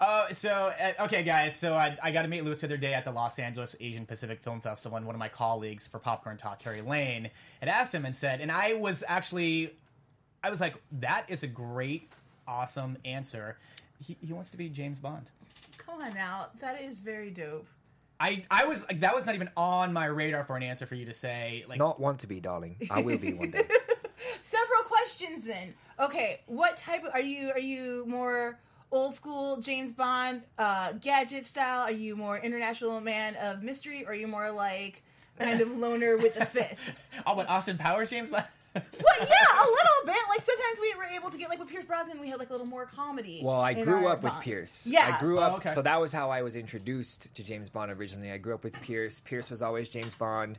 Uh, 0.00 0.32
so 0.32 0.72
uh, 0.80 1.04
okay, 1.04 1.22
guys. 1.22 1.54
So 1.54 1.74
I, 1.74 1.96
I 2.02 2.10
got 2.10 2.22
to 2.22 2.28
meet 2.28 2.42
Lewis 2.42 2.62
the 2.62 2.66
other 2.66 2.78
day 2.78 2.94
at 2.94 3.04
the 3.04 3.12
Los 3.12 3.38
Angeles 3.38 3.76
Asian 3.80 4.06
Pacific 4.06 4.40
Film 4.40 4.60
Festival, 4.60 4.96
and 4.96 5.04
one 5.04 5.14
of 5.14 5.18
my 5.18 5.28
colleagues 5.28 5.86
for 5.86 5.98
Popcorn 5.98 6.38
Talk, 6.38 6.58
Kerry 6.58 6.80
Lane, 6.80 7.28
had 7.60 7.68
asked 7.68 7.94
him 7.94 8.06
and 8.06 8.16
said, 8.16 8.40
and 8.40 8.50
I 8.50 8.72
was 8.72 9.04
actually, 9.06 9.74
I 10.42 10.48
was 10.48 10.60
like, 10.60 10.74
that 11.00 11.26
is 11.28 11.42
a 11.42 11.46
great, 11.46 12.10
awesome 12.48 12.96
answer. 13.04 13.58
He, 14.02 14.16
he 14.26 14.32
wants 14.32 14.50
to 14.50 14.56
be 14.56 14.70
James 14.70 14.98
Bond. 14.98 15.30
Come 15.76 16.00
on 16.00 16.14
now, 16.14 16.46
that 16.60 16.80
is 16.80 16.96
very 16.98 17.30
dope. 17.30 17.66
I, 18.18 18.44
I 18.50 18.66
was 18.66 18.86
like 18.86 19.00
that 19.00 19.14
was 19.14 19.24
not 19.24 19.34
even 19.34 19.48
on 19.56 19.94
my 19.94 20.04
radar 20.04 20.44
for 20.44 20.54
an 20.54 20.62
answer 20.62 20.84
for 20.84 20.94
you 20.94 21.06
to 21.06 21.14
say 21.14 21.64
like 21.66 21.78
Not 21.78 21.98
want 21.98 22.18
to 22.20 22.26
be, 22.26 22.38
darling. 22.38 22.76
I 22.90 23.00
will 23.00 23.16
be 23.16 23.32
one 23.32 23.50
day. 23.50 23.66
Several 24.42 24.82
questions 24.82 25.46
then. 25.46 25.74
Okay, 25.98 26.40
what 26.46 26.76
type 26.76 27.02
of 27.04 27.14
are 27.14 27.20
you? 27.20 27.50
Are 27.52 27.58
you 27.58 28.04
more 28.06 28.58
old 28.92 29.14
school 29.14 29.58
James 29.58 29.92
Bond, 29.92 30.42
uh, 30.58 30.92
gadget 31.00 31.46
style? 31.46 31.82
Are 31.82 31.92
you 31.92 32.16
more 32.16 32.38
international 32.38 33.00
man 33.00 33.36
of 33.36 33.62
mystery? 33.62 34.04
Or 34.04 34.12
are 34.12 34.14
you 34.14 34.26
more 34.26 34.50
like 34.50 35.02
kind 35.38 35.60
of 35.60 35.76
loner 35.76 36.16
with 36.16 36.36
a 36.40 36.46
fist? 36.46 36.80
oh, 37.26 37.34
what 37.34 37.48
Austin 37.48 37.78
Powers 37.78 38.10
James 38.10 38.30
Bond. 38.30 38.44
Well, 38.72 38.82
yeah, 39.18 39.24
a 39.24 39.66
little 39.66 40.06
bit. 40.06 40.14
Like 40.28 40.42
sometimes 40.42 40.78
we 40.80 40.94
were 40.94 41.02
able 41.16 41.28
to 41.30 41.36
get 41.36 41.48
like 41.48 41.58
with 41.58 41.66
Pierce 41.68 41.84
Brosnan, 41.86 42.20
we 42.20 42.28
had 42.28 42.38
like 42.38 42.50
a 42.50 42.52
little 42.52 42.68
more 42.68 42.86
comedy. 42.86 43.40
Well, 43.42 43.60
I 43.60 43.74
grew 43.74 44.06
our 44.06 44.12
up 44.12 44.22
with 44.22 44.32
Pierce. 44.42 44.86
Yeah. 44.86 45.12
I 45.16 45.18
grew 45.20 45.40
Oh, 45.40 45.42
up. 45.42 45.52
okay. 45.54 45.70
So 45.72 45.82
that 45.82 46.00
was 46.00 46.12
how 46.12 46.30
I 46.30 46.42
was 46.42 46.54
introduced 46.54 47.34
to 47.34 47.42
James 47.42 47.68
Bond 47.68 47.90
originally. 47.90 48.30
I 48.30 48.38
grew 48.38 48.54
up 48.54 48.62
with 48.62 48.80
Pierce. 48.80 49.18
Pierce 49.18 49.50
was 49.50 49.60
always 49.60 49.90
James 49.90 50.14
Bond. 50.14 50.56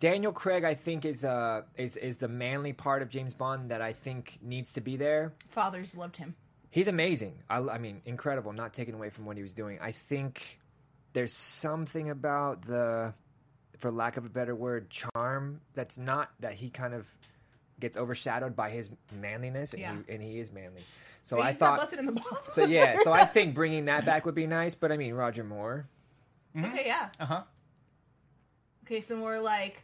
Daniel 0.00 0.32
Craig, 0.32 0.64
I 0.64 0.72
think, 0.72 1.04
is 1.04 1.22
uh 1.22 1.62
is 1.76 1.98
is 1.98 2.16
the 2.16 2.28
manly 2.28 2.72
part 2.72 3.02
of 3.02 3.10
James 3.10 3.34
Bond 3.34 3.70
that 3.72 3.82
I 3.82 3.92
think 3.92 4.38
needs 4.40 4.72
to 4.72 4.80
be 4.80 4.96
there. 4.96 5.34
Fathers 5.48 5.98
loved 5.98 6.16
him. 6.16 6.34
He's 6.70 6.88
amazing. 6.88 7.34
I, 7.48 7.58
I 7.58 7.78
mean, 7.78 8.02
incredible. 8.04 8.52
Not 8.52 8.72
taken 8.74 8.94
away 8.94 9.10
from 9.10 9.24
what 9.24 9.36
he 9.36 9.42
was 9.42 9.52
doing. 9.52 9.78
I 9.80 9.90
think 9.92 10.58
there's 11.14 11.32
something 11.32 12.10
about 12.10 12.62
the, 12.66 13.14
for 13.78 13.90
lack 13.90 14.16
of 14.16 14.26
a 14.26 14.28
better 14.28 14.54
word, 14.54 14.90
charm 14.90 15.60
that's 15.74 15.96
not 15.98 16.30
that 16.40 16.52
he 16.52 16.68
kind 16.70 16.92
of 16.94 17.06
gets 17.80 17.96
overshadowed 17.96 18.54
by 18.56 18.70
his 18.70 18.90
manliness, 19.20 19.72
and, 19.72 19.80
Yeah. 19.80 19.94
he, 20.06 20.12
and 20.14 20.22
he 20.22 20.38
is 20.40 20.52
manly. 20.52 20.82
So 21.22 21.36
But 21.36 21.42
I 21.46 21.50
he's 21.52 21.60
not 21.60 21.68
thought. 21.70 21.78
busted 21.80 21.98
in 22.00 22.06
the 22.06 22.12
balls. 22.12 22.38
So 22.48 22.66
yeah, 22.66 22.96
so 23.02 23.12
I 23.12 23.24
think 23.24 23.54
bringing 23.54 23.86
that 23.86 24.04
back 24.04 24.26
would 24.26 24.34
be 24.34 24.46
nice. 24.46 24.74
But 24.74 24.92
I 24.92 24.96
mean, 24.96 25.14
Roger 25.14 25.44
Moore. 25.44 25.86
okay, 26.58 26.82
yeah. 26.86 27.08
Uh 27.20 27.26
huh. 27.26 27.42
Okay, 28.84 29.02
so 29.02 29.16
more 29.16 29.38
like 29.38 29.82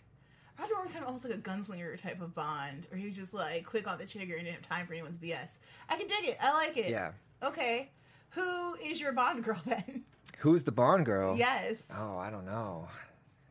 Roger 0.59 0.75
Moore 0.75 0.83
was 0.83 0.93
kind 0.93 1.03
of 1.03 1.09
almost 1.09 1.25
like 1.25 1.35
a 1.35 1.39
gunslinger 1.39 2.01
type 2.01 2.21
of 2.21 2.35
Bond, 2.35 2.87
or 2.93 2.97
he 2.97 3.07
was 3.07 3.17
just 3.17 3.35
like 3.35 3.65
quick 3.67 3.91
on 3.91 3.99
the 3.99 4.07
trigger 4.07 4.35
and 4.37 4.45
didn't 4.45 4.57
have 4.57 4.63
time 4.69 4.87
for 4.87 4.93
anyone's 4.93 5.19
BS. 5.19 5.59
I 5.89 5.97
can 5.97 6.07
dig 6.07 6.25
it. 6.31 6.37
I 6.41 6.53
like 6.53 6.77
it. 6.77 6.91
Yeah. 6.91 7.11
Okay. 7.43 7.91
Who 8.31 8.75
is 8.77 9.01
your 9.01 9.13
Bond 9.13 9.43
girl 9.45 9.61
then? 9.67 10.05
Who's 10.39 10.63
the 10.65 10.73
Bond 10.73 11.07
girl? 11.07 11.37
Yes. 11.37 11.77
Oh, 11.97 12.19
I 12.19 12.31
don't 12.31 12.45
know. 12.47 12.89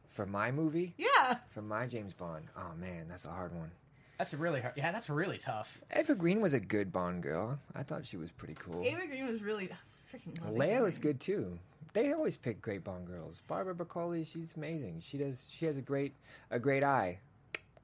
For 0.10 0.26
my 0.26 0.52
movie, 0.52 0.94
Yeah. 0.98 1.38
for 1.50 1.62
my 1.62 1.88
James 1.88 2.14
Bond. 2.14 2.46
Oh 2.56 2.72
man, 2.80 3.08
that's 3.10 3.26
a 3.26 3.32
hard 3.32 3.54
one. 3.56 3.72
That's 4.20 4.34
really 4.36 4.62
hard. 4.62 4.76
Yeah, 4.78 4.92
that's 4.92 5.10
really 5.10 5.40
tough. 5.40 5.82
Eva 5.98 6.14
Green 6.16 6.40
was 6.40 6.54
a 6.54 6.60
good 6.60 6.92
Bond 6.94 7.24
girl. 7.24 7.60
I 7.76 7.82
thought 7.84 8.06
she 8.06 8.16
was 8.18 8.32
pretty 8.32 8.54
cool. 8.60 8.86
Eva 8.86 9.08
Green 9.08 9.26
was 9.28 9.42
really 9.42 9.70
freaking. 10.14 10.38
Léa 10.56 10.82
was 10.84 11.00
good 11.00 11.20
too. 11.20 11.58
They 11.94 12.12
always 12.12 12.36
pick 12.36 12.62
great 12.62 12.84
Bond 12.84 13.06
girls. 13.06 13.42
Barbara 13.48 13.76
Broccoli, 13.76 14.26
she's 14.26 14.56
amazing. 14.58 15.02
She 15.06 15.18
does. 15.18 15.46
She 15.50 15.66
has 15.66 15.78
a 15.78 15.82
great, 15.82 16.14
a 16.50 16.60
great 16.60 16.84
eye. 16.84 17.20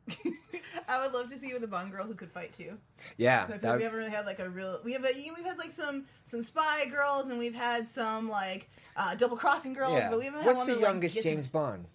I 0.88 1.04
would 1.04 1.14
love 1.14 1.30
to 1.30 1.38
see 1.38 1.50
you 1.50 1.54
with 1.54 1.64
a 1.64 1.68
Bond 1.68 1.92
girl 1.92 2.06
who 2.06 2.16
could 2.16 2.32
fight 2.32 2.52
too. 2.54 2.78
Yeah. 3.18 3.44
I 3.44 3.58
feel 3.58 3.70
like 3.70 3.78
we 3.78 3.84
haven't 3.84 4.00
really 4.00 4.10
had 4.12 4.26
like 4.26 4.40
a 4.40 4.50
real. 4.50 4.80
We 4.84 4.94
have 4.94 5.06
a, 5.06 5.10
we've 5.14 5.46
had 5.46 5.60
like 5.60 5.74
some 5.74 6.06
some 6.26 6.42
spy 6.42 6.86
girls, 6.88 7.28
and 7.28 7.38
we've 7.38 7.54
had 7.54 7.88
some 7.88 8.28
like 8.30 8.70
uh, 8.98 9.14
double 9.16 9.38
crossing 9.38 9.74
girls, 9.74 9.94
yeah. 9.94 10.10
but 10.10 10.18
we 10.20 10.26
haven't 10.26 10.44
What's 10.46 10.58
one 10.60 10.68
the 10.68 10.74
that, 10.76 10.82
youngest 10.82 11.16
gets- 11.16 11.24
James 11.24 11.48
Bond? 11.48 11.86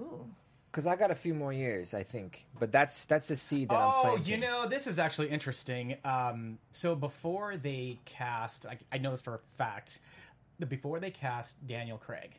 Ooh, 0.00 0.24
Because 0.70 0.86
I 0.86 0.96
got 0.96 1.10
a 1.10 1.14
few 1.14 1.34
more 1.34 1.52
years, 1.52 1.92
I 1.92 2.02
think. 2.04 2.46
But 2.58 2.72
that's 2.72 3.04
that's 3.04 3.26
the 3.26 3.36
seed 3.36 3.68
that 3.68 3.74
I'm 3.76 3.90
Oh, 4.06 4.16
you 4.24 4.38
know, 4.38 4.66
this 4.66 4.86
is 4.86 4.98
actually 4.98 5.28
interesting. 5.28 5.96
Um, 6.04 6.58
so 6.70 6.94
before 6.94 7.56
they 7.58 7.98
cast, 8.06 8.64
I, 8.64 8.78
I 8.90 8.96
know 8.98 9.10
this 9.10 9.20
for 9.20 9.34
a 9.34 9.40
fact, 9.58 9.98
that 9.98 10.00
before 10.66 10.98
they 11.00 11.10
cast 11.10 11.64
Daniel 11.66 11.98
Craig, 11.98 12.38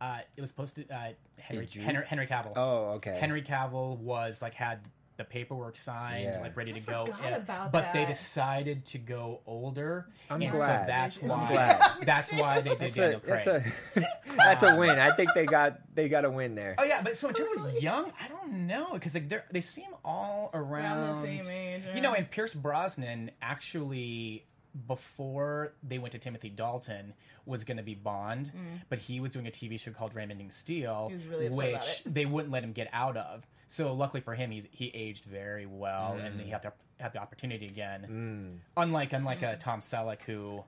uh, 0.00 0.18
it 0.36 0.40
was 0.40 0.50
supposed 0.50 0.76
to 0.76 0.88
uh, 0.92 1.12
Henry, 1.38 1.68
Henry 1.80 2.04
Henry 2.06 2.26
Cavill. 2.26 2.52
Oh, 2.56 2.94
okay. 2.96 3.16
Henry 3.20 3.42
Cavill 3.42 3.98
was 3.98 4.42
like 4.42 4.54
had 4.54 4.80
the 5.18 5.24
paperwork 5.24 5.76
signed, 5.76 6.24
Yeah. 6.34 6.40
like 6.40 6.56
ready 6.56 6.72
to 6.72 6.80
go. 6.80 7.04
forgot 7.04 7.20
and- 7.24 7.36
about 7.36 7.70
but 7.70 7.92
they 7.92 8.04
decided 8.06 8.84
to 8.86 8.98
go 8.98 9.40
older, 9.46 10.06
I'm 10.30 10.40
and 10.42 10.50
glad. 10.50 10.84
so 10.84 10.86
that's 10.90 11.22
I'm 11.22 11.28
why 11.28 11.48
glad. 11.52 11.90
that's 12.06 12.32
why 12.32 12.60
they 12.60 12.70
did 12.70 12.78
That's 12.80 12.96
Daniel 12.96 13.18
a 13.18 13.20
Craig. 13.20 13.42
that's 13.94 13.96
a 13.96 14.34
that's 14.36 14.62
a 14.64 14.74
win. 14.76 14.98
I 14.98 15.10
think 15.12 15.34
they 15.34 15.44
got 15.44 15.80
they 15.94 16.08
got 16.08 16.24
a 16.24 16.30
win 16.30 16.54
there. 16.54 16.74
Oh 16.78 16.84
yeah, 16.84 17.02
but 17.02 17.16
so 17.16 17.28
in 17.28 17.34
terms 17.34 17.52
of 17.64 17.80
young, 17.82 18.10
I 18.20 18.26
don't 18.28 18.66
know 18.66 18.94
because 18.94 19.14
like 19.14 19.28
they 19.28 19.40
they 19.52 19.60
seem 19.60 19.88
all 20.04 20.50
around, 20.54 20.98
Around 20.98 21.22
the 21.22 21.26
same 21.42 21.46
age, 21.48 21.82
You 21.94 22.00
know, 22.00 22.14
and 22.14 22.28
Pierce 22.28 22.54
Brosnan 22.54 23.30
actually 23.42 24.46
before 24.86 25.72
they 25.82 25.98
went 25.98 26.12
to 26.12 26.18
Timothy 26.18 26.48
Dalton 26.50 27.14
was 27.46 27.64
going 27.64 27.76
to 27.76 27.82
be 27.82 27.94
Bond, 27.94 28.50
but 28.88 28.98
he 28.98 29.20
was 29.20 29.30
doing 29.30 29.46
a 29.46 29.50
TV 29.50 29.78
show 29.78 29.90
called 29.92 30.14
Remington 30.14 30.50
Steele, 30.50 31.06
Mm. 31.06 31.08
He 31.10 31.14
was 31.14 31.26
really 31.26 31.46
upset 31.46 31.56
which 31.56 31.74
about 31.74 31.88
it. 32.06 32.14
they 32.14 32.26
wouldn't 32.26 32.52
let 32.52 32.62
him 32.64 32.72
get 32.72 32.88
out 32.92 33.16
of. 33.16 33.46
So 33.68 33.92
luckily 33.94 34.20
for 34.20 34.34
him, 34.34 34.50
he's 34.50 34.66
he 34.70 34.88
aged 34.94 35.24
very 35.24 35.66
well, 35.66 36.14
and 36.14 36.38
Mm. 36.40 36.44
he 36.44 36.50
had 36.50 36.62
the 36.62 36.72
had 37.00 37.12
the 37.12 37.18
opportunity 37.18 37.66
again. 37.66 38.60
Unlike 38.76 39.12
unlike 39.12 39.40
Mm. 39.40 39.52
uh, 39.54 39.56
Tom 39.56 39.80
Selleck 39.80 40.22
who. 40.22 40.64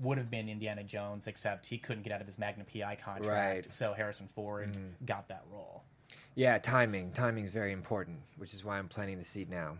Would 0.00 0.16
have 0.18 0.30
been 0.30 0.48
Indiana 0.48 0.84
Jones, 0.84 1.26
except 1.26 1.66
he 1.66 1.76
couldn't 1.76 2.04
get 2.04 2.12
out 2.12 2.20
of 2.20 2.26
his 2.28 2.38
Magnum 2.38 2.66
PI 2.72 2.94
contract. 2.94 3.26
Right. 3.26 3.72
So 3.72 3.94
Harrison 3.94 4.28
Ford 4.28 4.76
got 5.04 5.26
that 5.26 5.42
role. 5.50 5.82
Yeah, 6.36 6.58
timing. 6.58 7.10
Timing 7.10 7.42
is 7.42 7.50
very 7.50 7.72
important, 7.72 8.20
which 8.36 8.54
is 8.54 8.64
why 8.64 8.78
I'm 8.78 8.86
planting 8.86 9.18
the 9.18 9.24
seed 9.24 9.50
now. 9.50 9.76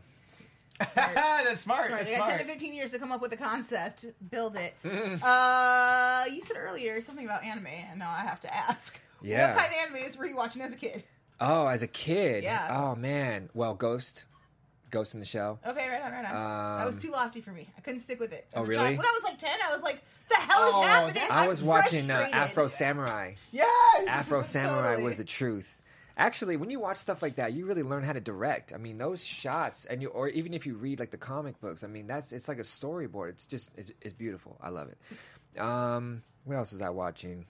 That's 0.95 1.61
smart. 1.61 1.87
Sorry, 1.87 1.99
That's 1.99 2.11
they 2.11 2.17
got 2.19 2.27
smart. 2.27 2.39
10 2.41 2.47
to 2.47 2.53
15 2.53 2.75
years 2.75 2.91
to 2.93 2.99
come 2.99 3.11
up 3.13 3.21
with 3.21 3.33
a 3.33 3.37
concept, 3.37 4.07
build 4.31 4.57
it. 4.57 4.75
Uh, 4.85 6.25
you 6.33 6.43
said 6.43 6.57
earlier 6.57 7.01
something 7.01 7.25
about 7.25 7.43
anime, 7.45 7.67
and 7.67 7.99
now 7.99 8.11
I 8.11 8.21
have 8.21 8.41
to 8.41 8.55
ask. 8.55 9.01
Yeah. 9.23 9.55
What 9.55 9.61
kind 9.69 9.73
of 9.73 10.01
animes 10.01 10.17
were 10.17 10.27
you 10.27 10.37
watching 10.37 10.63
as 10.63 10.73
a 10.75 10.77
kid? 10.77 11.03
Oh, 11.41 11.67
as 11.67 11.83
a 11.83 11.87
kid. 11.89 12.45
Yeah. 12.45 12.69
Oh 12.71 12.95
man. 12.95 13.49
Well, 13.55 13.75
Ghost, 13.75 14.25
Ghost 14.91 15.15
in 15.15 15.21
the 15.21 15.27
Shell. 15.27 15.59
Okay, 15.67 15.89
right 15.89 16.03
on, 16.03 16.13
right 16.13 16.25
on. 16.27 16.79
that 16.79 16.87
was 16.87 16.97
Um, 16.97 17.01
too 17.03 17.11
lofty 17.11 17.41
for 17.41 17.51
me. 17.51 17.69
I 17.77 17.81
couldn't 17.81 18.01
stick 18.01 18.21
with 18.21 18.33
it. 18.33 18.47
As 18.53 18.61
Oh, 18.61 18.65
really? 18.65 18.77
Child. 18.77 18.97
When 18.99 19.07
I 19.07 19.11
was 19.21 19.23
like 19.25 19.39
10, 19.39 19.51
I 19.69 19.73
was 19.75 19.83
like, 19.83 20.03
the 20.29 20.35
hell 20.37 20.63
is 20.69 20.71
Oh, 20.75 20.83
happening? 20.83 21.23
I 21.31 21.49
was 21.49 21.63
watching 21.63 22.11
uh. 22.11 22.29
Afro 22.33 22.67
Samurai. 22.69 23.35
Yes! 23.53 24.07
Afro 24.09 24.43
Samurai 24.43 24.83
Totally. 24.91 25.05
was 25.05 25.17
the 25.17 25.25
truth. 25.25 25.79
Actually, 26.19 26.57
when 26.57 26.69
you 26.69 26.81
watch 26.81 26.97
stuff 26.97 27.23
like 27.23 27.37
that, 27.37 27.53
you 27.53 27.65
really 27.65 27.85
learn 27.85 28.03
how 28.03 28.13
to 28.13 28.21
direct. 28.21 28.73
I 28.75 28.77
mean, 28.77 28.99
those 28.99 29.25
shots, 29.25 29.85
and 29.85 30.03
you, 30.03 30.09
or 30.09 30.29
even 30.29 30.53
if 30.53 30.67
you 30.67 30.75
read 30.75 30.99
like 30.99 31.13
the 31.13 31.17
comic 31.17 31.61
books, 31.61 31.85
I 31.85 31.87
mean, 31.87 32.09
that's 32.09 32.33
it's 32.33 32.49
like 32.49 32.59
a 32.59 32.63
storyboard. 32.63 33.31
It's 33.31 33.47
just 33.47 33.71
it's, 33.77 33.93
it's 34.03 34.15
beautiful. 34.15 34.59
I 34.61 34.71
love 34.71 34.89
it. 34.89 35.61
Um, 35.61 36.23
what 36.45 36.57
else 36.57 36.73
is 36.73 36.83
I 36.83 36.91
watching? 36.91 37.47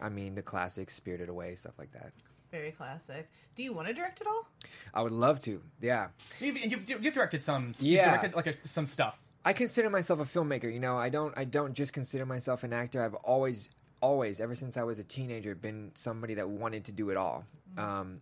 I 0.00 0.08
mean, 0.08 0.34
the 0.34 0.42
classics, 0.42 0.94
Spirited 0.94 1.28
Away, 1.28 1.54
stuff 1.54 1.74
like 1.78 1.92
that. 1.92 2.12
Very 2.50 2.72
classic. 2.72 3.30
Do 3.54 3.62
you 3.62 3.72
want 3.72 3.86
to 3.86 3.94
direct 3.94 4.20
at 4.20 4.26
all? 4.26 4.44
I 4.92 5.02
would 5.02 5.12
love 5.12 5.38
to. 5.42 5.62
Yeah, 5.80 6.08
You've, 6.40 6.58
you've, 6.58 6.90
you've 6.90 7.14
directed 7.14 7.42
some. 7.42 7.74
Yeah. 7.78 7.90
You've 7.90 8.04
directed 8.06 8.34
like 8.34 8.46
a, 8.48 8.54
some 8.66 8.88
stuff. 8.88 9.20
I 9.44 9.52
consider 9.52 9.88
myself 9.88 10.20
a 10.20 10.24
filmmaker. 10.24 10.72
You 10.72 10.80
know, 10.80 10.98
I 10.98 11.10
don't 11.10 11.32
I 11.36 11.44
don't 11.44 11.74
just 11.74 11.92
consider 11.92 12.26
myself 12.26 12.64
an 12.64 12.72
actor. 12.72 13.02
I've 13.02 13.14
always 13.14 13.70
always 14.02 14.40
ever 14.40 14.54
since 14.54 14.76
I 14.76 14.82
was 14.82 14.98
a 14.98 15.04
teenager 15.04 15.54
been 15.54 15.92
somebody 15.94 16.34
that 16.34 16.48
wanted 16.48 16.84
to 16.86 16.92
do 16.92 17.10
it 17.10 17.16
all. 17.16 17.44
Um, 17.76 18.20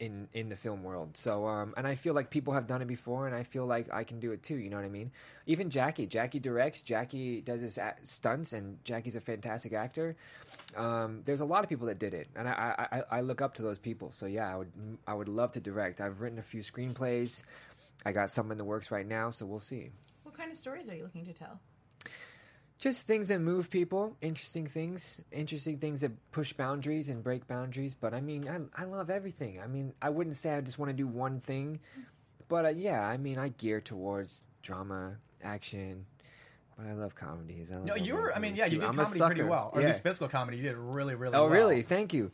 in 0.00 0.26
in 0.32 0.48
the 0.48 0.56
film 0.56 0.82
world. 0.82 1.16
So 1.16 1.46
um, 1.46 1.74
and 1.76 1.86
I 1.86 1.94
feel 1.94 2.12
like 2.12 2.28
people 2.28 2.54
have 2.54 2.66
done 2.66 2.82
it 2.82 2.88
before, 2.88 3.28
and 3.28 3.36
I 3.36 3.44
feel 3.44 3.66
like 3.66 3.86
I 3.92 4.02
can 4.02 4.18
do 4.18 4.32
it 4.32 4.42
too. 4.42 4.56
You 4.56 4.68
know 4.68 4.76
what 4.76 4.84
I 4.84 4.88
mean? 4.88 5.12
Even 5.46 5.70
Jackie, 5.70 6.06
Jackie 6.06 6.40
directs, 6.40 6.82
Jackie 6.82 7.40
does 7.40 7.60
his 7.60 7.78
a- 7.78 7.94
stunts, 8.02 8.52
and 8.52 8.84
Jackie's 8.84 9.14
a 9.14 9.20
fantastic 9.20 9.72
actor. 9.72 10.16
Um, 10.76 11.20
there's 11.24 11.40
a 11.40 11.44
lot 11.44 11.62
of 11.62 11.68
people 11.68 11.86
that 11.86 12.00
did 12.00 12.14
it, 12.14 12.26
and 12.34 12.48
I, 12.48 12.52
I 12.90 12.96
I- 12.98 13.18
I 13.18 13.20
look 13.20 13.40
up 13.40 13.54
to 13.54 13.62
those 13.62 13.78
people. 13.78 14.10
So 14.10 14.26
yeah, 14.26 14.52
I 14.52 14.56
would 14.56 14.72
I 15.06 15.14
would 15.14 15.28
love 15.28 15.52
to 15.52 15.60
direct. 15.60 16.00
I've 16.00 16.20
written 16.20 16.40
a 16.40 16.42
few 16.42 16.62
screenplays. 16.62 17.44
I 18.04 18.10
got 18.10 18.28
some 18.30 18.50
in 18.50 18.58
the 18.58 18.64
works 18.64 18.90
right 18.90 19.06
now, 19.06 19.30
so 19.30 19.46
we'll 19.46 19.60
see. 19.60 19.90
What 20.24 20.36
kind 20.36 20.50
of 20.50 20.56
stories 20.56 20.88
are 20.88 20.96
you 20.96 21.04
looking 21.04 21.26
to 21.26 21.32
tell? 21.32 21.60
Just 22.82 23.06
things 23.06 23.28
that 23.28 23.40
move 23.40 23.70
people 23.70 24.16
interesting 24.20 24.66
things 24.66 25.20
interesting 25.30 25.78
things 25.78 26.00
that 26.00 26.10
push 26.32 26.52
boundaries 26.52 27.08
and 27.08 27.22
break 27.22 27.46
boundaries 27.46 27.94
but 27.94 28.12
i 28.12 28.20
mean 28.20 28.48
i, 28.48 28.82
I 28.82 28.84
love 28.86 29.08
everything 29.08 29.60
i 29.60 29.68
mean 29.68 29.92
i 30.02 30.10
wouldn't 30.10 30.34
say 30.34 30.54
i 30.56 30.60
just 30.60 30.80
want 30.80 30.88
to 30.90 30.92
do 30.92 31.06
one 31.06 31.38
thing 31.38 31.78
but 32.48 32.64
uh, 32.64 32.70
yeah 32.70 33.06
i 33.06 33.16
mean 33.16 33.38
i 33.38 33.50
gear 33.50 33.80
towards 33.80 34.42
drama 34.62 35.16
action 35.44 36.04
but 36.76 36.86
i 36.88 36.92
love 36.92 37.14
comedies 37.14 37.70
I 37.70 37.76
love 37.76 37.84
No, 37.84 37.94
you 37.94 38.14
were. 38.14 38.34
I 38.34 38.40
mean, 38.40 38.56
yeah, 38.56 38.66
too. 38.66 38.74
you 38.74 38.80
did 38.80 38.88
I'm 38.88 38.96
comedy 38.96 39.20
pretty 39.20 39.42
well, 39.42 39.70
or 39.72 39.80
yeah. 39.80 39.86
at 39.86 39.90
least 39.92 40.02
physical 40.02 40.26
comedy. 40.26 40.56
You 40.56 40.64
did 40.64 40.76
really, 40.76 41.14
really 41.14 41.36
oh 41.36 41.42
well. 41.42 41.50
really 41.50 41.82
thank 41.82 42.12
you 42.12 42.32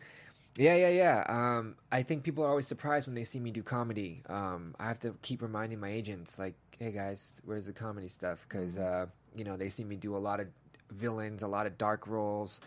yeah 0.57 0.75
yeah 0.75 0.89
yeah 0.89 1.25
um, 1.29 1.77
i 1.93 2.03
think 2.03 2.25
people 2.25 2.43
are 2.45 2.49
always 2.49 2.67
surprised 2.67 3.07
when 3.07 3.15
they 3.15 3.25
see 3.25 3.39
me 3.39 3.51
do 3.51 3.63
comedy 3.63 4.23
um, 4.29 4.75
i 4.81 4.87
have 4.87 4.99
to 4.99 5.15
keep 5.23 5.43
reminding 5.43 5.79
my 5.79 5.91
agents 5.91 6.39
like 6.39 6.55
hey 6.79 6.91
guys 6.91 7.35
where's 7.45 7.67
the 7.67 7.73
comedy 7.73 8.09
stuff 8.09 8.47
because 8.49 8.79
uh, 8.79 9.07
you 9.39 9.45
know 9.45 9.57
they 9.57 9.69
see 9.69 9.85
me 9.85 9.97
do 9.97 10.17
a 10.17 10.19
lot 10.19 10.41
of 10.41 10.49
villains 10.91 11.43
a 11.43 11.49
lot 11.49 11.67
of 11.67 11.77
dark 11.79 12.07
roles 12.07 12.61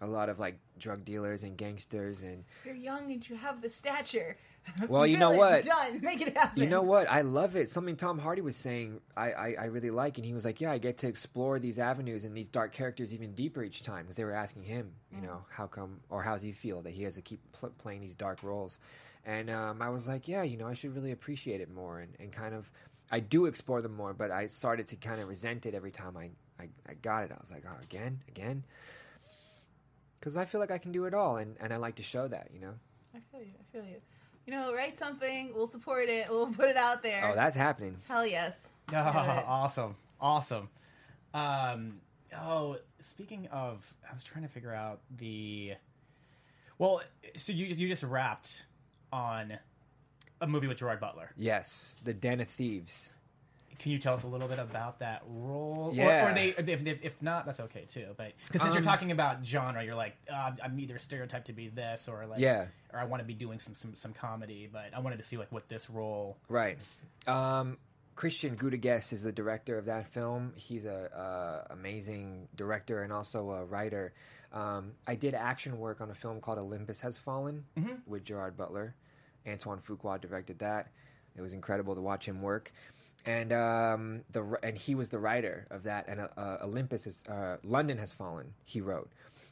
a 0.00 0.06
lot 0.06 0.28
of 0.28 0.38
like 0.38 0.58
drug 0.78 1.04
dealers 1.04 1.42
and 1.42 1.56
gangsters 1.56 2.22
and 2.22 2.44
You're 2.64 2.74
young 2.74 3.10
and 3.12 3.28
you 3.28 3.36
have 3.36 3.60
the 3.62 3.70
stature. 3.70 4.36
Well, 4.86 5.06
you 5.06 5.16
know 5.16 5.30
what? 5.32 5.64
Done. 5.64 5.98
Make 6.02 6.20
it 6.20 6.36
happen. 6.36 6.62
You 6.62 6.68
know 6.68 6.82
what? 6.82 7.10
I 7.10 7.22
love 7.22 7.56
it. 7.56 7.70
Something 7.70 7.96
Tom 7.96 8.18
Hardy 8.18 8.42
was 8.42 8.54
saying, 8.54 9.00
I, 9.16 9.32
I, 9.32 9.56
I 9.60 9.64
really 9.64 9.88
like, 9.88 10.18
and 10.18 10.26
he 10.26 10.34
was 10.34 10.44
like, 10.44 10.60
"Yeah, 10.60 10.70
I 10.72 10.76
get 10.76 10.98
to 10.98 11.08
explore 11.08 11.58
these 11.58 11.78
avenues 11.78 12.26
and 12.26 12.36
these 12.36 12.48
dark 12.48 12.72
characters 12.72 13.14
even 13.14 13.32
deeper 13.32 13.62
each 13.64 13.82
time." 13.82 14.02
Because 14.02 14.16
they 14.16 14.24
were 14.24 14.34
asking 14.34 14.64
him, 14.64 14.90
you 15.10 15.22
know, 15.22 15.42
how 15.48 15.68
come 15.68 16.00
or 16.10 16.22
how 16.22 16.34
does 16.34 16.42
he 16.42 16.52
feel 16.52 16.82
that 16.82 16.90
he 16.92 17.02
has 17.04 17.14
to 17.14 17.22
keep 17.22 17.40
pl- 17.52 17.72
playing 17.78 18.02
these 18.02 18.14
dark 18.14 18.42
roles? 18.42 18.78
And 19.24 19.48
um, 19.48 19.80
I 19.80 19.88
was 19.88 20.06
like, 20.06 20.28
"Yeah, 20.28 20.42
you 20.42 20.58
know, 20.58 20.68
I 20.68 20.74
should 20.74 20.94
really 20.94 21.12
appreciate 21.12 21.62
it 21.62 21.72
more 21.72 22.00
and, 22.00 22.12
and 22.20 22.30
kind 22.30 22.54
of." 22.54 22.70
I 23.10 23.20
do 23.20 23.46
explore 23.46 23.80
them 23.80 23.94
more, 23.94 24.12
but 24.12 24.30
I 24.30 24.46
started 24.46 24.86
to 24.88 24.96
kind 24.96 25.20
of 25.20 25.28
resent 25.28 25.66
it 25.66 25.74
every 25.74 25.90
time 25.90 26.16
I, 26.16 26.30
I, 26.60 26.68
I 26.88 26.94
got 26.94 27.24
it. 27.24 27.32
I 27.32 27.36
was 27.40 27.50
like, 27.50 27.64
oh, 27.66 27.82
again, 27.82 28.20
again. 28.28 28.64
Because 30.18 30.36
I 30.36 30.44
feel 30.44 30.60
like 30.60 30.70
I 30.70 30.78
can 30.78 30.92
do 30.92 31.06
it 31.06 31.14
all, 31.14 31.36
and, 31.36 31.56
and 31.60 31.72
I 31.72 31.76
like 31.76 31.94
to 31.96 32.02
show 32.02 32.28
that, 32.28 32.50
you 32.52 32.60
know? 32.60 32.74
I 33.14 33.18
feel 33.30 33.40
you. 33.40 33.52
I 33.58 33.72
feel 33.72 33.84
you. 33.84 33.96
You 34.46 34.52
know, 34.54 34.74
write 34.74 34.96
something. 34.96 35.52
We'll 35.54 35.68
support 35.68 36.08
it. 36.08 36.26
We'll 36.30 36.46
put 36.46 36.68
it 36.68 36.76
out 36.76 37.02
there. 37.02 37.30
Oh, 37.30 37.34
that's 37.34 37.54
happening. 37.56 37.96
Hell 38.08 38.26
yes. 38.26 38.68
Oh, 38.92 38.94
awesome, 38.96 39.94
awesome. 40.20 40.68
Um, 41.34 42.00
oh, 42.34 42.78
speaking 43.00 43.48
of, 43.52 43.92
I 44.10 44.14
was 44.14 44.24
trying 44.24 44.44
to 44.44 44.48
figure 44.48 44.72
out 44.72 45.00
the. 45.18 45.74
Well, 46.78 47.02
so 47.36 47.52
you 47.52 47.66
you 47.66 47.88
just 47.88 48.02
wrapped 48.02 48.64
on 49.12 49.58
a 50.40 50.46
movie 50.46 50.66
with 50.66 50.78
Gerard 50.78 51.00
Butler. 51.00 51.30
Yes, 51.36 51.98
the 52.04 52.14
Den 52.14 52.40
of 52.40 52.48
Thieves. 52.48 53.10
Can 53.78 53.92
you 53.92 53.98
tell 54.00 54.14
us 54.14 54.24
a 54.24 54.26
little 54.26 54.48
bit 54.48 54.58
about 54.58 54.98
that 54.98 55.22
role? 55.28 55.90
Or- 55.92 55.94
Yeah. 55.94 56.28
Or, 56.30 56.34
they, 56.34 56.48
if, 56.48 56.98
if, 57.04 57.22
not, 57.22 57.46
that's 57.46 57.60
okay 57.60 57.84
too. 57.86 58.06
But 58.16 58.32
because 58.46 58.62
since 58.62 58.74
you're 58.74 58.80
Um, 58.82 58.84
talking 58.84 59.12
about 59.12 59.46
genre, 59.46 59.84
you're 59.84 59.94
like, 59.94 60.16
uh, 60.28 60.50
I'm 60.62 60.80
either 60.80 60.98
stereotyped 60.98 61.46
to 61.46 61.52
be 61.52 61.68
this, 61.68 62.08
or 62.08 62.26
like, 62.26 62.40
Yeah. 62.40 62.66
or 62.92 62.98
I 62.98 63.04
want 63.04 63.20
to 63.20 63.24
be 63.24 63.34
doing 63.34 63.60
some, 63.60 63.76
some 63.76 63.94
some 63.94 64.12
comedy. 64.12 64.68
But 64.72 64.94
I 64.94 64.98
wanted 64.98 65.18
to 65.18 65.22
see 65.24 65.36
like 65.36 65.52
what 65.52 65.68
this 65.68 65.88
role. 65.88 66.36
Right. 66.48 66.76
Um, 67.28 67.78
Christian 68.16 68.56
Gudegast 68.56 69.12
is 69.12 69.22
the 69.22 69.30
director 69.30 69.78
of 69.78 69.84
that 69.84 70.08
film. 70.08 70.54
He's 70.56 70.84
a, 70.84 71.14
uh 71.70 71.72
amazing 71.72 72.48
director 72.56 73.04
and 73.04 73.12
also 73.12 73.50
a 73.52 73.64
writer. 73.64 74.12
Um, 74.52 74.94
I 75.06 75.14
did 75.14 75.34
action 75.34 75.78
work 75.78 76.00
on 76.00 76.10
a 76.10 76.14
film 76.16 76.40
called 76.40 76.58
Olympus 76.58 77.00
Has 77.02 77.16
Fallen 77.16 77.64
with 78.08 78.24
Gerard 78.24 78.56
Butler. 78.56 78.96
Antoine 79.46 79.78
Fuqua 79.78 80.20
directed 80.20 80.58
that. 80.60 80.90
It 81.36 81.42
was 81.42 81.52
incredible 81.52 81.94
to 81.94 82.00
watch 82.00 82.26
him 82.26 82.42
work. 82.42 82.72
And 83.26 83.52
um, 83.52 84.22
the 84.30 84.58
and 84.62 84.78
he 84.78 84.94
was 84.94 85.08
the 85.10 85.18
writer 85.18 85.66
of 85.70 85.82
that. 85.84 86.08
And 86.08 86.20
uh, 86.20 86.28
uh, 86.36 86.58
Olympus 86.62 87.06
is 87.06 87.24
uh, 87.28 87.56
London 87.62 87.98
Has 87.98 88.12
Fallen. 88.12 88.52
He 88.64 88.80
wrote. 88.80 89.10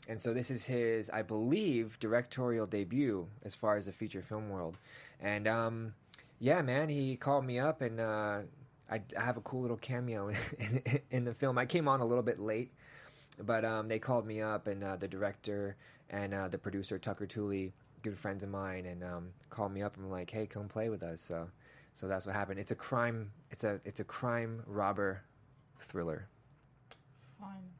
And 0.08 0.22
so 0.22 0.32
this 0.32 0.50
is 0.50 0.64
his, 0.64 1.10
I 1.10 1.22
believe, 1.22 1.98
directorial 1.98 2.66
debut 2.66 3.26
as 3.44 3.54
far 3.54 3.76
as 3.76 3.86
the 3.86 3.92
feature 3.92 4.22
film 4.22 4.50
world. 4.50 4.78
And 5.20 5.48
um, 5.48 5.94
yeah, 6.38 6.62
man, 6.62 6.88
he 6.88 7.16
called 7.16 7.44
me 7.44 7.58
up, 7.58 7.80
and 7.80 8.00
uh, 8.00 8.40
I, 8.90 9.00
I 9.18 9.20
have 9.20 9.36
a 9.36 9.40
cool 9.40 9.62
little 9.62 9.76
cameo 9.76 10.28
in, 10.58 11.00
in 11.10 11.24
the 11.24 11.34
film. 11.34 11.58
I 11.58 11.66
came 11.66 11.88
on 11.88 12.00
a 12.00 12.04
little 12.04 12.22
bit 12.22 12.38
late, 12.38 12.72
but 13.40 13.64
um, 13.64 13.88
they 13.88 13.98
called 13.98 14.26
me 14.26 14.40
up, 14.40 14.66
and 14.66 14.84
uh, 14.84 14.96
the 14.96 15.08
director 15.08 15.76
and 16.10 16.32
uh, 16.32 16.48
the 16.48 16.58
producer 16.58 16.98
Tucker 16.98 17.26
Tooley, 17.26 17.72
good 18.02 18.18
friends 18.18 18.42
of 18.42 18.50
mine, 18.50 18.86
and 18.86 19.02
um, 19.02 19.28
called 19.50 19.72
me 19.72 19.82
up 19.82 19.96
and 19.96 20.06
were 20.06 20.12
like, 20.12 20.30
"Hey, 20.30 20.46
come 20.46 20.68
play 20.68 20.88
with 20.88 21.02
us." 21.02 21.20
So, 21.20 21.48
so 21.92 22.08
that's 22.08 22.26
what 22.26 22.34
happened. 22.34 22.60
It's 22.60 22.70
a 22.70 22.76
crime. 22.76 23.30
It's 23.50 23.64
a 23.64 23.80
it's 23.84 24.00
a 24.00 24.04
crime 24.04 24.62
robber 24.66 25.22
thriller. 25.80 26.28
Fine. 27.40 27.70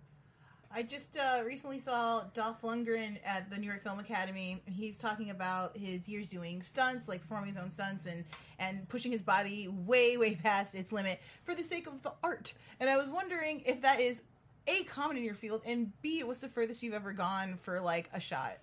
I 0.76 0.82
just 0.82 1.16
uh, 1.16 1.42
recently 1.42 1.78
saw 1.78 2.24
Dolph 2.34 2.60
Lundgren 2.60 3.16
at 3.24 3.50
the 3.50 3.56
New 3.56 3.66
York 3.66 3.82
Film 3.82 3.98
Academy, 3.98 4.60
and 4.66 4.74
he's 4.74 4.98
talking 4.98 5.30
about 5.30 5.74
his 5.74 6.06
years 6.06 6.28
doing 6.28 6.60
stunts, 6.60 7.08
like 7.08 7.22
performing 7.22 7.48
his 7.48 7.56
own 7.56 7.70
stunts, 7.70 8.04
and 8.04 8.24
and 8.58 8.86
pushing 8.88 9.10
his 9.10 9.22
body 9.22 9.68
way, 9.68 10.18
way 10.18 10.34
past 10.34 10.74
its 10.74 10.92
limit 10.92 11.20
for 11.44 11.54
the 11.54 11.62
sake 11.62 11.86
of 11.86 12.02
the 12.02 12.12
art. 12.22 12.52
And 12.78 12.90
I 12.90 12.98
was 12.98 13.10
wondering 13.10 13.62
if 13.64 13.80
that 13.82 14.00
is 14.00 14.22
a 14.66 14.82
common 14.84 15.16
in 15.16 15.24
your 15.24 15.34
field, 15.34 15.62
and 15.64 15.90
b 16.02 16.18
it 16.18 16.26
was 16.26 16.40
the 16.40 16.48
furthest 16.48 16.82
you've 16.82 16.94
ever 16.94 17.12
gone 17.12 17.58
for 17.62 17.80
like 17.80 18.10
a 18.12 18.20
shot? 18.20 18.58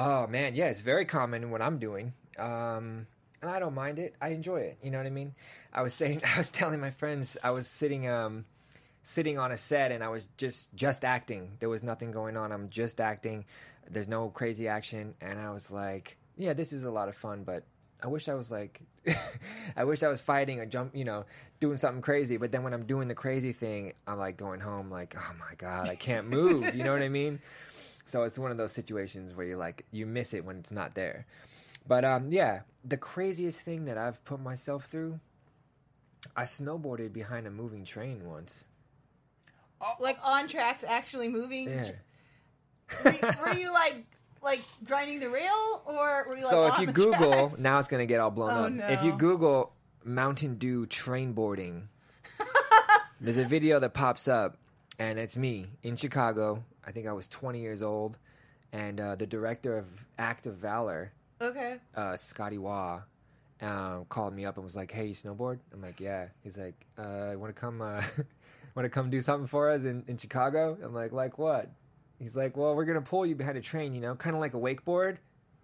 Oh 0.00 0.28
man, 0.28 0.54
yeah, 0.54 0.66
it's 0.66 0.80
very 0.80 1.04
common 1.04 1.50
what 1.50 1.60
I'm 1.60 1.80
doing, 1.80 2.12
um, 2.38 3.08
and 3.42 3.50
I 3.50 3.58
don't 3.58 3.74
mind 3.74 3.98
it. 3.98 4.14
I 4.20 4.28
enjoy 4.28 4.58
it. 4.60 4.78
You 4.80 4.92
know 4.92 4.98
what 4.98 5.08
I 5.08 5.10
mean? 5.10 5.34
I 5.72 5.82
was 5.82 5.92
saying, 5.92 6.22
I 6.34 6.38
was 6.38 6.50
telling 6.50 6.78
my 6.80 6.92
friends, 6.92 7.36
I 7.42 7.50
was 7.50 7.66
sitting, 7.66 8.08
um, 8.08 8.44
sitting 9.02 9.40
on 9.40 9.50
a 9.50 9.56
set, 9.56 9.90
and 9.90 10.04
I 10.04 10.08
was 10.08 10.28
just 10.36 10.72
just 10.72 11.04
acting. 11.04 11.56
There 11.58 11.68
was 11.68 11.82
nothing 11.82 12.12
going 12.12 12.36
on. 12.36 12.52
I'm 12.52 12.68
just 12.68 13.00
acting. 13.00 13.44
There's 13.90 14.06
no 14.06 14.28
crazy 14.28 14.68
action, 14.68 15.14
and 15.20 15.40
I 15.40 15.50
was 15.50 15.72
like, 15.72 16.16
yeah, 16.36 16.52
this 16.52 16.72
is 16.72 16.84
a 16.84 16.90
lot 16.92 17.08
of 17.08 17.16
fun, 17.16 17.42
but 17.42 17.64
I 18.00 18.06
wish 18.06 18.28
I 18.28 18.34
was 18.34 18.52
like, 18.52 18.80
I 19.76 19.82
wish 19.82 20.04
I 20.04 20.08
was 20.08 20.20
fighting 20.20 20.60
or 20.60 20.66
jump, 20.66 20.94
you 20.94 21.04
know, 21.04 21.24
doing 21.58 21.76
something 21.76 22.02
crazy. 22.02 22.36
But 22.36 22.52
then 22.52 22.62
when 22.62 22.72
I'm 22.72 22.84
doing 22.84 23.08
the 23.08 23.16
crazy 23.16 23.50
thing, 23.52 23.94
I'm 24.06 24.18
like 24.18 24.36
going 24.36 24.60
home, 24.60 24.90
like, 24.90 25.16
oh 25.18 25.32
my 25.40 25.56
god, 25.56 25.88
I 25.88 25.96
can't 25.96 26.28
move. 26.28 26.72
you 26.76 26.84
know 26.84 26.92
what 26.92 27.02
I 27.02 27.08
mean? 27.08 27.40
So 28.08 28.22
it's 28.22 28.38
one 28.38 28.50
of 28.50 28.56
those 28.56 28.72
situations 28.72 29.34
where 29.34 29.44
you're 29.46 29.58
like, 29.58 29.84
you 29.90 30.06
miss 30.06 30.32
it 30.32 30.44
when 30.44 30.56
it's 30.56 30.72
not 30.72 30.94
there. 30.94 31.26
But 31.86 32.04
um, 32.04 32.32
yeah, 32.32 32.60
the 32.84 32.96
craziest 32.96 33.60
thing 33.60 33.84
that 33.84 33.98
I've 33.98 34.24
put 34.24 34.40
myself 34.40 34.86
through, 34.86 35.20
I 36.36 36.44
snowboarded 36.44 37.12
behind 37.12 37.46
a 37.46 37.50
moving 37.50 37.84
train 37.84 38.24
once. 38.24 38.64
Like 40.00 40.18
on 40.24 40.48
tracks, 40.48 40.82
actually 40.86 41.28
moving. 41.28 41.68
Yeah. 41.70 41.90
Were, 43.04 43.10
you- 43.12 43.28
were 43.42 43.52
you 43.54 43.72
like 43.72 44.04
like 44.42 44.60
grinding 44.84 45.20
the 45.20 45.28
rail, 45.28 45.82
or 45.84 46.24
were 46.28 46.36
you 46.36 46.42
like 46.44 46.50
So 46.50 46.66
if 46.66 46.78
you 46.78 46.86
Google, 46.86 47.48
tracks? 47.48 47.58
now 47.58 47.78
it's 47.78 47.88
gonna 47.88 48.06
get 48.06 48.20
all 48.20 48.30
blown 48.30 48.50
Oh, 48.50 48.64
up. 48.66 48.72
no. 48.72 48.86
If 48.88 49.02
you 49.02 49.12
Google 49.16 49.72
Mountain 50.04 50.54
Dew 50.56 50.86
train 50.86 51.32
boarding, 51.32 51.88
there's 53.20 53.36
a 53.36 53.44
video 53.44 53.78
that 53.80 53.94
pops 53.94 54.28
up, 54.28 54.56
and 54.98 55.18
it's 55.18 55.36
me 55.36 55.66
in 55.82 55.96
Chicago. 55.96 56.64
I 56.88 56.90
think 56.90 57.06
I 57.06 57.12
was 57.12 57.28
20 57.28 57.60
years 57.60 57.82
old, 57.82 58.16
and 58.72 58.98
uh, 58.98 59.14
the 59.14 59.26
director 59.26 59.76
of 59.76 59.86
Act 60.18 60.46
of 60.46 60.56
Valor, 60.56 61.12
Okay. 61.38 61.76
uh, 61.94 62.16
Scotty 62.16 62.56
Waugh, 62.56 63.02
um, 63.60 64.06
called 64.08 64.34
me 64.34 64.46
up 64.46 64.56
and 64.56 64.64
was 64.64 64.74
like, 64.74 64.90
"Hey, 64.90 65.06
you 65.08 65.14
snowboard?" 65.14 65.58
I'm 65.74 65.82
like, 65.82 66.00
"Yeah." 66.00 66.28
He's 66.42 66.56
like, 66.56 66.86
uh, 66.96 67.32
"Want 67.36 67.54
to 67.54 67.60
come? 67.60 67.82
Uh, 67.82 68.02
Want 68.74 68.86
to 68.86 68.88
come 68.88 69.10
do 69.10 69.20
something 69.20 69.46
for 69.46 69.68
us 69.70 69.84
in, 69.84 70.02
in 70.08 70.16
Chicago?" 70.16 70.78
I'm 70.82 70.94
like, 70.94 71.12
"Like 71.12 71.36
what?" 71.38 71.70
He's 72.18 72.34
like, 72.34 72.56
"Well, 72.56 72.74
we're 72.74 72.86
gonna 72.86 73.02
pull 73.02 73.26
you 73.26 73.34
behind 73.34 73.58
a 73.58 73.60
train, 73.60 73.94
you 73.94 74.00
know, 74.00 74.14
kind 74.14 74.34
of 74.34 74.40
like 74.40 74.54
a 74.54 74.58
wakeboard, 74.58 75.18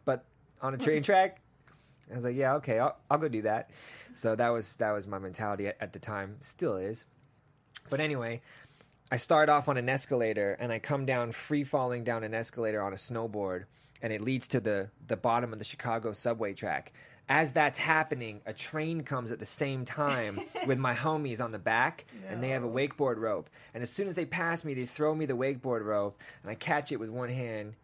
but 0.05 0.25
on 0.61 0.75
a 0.75 0.77
train 0.79 1.03
track." 1.11 1.41
I 2.11 2.15
was 2.17 2.25
like, 2.25 2.37
"Yeah, 2.37 2.55
okay, 2.57 2.79
I'll, 2.81 2.99
I'll 3.11 3.19
go 3.19 3.29
do 3.29 3.43
that." 3.43 3.71
So 4.13 4.37
that 4.37 4.51
was 4.51 4.77
that 4.77 4.91
was 4.93 5.07
my 5.07 5.19
mentality 5.19 5.69
at, 5.69 5.77
at 5.81 5.93
the 5.95 5.99
time, 6.01 6.37
still 6.41 6.77
is. 6.77 7.05
But 7.91 8.01
anyway, 8.01 8.41
I 9.15 9.17
start 9.17 9.49
off 9.49 9.69
on 9.69 9.77
an 9.77 9.89
escalator 9.89 10.57
and 10.59 10.73
I 10.73 10.81
come 10.81 11.07
down 11.07 11.31
free 11.31 11.63
falling 11.63 12.03
down 12.03 12.25
an 12.25 12.35
escalator 12.35 12.83
on 12.83 12.93
a 12.93 12.97
snowboard 12.97 13.67
and 14.03 14.13
it 14.13 14.21
leads 14.21 14.49
to 14.49 14.59
the 14.59 14.91
the 15.07 15.17
bottom 15.17 15.53
of 15.53 15.61
the 15.61 15.65
Chicago 15.65 16.13
subway 16.13 16.53
track. 16.53 16.93
As 17.29 17.53
that's 17.53 17.79
happening, 17.79 18.41
a 18.45 18.53
train 18.53 19.05
comes 19.05 19.31
at 19.31 19.39
the 19.39 19.47
same 19.47 19.85
time 19.85 20.41
with 20.67 20.79
my 20.79 20.95
homies 20.95 21.41
on 21.41 21.53
the 21.53 21.61
back 21.61 22.07
and 22.29 22.43
they 22.43 22.49
have 22.49 22.65
a 22.65 22.69
wakeboard 22.69 23.19
rope. 23.19 23.51
And 23.73 23.85
as 23.85 23.91
soon 23.91 24.09
as 24.09 24.17
they 24.17 24.25
pass 24.25 24.65
me, 24.65 24.75
they 24.75 24.85
throw 24.85 25.15
me 25.15 25.27
the 25.27 25.37
wakeboard 25.37 25.85
rope 25.85 26.21
and 26.43 26.51
I 26.51 26.57
catch 26.57 26.91
it 26.91 26.99
with 26.99 27.09
one 27.09 27.29
hand, 27.29 27.75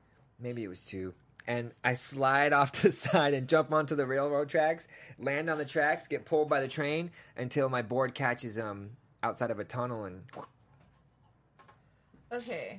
maybe 0.41 0.65
it 0.65 0.69
was 0.69 0.85
two. 0.85 1.15
And 1.47 1.71
I 1.85 1.95
slide 1.95 2.53
off 2.53 2.73
to 2.81 2.89
the 2.89 2.93
side 2.93 3.35
and 3.35 3.47
jump 3.47 3.73
onto 3.73 3.95
the 3.95 4.05
railroad 4.05 4.49
tracks, 4.49 4.89
land 5.17 5.49
on 5.49 5.59
the 5.59 5.65
tracks, 5.65 6.09
get 6.09 6.25
pulled 6.25 6.49
by 6.49 6.61
the 6.61 6.67
train 6.67 7.13
until 7.37 7.69
my 7.69 7.83
board 7.83 8.17
catches 8.17 8.59
um 8.59 8.91
outside 9.23 9.53
of 9.53 9.61
a 9.61 9.65
tunnel 9.65 10.07
and 10.07 10.23
Okay. 12.33 12.79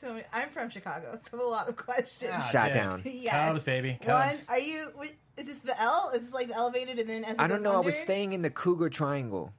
So 0.00 0.18
I'm 0.32 0.48
from 0.48 0.70
Chicago, 0.70 1.18
so 1.30 1.36
I 1.36 1.36
have 1.36 1.40
a 1.46 1.50
lot 1.50 1.68
of 1.68 1.76
questions. 1.76 2.32
Ah, 2.34 2.48
Shot 2.50 2.66
dude. 2.66 2.74
down. 2.74 3.02
yeah. 3.04 3.48
Cubs, 3.48 3.64
baby. 3.64 3.98
One, 4.02 4.28
Cubs. 4.28 4.46
are 4.48 4.58
you? 4.58 4.90
wait, 4.98 5.16
Is 5.36 5.46
this 5.46 5.58
the 5.60 5.78
L? 5.80 6.10
Is 6.14 6.24
this 6.24 6.32
like 6.32 6.48
the 6.48 6.54
elevated 6.54 6.98
and 6.98 7.08
then 7.08 7.24
as 7.24 7.34
it 7.34 7.40
I 7.40 7.46
don't 7.46 7.58
goes 7.58 7.64
know. 7.64 7.72
I 7.74 7.80
was 7.80 7.94
under? 7.94 8.04
staying 8.04 8.32
in 8.32 8.42
the 8.42 8.50
Cougar 8.50 8.88
Triangle 8.90 9.52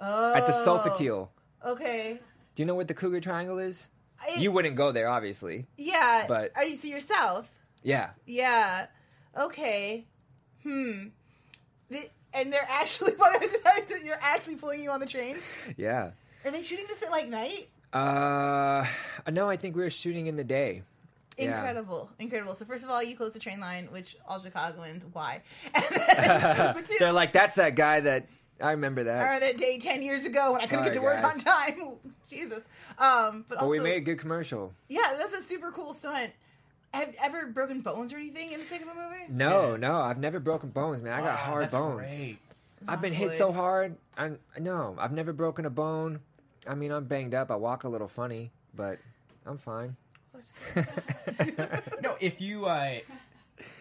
oh, 0.00 0.34
at 0.34 0.46
the 0.46 0.52
Sofitel. 0.52 1.28
Okay. 1.64 2.18
Do 2.54 2.62
you 2.62 2.66
know 2.66 2.74
what 2.74 2.88
the 2.88 2.94
Cougar 2.94 3.20
Triangle 3.20 3.58
is? 3.58 3.90
I- 4.22 4.38
You 4.38 4.52
wouldn't 4.52 4.76
go 4.76 4.90
there, 4.92 5.08
obviously. 5.08 5.66
Yeah. 5.76 6.24
but- 6.28 6.52
are 6.56 6.64
you? 6.64 6.76
So 6.78 6.88
you're 6.88 7.00
south. 7.00 7.50
Yeah. 7.82 8.10
Yeah. 8.26 8.86
Okay. 9.38 10.06
Hmm. 10.62 11.08
The, 11.90 12.08
and 12.32 12.50
they're 12.52 12.66
actually 12.70 13.12
you're 14.02 14.16
actually 14.20 14.56
pulling 14.56 14.82
you 14.82 14.90
on 14.90 15.00
the 15.00 15.06
train. 15.06 15.36
Yeah. 15.76 16.10
Are 16.44 16.50
they 16.50 16.62
shooting 16.62 16.86
this 16.88 17.02
at 17.02 17.10
like 17.10 17.28
night? 17.28 17.68
Uh, 17.94 18.84
no, 19.30 19.48
I 19.48 19.56
think 19.56 19.76
we 19.76 19.82
were 19.82 19.90
shooting 19.90 20.26
in 20.26 20.36
the 20.36 20.44
day. 20.44 20.82
Yeah. 21.38 21.56
Incredible, 21.56 22.10
incredible. 22.18 22.54
So 22.54 22.64
first 22.64 22.84
of 22.84 22.90
all, 22.90 23.02
you 23.02 23.16
closed 23.16 23.34
the 23.34 23.38
train 23.40 23.60
line, 23.60 23.88
which 23.90 24.16
all 24.28 24.38
Chicagoans 24.40 25.04
why? 25.12 25.42
Then, 25.74 26.84
two, 26.84 26.96
They're 26.98 27.12
like, 27.12 27.32
that's 27.32 27.56
that 27.56 27.74
guy 27.74 28.00
that 28.00 28.26
I 28.60 28.70
remember 28.72 29.04
that. 29.04 29.36
or 29.36 29.40
that 29.40 29.56
day 29.56 29.78
ten 29.78 30.02
years 30.02 30.24
ago 30.26 30.52
when 30.52 30.60
I 30.60 30.66
couldn't 30.66 30.84
get 30.84 30.94
to 30.94 31.00
Sorry, 31.00 31.14
work 31.16 31.24
on 31.24 31.40
time. 31.40 31.80
Jesus. 32.28 32.68
Um, 32.98 33.44
but 33.48 33.56
But 33.56 33.58
also, 33.58 33.70
we 33.70 33.80
made 33.80 33.96
a 33.96 34.00
good 34.00 34.18
commercial. 34.18 34.72
yeah, 34.88 35.14
that's 35.18 35.32
a 35.36 35.42
super 35.42 35.70
cool 35.72 35.92
stunt. 35.92 36.30
Have 36.92 37.08
you 37.08 37.14
ever 37.20 37.46
broken 37.46 37.80
bones 37.80 38.12
or 38.12 38.18
anything 38.18 38.52
in 38.52 38.60
the 38.60 38.66
sake 38.66 38.82
of 38.82 38.88
a 38.88 38.94
movie? 38.94 39.24
No, 39.28 39.72
Yeah. 39.72 39.76
no, 39.78 39.96
I've 40.00 40.18
never 40.18 40.38
broken 40.38 40.70
bones, 40.70 41.02
man. 41.02 41.12
I 41.14 41.18
got 41.18 41.26
Wow, 41.30 41.36
hard 41.36 41.64
that's 41.64 41.74
bones. 41.74 42.16
great. 42.20 42.38
I've 42.86 43.00
been 43.00 43.12
Not 43.12 43.18
hit 43.18 43.32
so 43.34 43.50
hard. 43.50 43.96
I 44.16 44.32
no, 44.60 44.94
I've 44.98 45.10
never 45.12 45.32
broken 45.32 45.66
a 45.66 45.70
bone. 45.70 46.20
I 46.68 46.74
mean, 46.74 46.90
I'm 46.92 47.04
banged 47.04 47.34
up. 47.34 47.50
I 47.50 47.56
walk 47.56 47.84
a 47.84 47.88
little 47.88 48.08
funny, 48.08 48.52
but 48.74 48.98
I'm 49.46 49.58
fine. 49.58 49.96
no, 52.02 52.16
if 52.20 52.40
you 52.40 52.66
uh, 52.66 52.98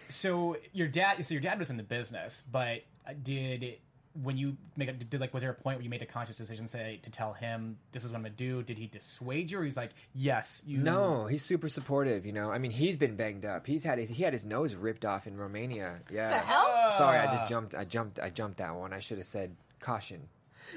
so 0.10 0.58
your 0.72 0.88
dad, 0.88 1.26
so 1.26 1.34
your 1.34 1.41
dad 1.41 1.60
was 1.60 1.69
in 1.69 1.78
the 1.78 1.84
business, 1.84 2.43
but 2.52 2.84
uh, 3.08 3.13
did 3.22 3.78
when 4.22 4.38
you 4.38 4.56
make 4.78 4.89
a, 4.89 4.93
did 4.93 5.19
like 5.19 5.34
was 5.34 5.41
there 5.41 5.50
a 5.50 5.56
point 5.56 5.78
where 5.78 5.84
you 5.84 5.89
made 5.89 6.04
a 6.04 6.06
conscious 6.06 6.38
decision 6.38 6.67
say 6.67 7.00
to 7.02 7.10
tell 7.10 7.34
him 7.34 7.78
this 7.91 8.04
is 8.04 8.12
what 8.12 8.17
I'm 8.17 8.22
gonna 8.24 8.36
do? 8.36 8.62
Did 8.62 8.78
he 8.78 8.86
dissuade 8.86 9.50
you, 9.50 9.60
or 9.60 9.63
he's 9.63 9.76
like, 9.78 9.91
yes, 10.13 10.62
you 10.67 10.78
No, 10.78 11.26
he's 11.26 11.43
super 11.43 11.67
supportive. 11.69 12.24
You 12.26 12.34
know, 12.34 12.52
I 12.52 12.60
mean, 12.60 12.69
he's 12.72 12.98
been 12.98 13.15
banged 13.15 13.46
up. 13.46 13.65
He's 13.65 13.84
had 13.84 13.98
his, 13.98 14.10
he 14.10 14.22
had 14.22 14.34
his 14.34 14.46
nose 14.46 14.76
ripped 14.76 15.06
off 15.06 15.26
in 15.26 15.36
Romania. 15.36 16.00
Yeah. 16.12 16.30
The 16.30 16.36
hell? 16.38 16.93
Sorry, 16.98 17.17
I 17.17 17.26
Ah. 17.26 17.32
just 17.32 17.48
jumped. 17.50 17.74
I 17.74 17.86
jumped. 17.86 18.19
I 18.19 18.30
jumped 18.30 18.58
that 18.58 18.76
one. 18.76 18.93
I 18.93 19.00
should 19.00 19.17
have 19.17 19.26
said 19.28 19.56
caution. 19.80 20.28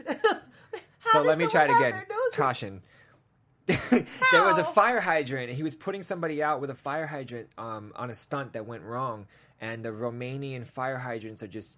How 1.12 1.20
so 1.20 1.22
let 1.22 1.38
me 1.38 1.46
try 1.46 1.64
it 1.64 1.70
again. 1.70 1.92
their 1.92 2.06
nose 2.08 2.18
ripped? 2.26 2.36
Caution. 2.36 2.82
there 3.66 4.44
was 4.44 4.58
a 4.58 4.64
fire 4.64 5.00
hydrant. 5.00 5.48
and 5.48 5.56
He 5.56 5.62
was 5.62 5.74
putting 5.74 6.02
somebody 6.02 6.42
out 6.42 6.60
with 6.60 6.70
a 6.70 6.74
fire 6.74 7.06
hydrant 7.06 7.48
um, 7.58 7.92
on 7.96 8.10
a 8.10 8.14
stunt 8.14 8.52
that 8.52 8.66
went 8.66 8.82
wrong, 8.82 9.26
and 9.60 9.84
the 9.84 9.90
Romanian 9.90 10.64
fire 10.64 10.98
hydrants 10.98 11.42
are 11.42 11.48
just 11.48 11.76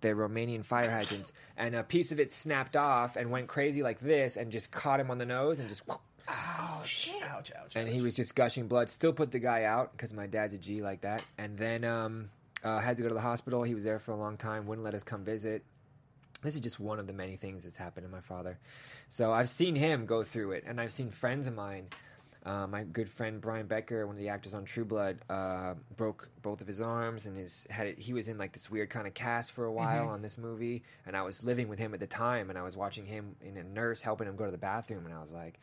they're 0.00 0.14
Romanian 0.14 0.64
fire 0.64 0.90
hydrants, 0.90 1.32
and 1.56 1.74
a 1.74 1.82
piece 1.82 2.12
of 2.12 2.20
it 2.20 2.30
snapped 2.30 2.76
off 2.76 3.16
and 3.16 3.30
went 3.30 3.48
crazy 3.48 3.82
like 3.82 3.98
this, 3.98 4.36
and 4.36 4.52
just 4.52 4.70
caught 4.70 5.00
him 5.00 5.10
on 5.10 5.18
the 5.18 5.26
nose, 5.26 5.58
and 5.58 5.68
just 5.68 5.82
ouch, 6.28 7.12
ouch, 7.22 7.52
ouch, 7.58 7.76
and 7.76 7.88
he 7.88 8.00
was 8.00 8.14
just 8.14 8.34
gushing 8.34 8.68
blood. 8.68 8.88
Still 8.88 9.12
put 9.12 9.30
the 9.30 9.38
guy 9.38 9.64
out 9.64 9.92
because 9.92 10.12
my 10.12 10.26
dad's 10.26 10.54
a 10.54 10.58
G 10.58 10.80
like 10.80 11.00
that. 11.02 11.22
And 11.38 11.56
then 11.56 11.84
um, 11.84 12.30
uh, 12.62 12.78
had 12.78 12.96
to 12.96 13.02
go 13.02 13.08
to 13.08 13.14
the 13.14 13.20
hospital. 13.20 13.62
He 13.62 13.74
was 13.74 13.84
there 13.84 13.98
for 13.98 14.12
a 14.12 14.16
long 14.16 14.36
time. 14.36 14.66
Wouldn't 14.66 14.84
let 14.84 14.94
us 14.94 15.02
come 15.02 15.24
visit. 15.24 15.64
This 16.42 16.54
is 16.54 16.60
just 16.60 16.78
one 16.78 16.98
of 16.98 17.06
the 17.06 17.12
many 17.12 17.36
things 17.36 17.64
that's 17.64 17.76
happened 17.76 18.06
to 18.06 18.12
my 18.12 18.20
father. 18.20 18.58
So 19.08 19.32
I've 19.32 19.48
seen 19.48 19.74
him 19.74 20.06
go 20.06 20.22
through 20.22 20.52
it, 20.52 20.64
and 20.66 20.80
I've 20.80 20.92
seen 20.92 21.10
friends 21.10 21.46
of 21.46 21.54
mine. 21.54 21.86
Uh, 22.44 22.64
my 22.68 22.84
good 22.84 23.08
friend 23.08 23.40
Brian 23.40 23.66
Becker, 23.66 24.06
one 24.06 24.14
of 24.14 24.20
the 24.20 24.28
actors 24.28 24.54
on 24.54 24.64
True 24.64 24.84
Blood, 24.84 25.18
uh, 25.28 25.74
broke 25.96 26.28
both 26.42 26.60
of 26.60 26.68
his 26.68 26.80
arms, 26.80 27.26
and 27.26 27.36
his 27.36 27.66
had 27.68 27.98
he 27.98 28.12
was 28.12 28.28
in 28.28 28.38
like 28.38 28.52
this 28.52 28.70
weird 28.70 28.88
kind 28.88 29.08
of 29.08 29.14
cast 29.14 29.50
for 29.50 29.64
a 29.64 29.72
while 29.72 30.08
on 30.08 30.22
this 30.22 30.38
movie. 30.38 30.84
And 31.06 31.16
I 31.16 31.22
was 31.22 31.42
living 31.42 31.66
with 31.66 31.80
him 31.80 31.92
at 31.92 31.98
the 31.98 32.06
time, 32.06 32.48
and 32.48 32.56
I 32.56 32.62
was 32.62 32.76
watching 32.76 33.04
him 33.04 33.34
in 33.40 33.56
a 33.56 33.64
nurse 33.64 34.00
helping 34.00 34.28
him 34.28 34.36
go 34.36 34.44
to 34.44 34.52
the 34.52 34.58
bathroom, 34.58 35.06
and 35.06 35.14
I 35.14 35.20
was 35.20 35.32
like, 35.32 35.58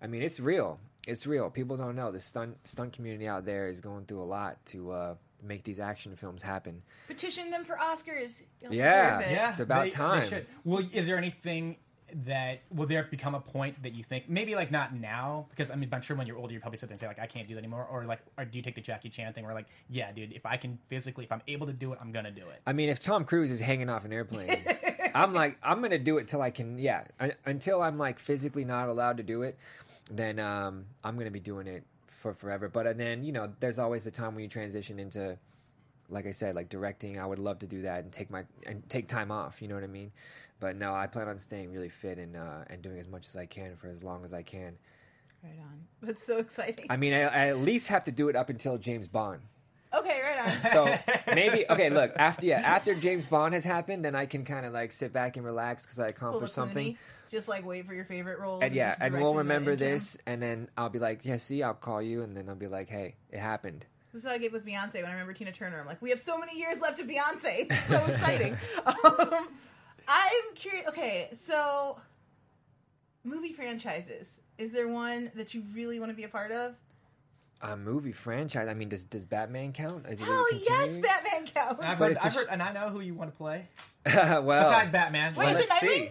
I 0.00 0.06
mean, 0.06 0.22
it's 0.22 0.38
real. 0.38 0.78
It's 1.08 1.26
real. 1.26 1.50
People 1.50 1.76
don't 1.76 1.96
know 1.96 2.12
the 2.12 2.20
stunt 2.20 2.58
stunt 2.64 2.92
community 2.92 3.26
out 3.26 3.44
there 3.44 3.66
is 3.68 3.80
going 3.80 4.04
through 4.04 4.22
a 4.22 4.24
lot 4.24 4.64
to 4.66 4.92
uh, 4.92 5.14
make 5.44 5.64
these 5.64 5.78
action 5.80 6.16
films 6.16 6.42
happen. 6.42 6.82
Petition 7.06 7.50
them 7.50 7.64
for 7.64 7.76
Oscars. 7.76 8.42
You'll 8.62 8.74
Yeah. 8.74 9.18
deserve 9.18 9.30
it. 9.30 9.34
yeah, 9.34 9.50
It's 9.50 9.60
about 9.60 9.82
they- 9.84 9.90
they 9.90 9.94
time. 9.96 10.28
should. 10.28 10.46
Well, 10.64 10.82
is 10.92 11.06
there 11.06 11.16
anything 11.18 11.76
that 12.26 12.60
will 12.70 12.86
there 12.86 13.02
become 13.10 13.34
a 13.34 13.40
point 13.40 13.82
that 13.82 13.92
you 13.92 14.04
think 14.04 14.28
maybe 14.28 14.54
like 14.54 14.70
not 14.70 14.94
now 14.94 15.46
because 15.50 15.68
I 15.70 15.74
mean 15.74 15.88
I'm 15.92 16.00
sure 16.02 16.16
when 16.16 16.28
you're 16.28 16.36
older 16.36 16.52
you 16.52 16.60
probably 16.60 16.76
sit 16.76 16.88
there 16.88 16.92
and 16.92 17.00
say 17.00 17.08
like 17.08 17.18
I 17.18 17.26
can't 17.26 17.48
do 17.48 17.54
that 17.54 17.58
anymore 17.58 17.88
or 17.90 18.04
like 18.04 18.20
or 18.38 18.44
do 18.44 18.56
you 18.56 18.62
take 18.62 18.76
the 18.76 18.80
Jackie 18.80 19.08
Chan 19.08 19.32
thing 19.32 19.42
where 19.44 19.54
like 19.54 19.66
yeah 19.88 20.12
dude 20.12 20.32
if 20.32 20.46
I 20.46 20.56
can 20.56 20.78
physically 20.88 21.24
if 21.24 21.32
I'm 21.32 21.42
able 21.48 21.66
to 21.66 21.72
do 21.72 21.92
it 21.92 21.98
I'm 22.00 22.12
gonna 22.12 22.30
do 22.30 22.42
it 22.50 22.60
I 22.66 22.72
mean, 22.72 22.88
if 22.88 23.00
Tom 23.00 23.24
Cruise 23.24 23.50
is 23.50 23.58
hanging 23.58 23.88
off 23.88 24.04
an 24.04 24.12
airplane, 24.12 24.64
I'm 25.14 25.32
like, 25.34 25.56
I'm 25.60 25.82
gonna 25.82 25.98
do 25.98 26.18
it 26.18 26.28
till 26.28 26.40
I 26.42 26.50
can. 26.50 26.78
Yeah, 26.78 27.02
un- 27.18 27.32
until 27.46 27.82
I'm 27.82 27.98
like 27.98 28.20
physically 28.20 28.64
not 28.64 28.88
allowed 28.88 29.16
to 29.16 29.24
do 29.24 29.42
it. 29.42 29.58
then 30.12 30.38
um, 30.38 30.84
I'm 31.02 31.16
gonna 31.18 31.30
be 31.32 31.40
doing 31.40 31.66
it 31.66 31.82
for 32.24 32.32
forever. 32.32 32.70
But 32.70 32.86
and 32.86 32.98
then 32.98 33.22
you 33.22 33.32
know, 33.32 33.52
there's 33.60 33.78
always 33.78 34.04
the 34.04 34.10
time 34.10 34.34
when 34.34 34.42
you 34.42 34.48
transition 34.48 34.98
into, 34.98 35.36
like 36.08 36.26
I 36.26 36.32
said, 36.32 36.54
like 36.54 36.70
directing. 36.70 37.20
I 37.20 37.26
would 37.26 37.38
love 37.38 37.58
to 37.58 37.66
do 37.66 37.82
that 37.82 38.02
and 38.02 38.10
take 38.10 38.30
my 38.30 38.44
and 38.64 38.82
take 38.88 39.08
time 39.08 39.30
off. 39.30 39.60
You 39.60 39.68
know 39.68 39.74
what 39.74 39.84
I 39.84 39.88
mean? 39.88 40.10
But 40.58 40.76
no, 40.76 40.94
I 40.94 41.06
plan 41.06 41.28
on 41.28 41.38
staying 41.38 41.70
really 41.70 41.90
fit 41.90 42.18
and 42.18 42.34
uh, 42.34 42.64
and 42.70 42.80
doing 42.80 42.98
as 42.98 43.08
much 43.08 43.26
as 43.28 43.36
I 43.36 43.44
can 43.44 43.76
for 43.76 43.88
as 43.88 44.02
long 44.02 44.24
as 44.24 44.32
I 44.32 44.42
can. 44.42 44.72
Right 45.42 45.58
on. 45.60 45.84
That's 46.00 46.26
so 46.26 46.38
exciting. 46.38 46.86
I 46.88 46.96
mean, 46.96 47.12
I, 47.12 47.20
I 47.20 47.48
at 47.48 47.58
least 47.58 47.88
have 47.88 48.04
to 48.04 48.12
do 48.12 48.30
it 48.30 48.36
up 48.36 48.48
until 48.48 48.78
James 48.78 49.06
Bond. 49.06 49.42
Okay, 49.98 50.20
right 50.22 50.64
on. 50.64 50.72
So 50.72 50.98
maybe 51.34 51.64
okay. 51.68 51.90
Look, 51.90 52.12
after 52.16 52.46
yeah, 52.46 52.60
after 52.60 52.94
James 52.94 53.26
Bond 53.26 53.54
has 53.54 53.64
happened, 53.64 54.04
then 54.04 54.14
I 54.14 54.26
can 54.26 54.44
kind 54.44 54.66
of 54.66 54.72
like 54.72 54.92
sit 54.92 55.12
back 55.12 55.36
and 55.36 55.44
relax 55.44 55.84
because 55.84 55.98
I 55.98 56.12
Pull 56.12 56.28
accomplished 56.28 56.54
something. 56.54 56.92
Clooney, 56.94 56.96
Just 57.30 57.48
like 57.48 57.66
wait 57.66 57.86
for 57.86 57.94
your 57.94 58.04
favorite 58.04 58.38
roles. 58.38 58.62
And 58.62 58.74
yeah, 58.74 58.94
and 59.00 59.14
we'll 59.14 59.34
remember 59.34 59.76
this, 59.76 60.16
and 60.26 60.42
then 60.42 60.68
I'll 60.76 60.90
be 60.90 60.98
like, 60.98 61.24
yeah, 61.24 61.36
see, 61.36 61.62
I'll 61.62 61.74
call 61.74 62.02
you, 62.02 62.22
and 62.22 62.36
then 62.36 62.48
I'll 62.48 62.54
be 62.54 62.68
like, 62.68 62.88
hey, 62.88 63.16
it 63.30 63.38
happened. 63.38 63.86
This 64.12 64.22
is 64.22 64.28
how 64.28 64.34
I 64.34 64.38
get 64.38 64.52
with 64.52 64.64
Beyonce 64.64 64.94
when 64.94 65.06
I 65.06 65.12
remember 65.12 65.32
Tina 65.32 65.50
Turner. 65.50 65.80
I'm 65.80 65.86
like, 65.86 66.00
we 66.00 66.10
have 66.10 66.20
so 66.20 66.38
many 66.38 66.56
years 66.56 66.80
left 66.80 67.00
of 67.00 67.08
Beyonce. 67.08 67.66
It's 67.70 67.88
so 67.88 68.04
exciting. 68.06 68.56
um, 68.86 69.48
I'm 70.06 70.54
curious. 70.54 70.86
Okay, 70.86 71.30
so 71.34 71.98
movie 73.24 73.52
franchises. 73.52 74.40
Is 74.56 74.70
there 74.70 74.86
one 74.86 75.32
that 75.34 75.52
you 75.52 75.64
really 75.74 75.98
want 75.98 76.12
to 76.12 76.16
be 76.16 76.22
a 76.22 76.28
part 76.28 76.52
of? 76.52 76.76
A 77.66 77.76
movie 77.78 78.12
franchise. 78.12 78.68
I 78.68 78.74
mean, 78.74 78.90
does 78.90 79.04
does 79.04 79.24
Batman 79.24 79.72
count? 79.72 80.06
Is 80.08 80.20
it 80.20 80.24
Hell 80.24 80.34
really 80.34 80.62
yes. 80.68 80.96
Batman 80.98 81.46
counts. 81.46 81.86
I've 81.86 81.98
But 81.98 82.04
heard, 82.08 82.12
it's 82.16 82.22
a 82.24 82.26
I've 82.26 82.32
sh- 82.32 82.36
heard, 82.36 82.48
and 82.50 82.62
I 82.62 82.72
know 82.72 82.90
who 82.90 83.00
you 83.00 83.14
want 83.14 83.30
to 83.30 83.36
play. 83.36 83.66
well, 84.06 84.42
Besides 84.42 84.90
Batman. 84.90 85.34
Wait, 85.34 85.46
well, 85.46 85.56
is 85.56 85.64
it 85.64 85.68
let's 85.70 85.82
Nightwing? 85.82 85.88
see. 85.88 86.10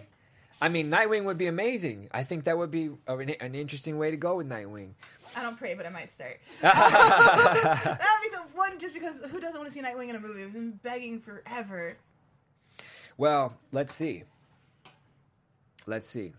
I 0.60 0.68
mean, 0.68 0.90
Nightwing 0.90 1.24
would 1.24 1.38
be 1.38 1.46
amazing. 1.46 2.08
I 2.12 2.24
think 2.24 2.44
that 2.44 2.58
would 2.58 2.70
be 2.72 2.90
a- 3.06 3.16
an, 3.16 3.30
an 3.40 3.54
interesting 3.54 3.98
way 3.98 4.10
to 4.10 4.16
go 4.16 4.36
with 4.36 4.48
Nightwing. 4.48 4.90
I 5.36 5.42
don't 5.42 5.56
pray, 5.56 5.74
but 5.74 5.86
I 5.86 5.90
might 5.90 6.10
start. 6.10 6.38
that 6.62 7.98
would 7.98 8.30
be 8.30 8.34
so 8.36 8.42
fun 8.56 8.78
just 8.78 8.94
because 8.94 9.20
who 9.30 9.38
doesn't 9.40 9.58
want 9.58 9.68
to 9.68 9.74
see 9.74 9.80
Nightwing 9.82 10.08
in 10.08 10.16
a 10.16 10.20
movie? 10.20 10.42
I've 10.42 10.52
been 10.52 10.72
begging 10.82 11.20
forever. 11.20 11.96
Well, 13.16 13.54
let's 13.72 13.94
see. 13.94 14.24
Let's 15.86 16.08
see. 16.08 16.32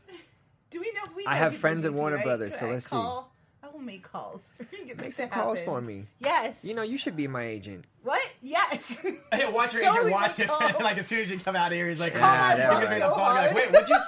Do 0.72 0.80
we 0.82 0.92
know? 0.94 1.02
We 1.16 1.26
I 1.26 1.34
know 1.34 1.38
have 1.40 1.52
people 1.54 1.62
friends 1.62 1.86
in 1.86 1.92
at 1.92 1.96
DC, 1.96 2.00
Warner 2.00 2.16
right? 2.18 2.26
Brothers, 2.26 2.52
Could 2.54 2.60
so 2.60 2.68
I 2.68 2.72
let's 2.72 2.86
see. 2.86 2.90
call? 2.96 3.32
I 3.76 3.78
will 3.78 3.84
make 3.86 4.04
calls. 4.04 4.54
Make 5.02 5.12
some 5.12 5.28
calls 5.30 5.60
for 5.62 5.82
me. 5.82 6.06
Yes. 6.20 6.64
You 6.64 6.74
know, 6.76 6.82
you 6.82 6.98
should 6.98 7.18
be 7.18 7.28
my 7.28 7.44
agent. 7.44 7.84
what? 8.04 8.22
Yes. 8.42 9.00
Hey, 9.34 9.52
watch 9.52 9.74
your 9.74 9.84
Totally 9.86 10.12
agent 10.12 10.14
watch 10.14 10.38
this. 10.38 10.52
make 10.62 10.80
like 10.80 10.98
as 10.98 11.08
soon 11.08 11.20
as 11.20 11.30
you 11.30 11.38
come 11.40 11.58
out 11.58 11.72
of 11.74 11.76
here, 11.78 11.90
he's 11.90 12.00
like, 12.00 12.14
Call 12.14 12.22
Yeah, 12.22 12.42
my 12.42 12.56
that 12.56 12.72
he's 12.72 12.80
was 12.80 12.90
gonna 12.90 13.00
phone 13.00 13.00
be 13.00 13.04
on 13.04 13.10
so 13.10 13.16
the 13.16 13.22
like, 13.22 13.36
hard. 13.36 13.56
Wait, 13.56 13.72
what'd 13.74 13.90
you 13.90 14.00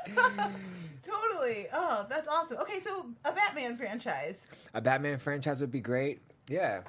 say? 0.00 0.66
totally. 1.02 1.66
Oh, 1.72 2.06
that's 2.08 2.26
awesome. 2.28 2.56
Okay, 2.58 2.80
so 2.80 3.06
a 3.26 3.32
Batman 3.32 3.76
franchise. 3.76 4.46
A 4.74 4.80
Batman 4.80 5.18
franchise 5.18 5.60
would 5.60 5.70
be 5.72 5.80
great. 5.80 6.20
Yeah. 6.48 6.80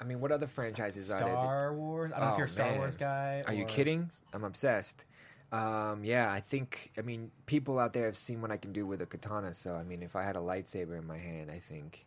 I 0.00 0.04
mean, 0.04 0.20
what 0.20 0.32
other 0.32 0.46
franchises 0.48 1.10
are 1.12 1.20
there? 1.20 1.28
Star 1.28 1.72
Wars. 1.74 2.10
I 2.14 2.18
don't 2.18 2.26
know 2.26 2.32
if 2.32 2.34
Oh, 2.34 2.38
you're 2.38 2.46
a 2.46 2.50
Star 2.50 2.70
man. 2.70 2.78
Wars 2.78 2.96
guy. 2.96 3.44
Are 3.46 3.54
you 3.54 3.64
or- 3.64 3.68
kidding? 3.68 4.10
I'm 4.32 4.42
obsessed. 4.44 5.04
Um, 5.54 6.04
yeah, 6.04 6.32
I 6.32 6.40
think. 6.40 6.92
I 6.98 7.02
mean, 7.02 7.30
people 7.46 7.78
out 7.78 7.92
there 7.92 8.06
have 8.06 8.16
seen 8.16 8.40
what 8.40 8.50
I 8.50 8.56
can 8.56 8.72
do 8.72 8.86
with 8.86 9.00
a 9.02 9.06
katana. 9.06 9.54
So, 9.54 9.74
I 9.74 9.84
mean, 9.84 10.02
if 10.02 10.16
I 10.16 10.22
had 10.22 10.36
a 10.36 10.40
lightsaber 10.40 10.98
in 10.98 11.06
my 11.06 11.18
hand, 11.18 11.50
I 11.50 11.58
think, 11.58 12.06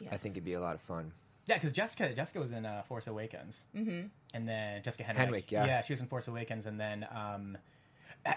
Yes. 0.00 0.12
I 0.12 0.16
think 0.16 0.34
it'd 0.34 0.44
be 0.44 0.52
a 0.52 0.60
lot 0.60 0.74
of 0.74 0.80
fun. 0.80 1.12
Yeah, 1.46 1.56
because 1.56 1.72
Jessica, 1.72 2.12
Jessica 2.14 2.38
was 2.38 2.52
in 2.52 2.66
uh, 2.66 2.82
Force 2.82 3.06
Awakens, 3.06 3.64
mm-hmm. 3.74 4.06
and 4.34 4.48
then 4.48 4.82
Jessica 4.82 5.02
Henwick. 5.02 5.16
Henwick, 5.16 5.50
yeah. 5.50 5.66
yeah, 5.66 5.82
she 5.82 5.92
was 5.92 6.00
in 6.00 6.06
Force 6.06 6.28
Awakens, 6.28 6.66
and 6.66 6.78
then 6.78 7.06
um, 7.10 7.56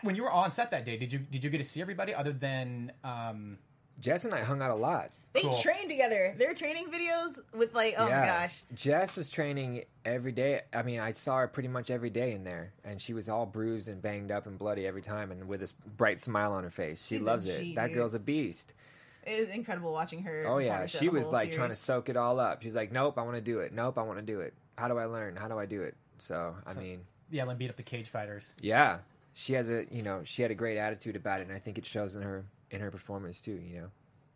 when 0.02 0.16
you 0.16 0.24
were 0.24 0.32
on 0.32 0.52
set 0.52 0.72
that 0.72 0.86
day, 0.86 0.98
did 0.98 1.12
you 1.12 1.20
did 1.20 1.44
you 1.44 1.50
get 1.50 1.58
to 1.58 1.64
see 1.64 1.82
everybody 1.82 2.16
other 2.16 2.32
than 2.32 2.92
um, 3.04 3.58
Jess 4.02 4.26
and 4.26 4.34
I 4.34 4.42
hung 4.44 4.62
out 4.62 4.72
a 4.72 4.76
lot. 4.76 5.12
They 5.34 5.42
Cool. 5.44 5.56
train 5.62 5.88
together. 5.88 6.36
Their 6.38 6.54
training 6.54 6.88
videos 6.92 7.40
with 7.54 7.74
like, 7.74 7.94
oh 7.98 8.06
my 8.06 8.26
gosh. 8.26 8.64
Jess 8.74 9.16
was 9.16 9.30
training 9.30 9.86
every 10.04 10.34
day. 10.34 10.62
I 10.74 10.82
mean, 10.82 11.00
I 11.00 11.12
saw 11.12 11.38
her 11.38 11.48
pretty 11.48 11.70
much 11.70 11.90
every 11.90 12.10
day 12.10 12.34
in 12.34 12.44
there, 12.44 12.74
and 12.84 13.02
she 13.02 13.14
was 13.14 13.30
all 13.30 13.46
bruised 13.46 13.88
and 13.88 14.02
banged 14.02 14.32
up 14.32 14.46
and 14.48 14.60
bloody 14.60 14.86
every 14.86 15.02
time, 15.02 15.32
and 15.32 15.48
with 15.48 15.62
this 15.62 15.72
bright 15.72 16.20
smile 16.20 16.52
on 16.52 16.64
her 16.66 16.70
face. 16.70 17.02
She 17.06 17.16
She's 17.16 17.24
a 17.24 17.28
loves 17.28 17.46
G, 17.46 17.52
it. 17.72 17.76
That 17.76 17.88
dude. 17.88 17.96
girl's 17.98 18.14
a 18.14 18.20
beast. 18.20 18.74
It 19.24 19.32
is 19.32 19.50
incredible 19.50 19.94
watching 19.94 20.24
her. 20.24 20.46
Oh 20.48 20.58
yeah, 20.58 20.86
she 20.88 21.08
was 21.08 21.26
whole 21.26 21.34
like 21.34 21.52
trying 21.54 21.70
to 21.70 21.76
soak 21.76 22.10
it 22.10 22.18
all 22.18 22.40
up. 22.40 22.62
She's 22.64 22.76
like, 22.76 22.92
"Nope, 22.92 23.18
I 23.18 23.22
want 23.22 23.36
to 23.36 23.42
do 23.42 23.60
it. 23.60 23.72
Nope, 23.72 23.98
I 24.00 24.02
want 24.02 24.18
to 24.20 24.26
do 24.26 24.40
it. 24.42 24.54
How 24.78 24.88
do 24.88 24.98
I 24.98 25.06
learn? 25.06 25.36
How 25.38 25.48
do 25.48 25.58
I 25.60 25.66
do 25.68 25.84
it?" 25.84 25.96
So, 26.18 26.56
I 26.66 26.74
mean, 26.74 27.02
yeah, 27.30 27.48
and 27.48 27.58
beat 27.58 27.70
up 27.70 27.76
the 27.78 27.84
cage 27.84 28.10
fighters? 28.10 28.52
yeah, 28.60 28.98
she 29.34 29.54
has 29.54 29.70
a 29.70 29.86
you 29.92 30.02
know 30.04 30.22
she 30.26 30.42
had 30.42 30.50
a 30.52 30.56
great 30.56 30.78
attitude 30.78 31.16
about 31.16 31.40
it, 31.40 31.48
and 31.48 31.56
I 31.56 31.60
think 31.60 31.78
it 31.78 31.86
shows 31.86 32.16
in 32.16 32.24
her 32.24 32.44
in 32.72 32.82
her 32.82 32.92
performance 32.92 33.42
too. 33.42 33.62
You 33.64 33.82
know, 33.82 33.88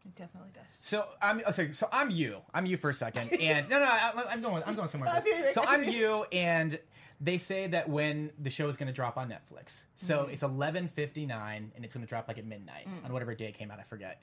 It 0.06 0.16
definitely 0.16 0.52
does. 0.54 0.64
So 0.70 1.06
I'm 1.22 1.42
sorry, 1.52 1.74
so 1.74 1.90
I'm 1.92 2.12
you. 2.12 2.38
I'm 2.54 2.66
you 2.66 2.78
for 2.78 2.90
a 2.90 2.94
second, 2.94 3.34
and 3.40 3.70
no, 3.70 3.80
no, 3.80 3.86
I, 3.86 4.12
I'm 4.30 4.42
going. 4.42 4.64
I'm 4.66 4.76
going 4.76 4.88
somewhere. 4.88 5.12
with 5.14 5.26
Okay, 5.28 5.42
this. 5.42 5.56
So. 5.56 5.64
I'm 5.66 5.84
you, 5.84 6.26
and 6.32 6.80
they 7.22 7.38
say 7.38 7.68
that 7.68 7.90
when 7.90 8.32
the 8.40 8.50
show 8.50 8.68
is 8.68 8.78
going 8.78 8.88
to 8.88 8.94
drop 8.94 9.18
on 9.18 9.30
Netflix, 9.30 9.82
so 9.96 10.24
mm-hmm. 10.24 10.34
it's 10.34 10.44
11:59, 10.44 11.32
and 11.76 11.86
it's 11.86 11.94
going 11.94 12.06
to 12.06 12.10
drop 12.10 12.28
like 12.28 12.38
at 12.38 12.46
midnight 12.46 12.88
mm. 12.88 13.06
on 13.06 13.14
whatever 13.14 13.34
day 13.36 13.46
it 13.46 13.56
came 13.56 13.72
out. 13.72 13.80
I 13.80 13.84
forget. 13.84 14.22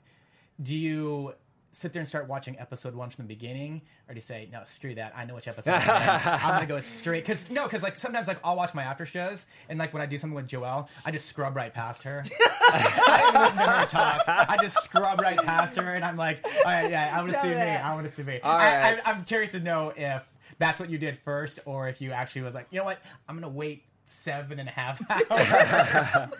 Do 0.61 0.75
you 0.75 1.33
sit 1.73 1.91
there 1.91 1.99
and 1.99 2.07
start 2.07 2.27
watching 2.27 2.57
episode 2.59 2.95
one 2.95 3.09
from 3.09 3.25
the 3.25 3.27
beginning, 3.27 3.81
or 4.07 4.13
do 4.13 4.17
you 4.17 4.21
say 4.21 4.47
no, 4.51 4.61
screw 4.65 4.95
that? 4.95 5.13
I 5.15 5.25
know 5.25 5.35
which 5.35 5.47
episode. 5.47 5.71
I'm. 5.71 6.21
I'm 6.25 6.39
gonna 6.39 6.65
go 6.65 6.79
straight 6.79 7.25
because 7.25 7.49
no, 7.49 7.63
because 7.63 7.83
like 7.83 7.97
sometimes 7.97 8.27
like 8.27 8.37
I'll 8.43 8.55
watch 8.55 8.73
my 8.73 8.83
after 8.83 9.05
shows, 9.05 9.45
and 9.67 9.77
like 9.77 9.93
when 9.93 10.01
I 10.01 10.05
do 10.05 10.17
something 10.17 10.35
with 10.35 10.47
Joelle, 10.47 10.87
I 11.05 11.11
just 11.11 11.25
scrub 11.25 11.55
right 11.55 11.73
past 11.73 12.03
her. 12.03 12.23
I 12.49 13.31
don't 13.33 13.41
listen 13.43 13.57
to 13.57 13.63
her 13.63 13.85
talk. 13.87 14.23
I 14.27 14.57
just 14.61 14.81
scrub 14.83 15.19
right 15.19 15.37
past 15.37 15.75
her, 15.75 15.93
and 15.93 16.05
I'm 16.05 16.17
like, 16.17 16.45
all 16.45 16.71
right, 16.71 16.89
yeah, 16.89 17.13
I 17.13 17.19
want 17.21 17.33
to 17.33 17.39
see 17.39 17.47
me. 17.49 17.53
I 17.55 17.93
want 17.93 18.05
to 18.05 18.11
see 18.11 18.23
me. 18.23 18.39
All 18.41 18.51
I, 18.51 18.81
right. 18.81 19.01
I, 19.05 19.11
I'm 19.11 19.25
curious 19.25 19.51
to 19.51 19.59
know 19.59 19.93
if 19.95 20.23
that's 20.59 20.79
what 20.79 20.89
you 20.89 20.97
did 20.97 21.17
first, 21.25 21.59
or 21.65 21.89
if 21.89 22.01
you 22.01 22.11
actually 22.11 22.43
was 22.43 22.53
like, 22.53 22.67
you 22.71 22.79
know 22.79 22.85
what, 22.85 22.99
I'm 23.27 23.35
gonna 23.35 23.49
wait 23.49 23.83
seven 24.05 24.59
and 24.59 24.69
a 24.69 24.71
half 24.71 25.01
hours. 25.31 26.29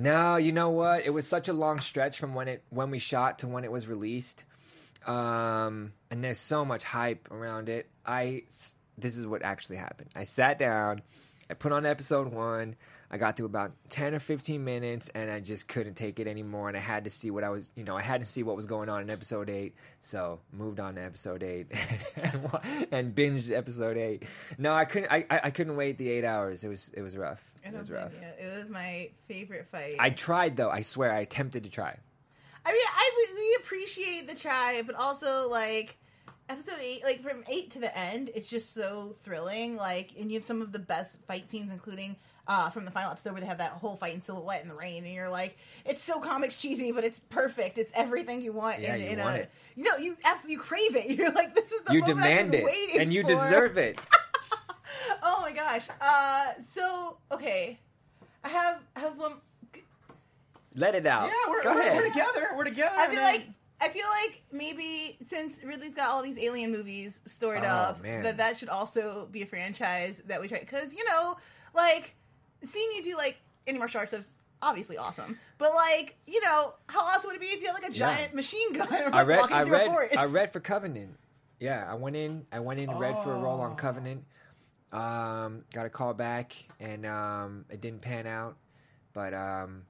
No, 0.00 0.36
you 0.36 0.52
know 0.52 0.70
what? 0.70 1.04
It 1.04 1.10
was 1.10 1.26
such 1.26 1.48
a 1.48 1.52
long 1.52 1.80
stretch 1.80 2.20
from 2.20 2.32
when 2.32 2.46
it 2.46 2.62
when 2.70 2.88
we 2.92 3.00
shot 3.00 3.40
to 3.40 3.48
when 3.48 3.64
it 3.64 3.72
was 3.72 3.88
released, 3.88 4.44
um, 5.06 5.92
and 6.10 6.22
there's 6.22 6.38
so 6.38 6.64
much 6.64 6.84
hype 6.84 7.30
around 7.30 7.68
it. 7.68 7.88
I 8.04 8.44
this 8.96 9.16
is 9.16 9.26
what 9.26 9.42
actually 9.42 9.76
happened. 9.76 10.10
I 10.16 10.24
sat 10.24 10.58
down, 10.58 11.02
I 11.50 11.54
put 11.54 11.72
on 11.72 11.86
episode 11.86 12.32
one. 12.32 12.76
I 13.10 13.16
got 13.16 13.38
through 13.38 13.46
about 13.46 13.72
ten 13.88 14.14
or 14.14 14.18
fifteen 14.18 14.64
minutes, 14.64 15.08
and 15.14 15.30
I 15.30 15.40
just 15.40 15.66
couldn't 15.66 15.94
take 15.94 16.20
it 16.20 16.26
anymore. 16.26 16.68
And 16.68 16.76
I 16.76 16.80
had 16.80 17.04
to 17.04 17.10
see 17.10 17.30
what 17.30 17.42
I 17.42 17.48
was, 17.48 17.70
you 17.74 17.84
know, 17.84 17.96
I 17.96 18.02
had 18.02 18.20
to 18.20 18.26
see 18.26 18.42
what 18.42 18.54
was 18.54 18.66
going 18.66 18.90
on 18.90 19.00
in 19.00 19.08
episode 19.08 19.48
eight. 19.48 19.76
So 20.00 20.40
moved 20.52 20.78
on 20.78 20.96
to 20.96 21.02
episode 21.02 21.42
eight 21.42 21.68
and, 22.16 22.48
and 22.92 23.14
binged 23.14 23.50
episode 23.50 23.96
eight. 23.96 24.24
No, 24.58 24.74
I 24.74 24.84
couldn't. 24.84 25.10
I, 25.10 25.24
I 25.30 25.40
I 25.44 25.50
couldn't 25.50 25.76
wait 25.76 25.96
the 25.96 26.10
eight 26.10 26.24
hours. 26.24 26.64
It 26.64 26.68
was 26.68 26.90
it 26.92 27.00
was 27.00 27.16
rough. 27.16 27.42
It 27.64 27.72
was 27.72 27.90
rough. 27.90 28.12
It 28.14 28.54
was 28.54 28.68
my 28.68 29.10
favorite 29.26 29.68
fight. 29.70 29.96
I 29.98 30.10
tried 30.10 30.58
though. 30.58 30.70
I 30.70 30.82
swear, 30.82 31.10
I 31.10 31.20
attempted 31.20 31.64
to 31.64 31.70
try. 31.70 31.96
I 32.68 32.72
mean, 32.72 32.82
I 32.86 33.10
really 33.32 33.54
appreciate 33.62 34.28
the 34.28 34.34
try, 34.34 34.82
but 34.84 34.94
also 34.94 35.48
like 35.48 35.96
episode 36.50 36.78
eight, 36.82 37.02
like 37.02 37.22
from 37.22 37.42
eight 37.48 37.70
to 37.70 37.78
the 37.78 37.96
end, 37.96 38.30
it's 38.34 38.48
just 38.48 38.74
so 38.74 39.16
thrilling. 39.24 39.76
Like, 39.76 40.12
and 40.18 40.30
you 40.30 40.38
have 40.38 40.44
some 40.44 40.60
of 40.60 40.72
the 40.72 40.78
best 40.78 41.18
fight 41.26 41.48
scenes, 41.48 41.72
including 41.72 42.16
uh, 42.46 42.68
from 42.68 42.84
the 42.84 42.90
final 42.90 43.10
episode 43.10 43.32
where 43.32 43.40
they 43.40 43.46
have 43.46 43.58
that 43.58 43.72
whole 43.72 43.96
fight 43.96 44.14
in 44.14 44.20
silhouette 44.20 44.62
in 44.62 44.68
the 44.68 44.74
rain, 44.74 45.04
and 45.04 45.14
you're 45.14 45.30
like, 45.30 45.56
it's 45.86 46.02
so 46.02 46.20
comics 46.20 46.60
cheesy, 46.60 46.92
but 46.92 47.04
it's 47.04 47.18
perfect. 47.18 47.78
It's 47.78 47.92
everything 47.94 48.42
you 48.42 48.52
want. 48.52 48.80
Yeah, 48.80 48.96
in, 48.96 49.00
you 49.00 49.06
in 49.08 49.18
want 49.18 49.36
a, 49.36 49.40
it. 49.42 49.50
You 49.74 49.84
know, 49.84 49.96
you 49.96 50.16
absolutely 50.24 50.52
you 50.52 50.58
crave 50.60 50.96
it. 50.96 51.10
You're 51.18 51.32
like, 51.32 51.54
this 51.54 51.72
is 51.72 51.80
the 51.82 51.94
You 51.94 52.04
demand 52.04 52.54
it, 52.54 52.66
and 53.00 53.12
you 53.14 53.22
for. 53.22 53.28
deserve 53.28 53.78
it. 53.78 53.98
Oh 55.22 55.40
my 55.42 55.52
gosh. 55.52 55.88
Uh, 56.00 56.52
so 56.74 57.16
okay, 57.32 57.78
I 58.44 58.48
have 58.48 58.82
I 58.94 59.00
have 59.00 59.16
one. 59.18 59.32
Let 60.74 60.94
it 60.94 61.06
out. 61.06 61.28
yeah, 61.28 61.32
we're, 61.50 61.62
Go 61.62 61.74
we're, 61.74 61.80
ahead. 61.80 61.96
we're 61.96 62.08
together. 62.08 62.48
We're 62.56 62.64
together. 62.64 62.94
I 62.96 63.06
feel 63.06 63.16
man. 63.16 63.24
like 63.34 63.48
I 63.80 63.88
feel 63.88 64.06
like 64.24 64.42
maybe 64.52 65.16
since 65.26 65.62
Ridley's 65.62 65.94
got 65.94 66.08
all 66.10 66.22
these 66.22 66.38
alien 66.38 66.72
movies 66.72 67.20
stored 67.26 67.62
Oh, 67.64 67.68
up, 67.68 68.02
man. 68.02 68.22
that 68.24 68.36
that 68.38 68.56
should 68.58 68.68
also 68.68 69.28
be 69.30 69.42
a 69.42 69.46
franchise 69.46 70.20
that 70.26 70.40
we 70.40 70.48
try. 70.48 70.58
Because 70.60 70.92
you 70.94 71.04
know, 71.04 71.36
like 71.74 72.14
seeing 72.62 72.90
you 72.96 73.02
do 73.04 73.16
like 73.16 73.36
any 73.66 73.78
martial 73.78 74.00
arts 74.00 74.10
stuff's 74.12 74.34
obviously 74.60 74.96
awesome, 74.98 75.38
but 75.58 75.74
like 75.74 76.16
you 76.26 76.40
know, 76.42 76.74
how 76.88 77.00
awesome 77.00 77.28
would 77.28 77.36
it 77.36 77.40
be 77.40 77.46
if 77.48 77.60
you 77.60 77.66
had 77.66 77.74
like 77.74 77.88
a 77.88 77.92
giant 77.92 78.34
machine 78.34 78.72
gun 78.72 78.88
like, 78.90 79.06
I 79.14 79.22
read. 79.22 79.38
walking 79.40 79.56
I 79.56 79.64
through 79.64 79.74
a 79.74 79.78
read. 79.78 79.86
forest? 79.86 80.16
I 80.18 80.24
read 80.26 80.52
for 80.52 80.60
Covenant. 80.60 81.16
Yeah, 81.60 81.86
I 81.88 81.94
went 81.94 82.16
in. 82.16 82.46
I 82.52 82.60
went 82.60 82.78
in, 82.80 82.90
read 82.90 83.16
for 83.22 83.32
a 83.34 83.38
role 83.38 83.58
Oh. 83.60 83.64
on 83.64 83.76
Covenant. 83.76 84.24
Um, 84.92 85.64
got 85.72 85.86
a 85.86 85.90
call 85.90 86.14
back, 86.14 86.52
and 86.80 87.04
um, 87.04 87.64
it 87.70 87.80
didn't 87.80 88.00
pan 88.00 88.26
out. 88.26 88.56
But 89.12 89.34
um, 89.34 89.82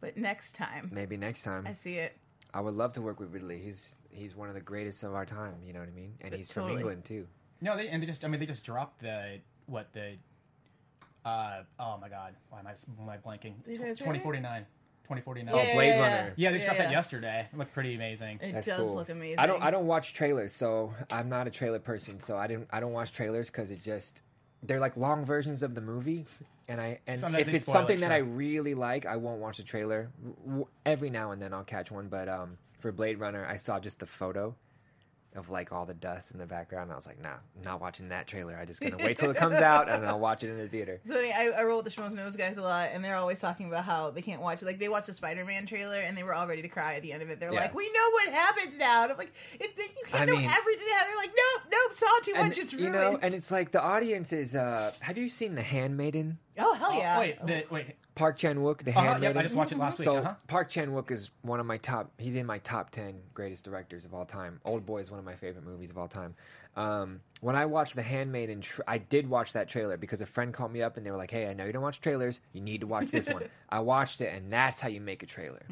But 0.00 0.16
next 0.16 0.54
time, 0.54 0.90
maybe 0.92 1.16
next 1.16 1.42
time. 1.42 1.66
I 1.66 1.74
see 1.74 1.96
it. 1.96 2.16
I 2.54 2.60
would 2.60 2.74
love 2.74 2.92
to 2.92 3.02
work 3.02 3.20
with 3.20 3.32
Ridley. 3.32 3.58
He's 3.60 3.96
he's 4.10 4.34
one 4.34 4.48
of 4.48 4.54
the 4.54 4.60
greatest 4.60 5.02
of 5.04 5.14
our 5.14 5.26
time. 5.26 5.54
You 5.64 5.72
know 5.72 5.80
what 5.80 5.88
I 5.88 5.92
mean? 5.92 6.14
And 6.20 6.34
he's 6.34 6.48
Totally. 6.48 6.72
from 6.72 6.78
England 6.80 7.04
too. 7.04 7.26
no, 7.60 7.76
they 7.76 7.88
and 7.88 8.02
they 8.02 8.06
just. 8.06 8.24
I 8.24 8.28
mean, 8.28 8.40
they 8.40 8.46
just 8.46 8.64
dropped 8.64 9.00
the 9.02 9.40
what 9.66 9.92
the. 9.92 10.14
Uh, 11.24 11.62
oh 11.78 11.98
my 12.00 12.08
God! 12.08 12.34
Why 12.48 12.60
am 12.60 12.66
I 12.66 12.72
why 12.96 13.04
am 13.04 13.10
I 13.10 13.16
blanking? 13.18 13.62
Did 13.64 13.78
you 13.78 13.84
guys 13.84 13.98
Twenty 13.98 14.18
forty 14.20 14.40
nine. 14.40 14.64
2049. 15.04 15.52
Oh, 15.52 15.74
Blade 15.74 15.88
yeah, 15.88 15.94
yeah. 15.96 16.00
Runner. 16.18 16.32
Yeah, 16.36 16.50
they 16.52 16.58
Yeah, 16.58 16.64
shot 16.66 16.76
yeah. 16.76 16.82
that 16.84 16.92
yesterday. 16.92 17.48
It 17.52 17.58
looked 17.58 17.72
pretty 17.74 17.96
amazing. 17.96 18.38
It 18.40 18.52
That's 18.52 18.68
does 18.68 18.78
cool. 18.78 18.94
look 18.94 19.08
amazing. 19.08 19.40
I 19.40 19.46
don't 19.46 19.60
I 19.60 19.72
don't 19.72 19.88
watch 19.88 20.14
trailers, 20.14 20.52
so 20.52 20.94
I'm 21.10 21.28
not 21.28 21.48
a 21.48 21.50
trailer 21.50 21.80
person. 21.80 22.20
So 22.20 22.36
I 22.36 22.46
didn't 22.46 22.68
I 22.70 22.78
don't 22.78 22.92
watch 22.92 23.12
trailers 23.12 23.50
because 23.50 23.72
it 23.72 23.82
just 23.82 24.22
they're 24.62 24.80
like 24.80 24.96
long 24.96 25.24
versions 25.24 25.62
of 25.62 25.74
the 25.74 25.80
movie, 25.80 26.26
and 26.68 26.80
I 26.80 27.00
and 27.06 27.18
Sometimes 27.18 27.42
if 27.42 27.46
they 27.46 27.56
it's 27.56 27.64
spoil 27.66 27.74
it, 27.74 27.78
something 27.78 28.00
that 28.00 28.12
I 28.12 28.18
really 28.18 28.74
like, 28.74 29.06
I 29.06 29.16
won't 29.16 29.40
watch 29.40 29.56
the 29.58 29.62
trailer. 29.62 30.10
W- 30.46 30.66
Every 30.84 31.10
now 31.10 31.30
and 31.30 31.40
then 31.40 31.52
I'll 31.54 31.64
catch 31.64 31.90
one, 31.90 32.08
but 32.08 32.28
um, 32.28 32.58
for 32.78 32.92
Blade 32.92 33.18
Runner, 33.18 33.46
I 33.46 33.56
saw 33.56 33.78
just 33.80 33.98
the 34.00 34.06
photo 34.06 34.54
of 35.36 35.48
like 35.48 35.70
all 35.70 35.86
the 35.86 35.94
dust 35.94 36.32
in 36.32 36.38
the 36.38 36.46
background. 36.46 36.84
And 36.84 36.92
I 36.92 36.96
was 36.96 37.06
like, 37.06 37.20
nah, 37.22 37.28
I'm 37.56 37.62
not 37.64 37.80
watching 37.80 38.08
that 38.08 38.26
trailer. 38.26 38.56
I'm 38.56 38.66
just 38.66 38.80
gonna 38.80 38.96
wait 38.96 39.16
till 39.16 39.30
it 39.30 39.36
comes 39.36 39.54
out 39.56 39.88
and 39.88 40.04
I'll 40.04 40.18
watch 40.18 40.42
it 40.42 40.50
in 40.50 40.58
the 40.58 40.66
theater. 40.68 41.00
So 41.06 41.14
anyway, 41.16 41.34
I, 41.36 41.60
I 41.60 41.62
roll 41.64 41.82
with 41.82 41.94
the 41.94 42.00
Schmoes 42.02 42.12
Know 42.14 42.28
guys 42.30 42.56
a 42.56 42.62
lot, 42.62 42.90
and 42.92 43.04
they're 43.04 43.14
always 43.16 43.38
talking 43.40 43.68
about 43.68 43.84
how 43.84 44.10
they 44.10 44.22
can't 44.22 44.40
watch 44.42 44.60
it. 44.62 44.64
Like 44.66 44.78
they 44.80 44.88
watched 44.88 45.06
the 45.06 45.14
Spider-Man 45.14 45.66
trailer, 45.66 45.98
and 45.98 46.16
they 46.16 46.22
were 46.24 46.34
all 46.34 46.46
ready 46.48 46.62
to 46.62 46.68
cry 46.68 46.94
at 46.94 47.02
the 47.02 47.12
end 47.12 47.22
of 47.22 47.30
it. 47.30 47.38
They're 47.40 47.52
Yeah. 47.52 47.60
like, 47.60 47.74
"We 47.74 47.90
know 47.92 48.10
what 48.10 48.32
happens 48.34 48.76
now." 48.78 49.04
And 49.04 49.12
I'm 49.12 49.18
like, 49.18 49.32
it, 49.58 49.70
you 49.76 49.84
can't 50.06 50.22
I 50.22 50.24
know 50.24 50.36
mean- 50.36 50.50
everything. 50.50 50.86
that. 50.88 51.04
They're 51.06 51.16
like, 51.16 51.32
"Nope, 51.36 51.62
nope, 51.72 51.92
saw 51.98 52.06
too 52.24 52.32
And, 52.36 52.48
much. 52.48 52.58
It's 52.58 52.72
really. 52.74 52.86
you 52.86 52.90
know, 52.92 53.18
and 53.22 53.32
it's 53.34 53.50
like 53.50 53.70
the 53.70 53.82
audience 53.82 54.32
is. 54.32 54.56
uh 54.56 54.92
Have 55.00 55.16
you 55.18 55.28
seen 55.28 55.54
The 55.54 55.62
Handmaiden? 55.62 56.38
oh 56.58 56.74
hell 56.74 56.94
yeah! 56.94 57.16
Oh, 57.16 57.20
wait, 57.20 57.46
the, 57.46 57.64
wait. 57.70 57.86
Park 58.20 58.36
Chan 58.36 58.56
Wook, 58.58 58.84
The 58.84 58.90
Uh-huh, 58.90 59.00
Handmaiden. 59.00 59.22
yep, 59.34 59.36
I 59.36 59.42
just 59.42 59.54
watched 59.54 59.72
it 59.72 59.78
last 59.78 59.98
week. 59.98 60.04
So 60.04 60.18
uh-huh. 60.18 60.34
Park 60.46 60.68
Chan 60.68 60.90
Wook 60.90 61.10
is 61.10 61.30
one 61.42 61.58
of 61.58 61.64
my 61.66 61.78
top. 61.78 62.12
He's 62.18 62.36
in 62.36 62.44
my 62.44 62.58
top 62.58 62.90
ten 62.90 63.20
greatest 63.34 63.64
directors 63.64 64.04
of 64.04 64.12
all 64.14 64.26
time. 64.26 64.60
Old 64.64 64.84
Boy 64.84 64.98
is 65.00 65.10
one 65.10 65.18
of 65.18 65.24
my 65.24 65.34
favorite 65.34 65.64
movies 65.64 65.88
of 65.90 65.96
all 65.96 66.06
time. 66.06 66.34
Um, 66.76 67.20
when 67.40 67.56
I 67.56 67.64
watched 67.66 67.96
The 67.96 68.02
Handmaiden, 68.02 68.60
tr- 68.60 68.82
I 68.86 68.98
did 68.98 69.28
watch 69.28 69.54
that 69.54 69.68
trailer 69.68 69.96
because 69.96 70.20
a 70.20 70.26
friend 70.26 70.52
called 70.52 70.70
me 70.70 70.82
up 70.82 70.96
and 70.98 71.04
they 71.04 71.10
were 71.10 71.16
like, 71.16 71.30
"Hey, 71.30 71.48
I 71.48 71.54
know 71.54 71.64
you 71.64 71.72
don't 71.72 71.82
watch 71.82 72.00
trailers. 72.00 72.40
You 72.52 72.60
need 72.60 72.82
to 72.82 72.86
watch 72.86 73.10
this 73.10 73.26
one." 73.26 73.44
I 73.70 73.80
watched 73.80 74.20
it, 74.20 74.32
and 74.34 74.52
that's 74.52 74.80
how 74.80 74.88
you 74.88 75.00
make 75.00 75.22
a 75.22 75.26
trailer. 75.26 75.62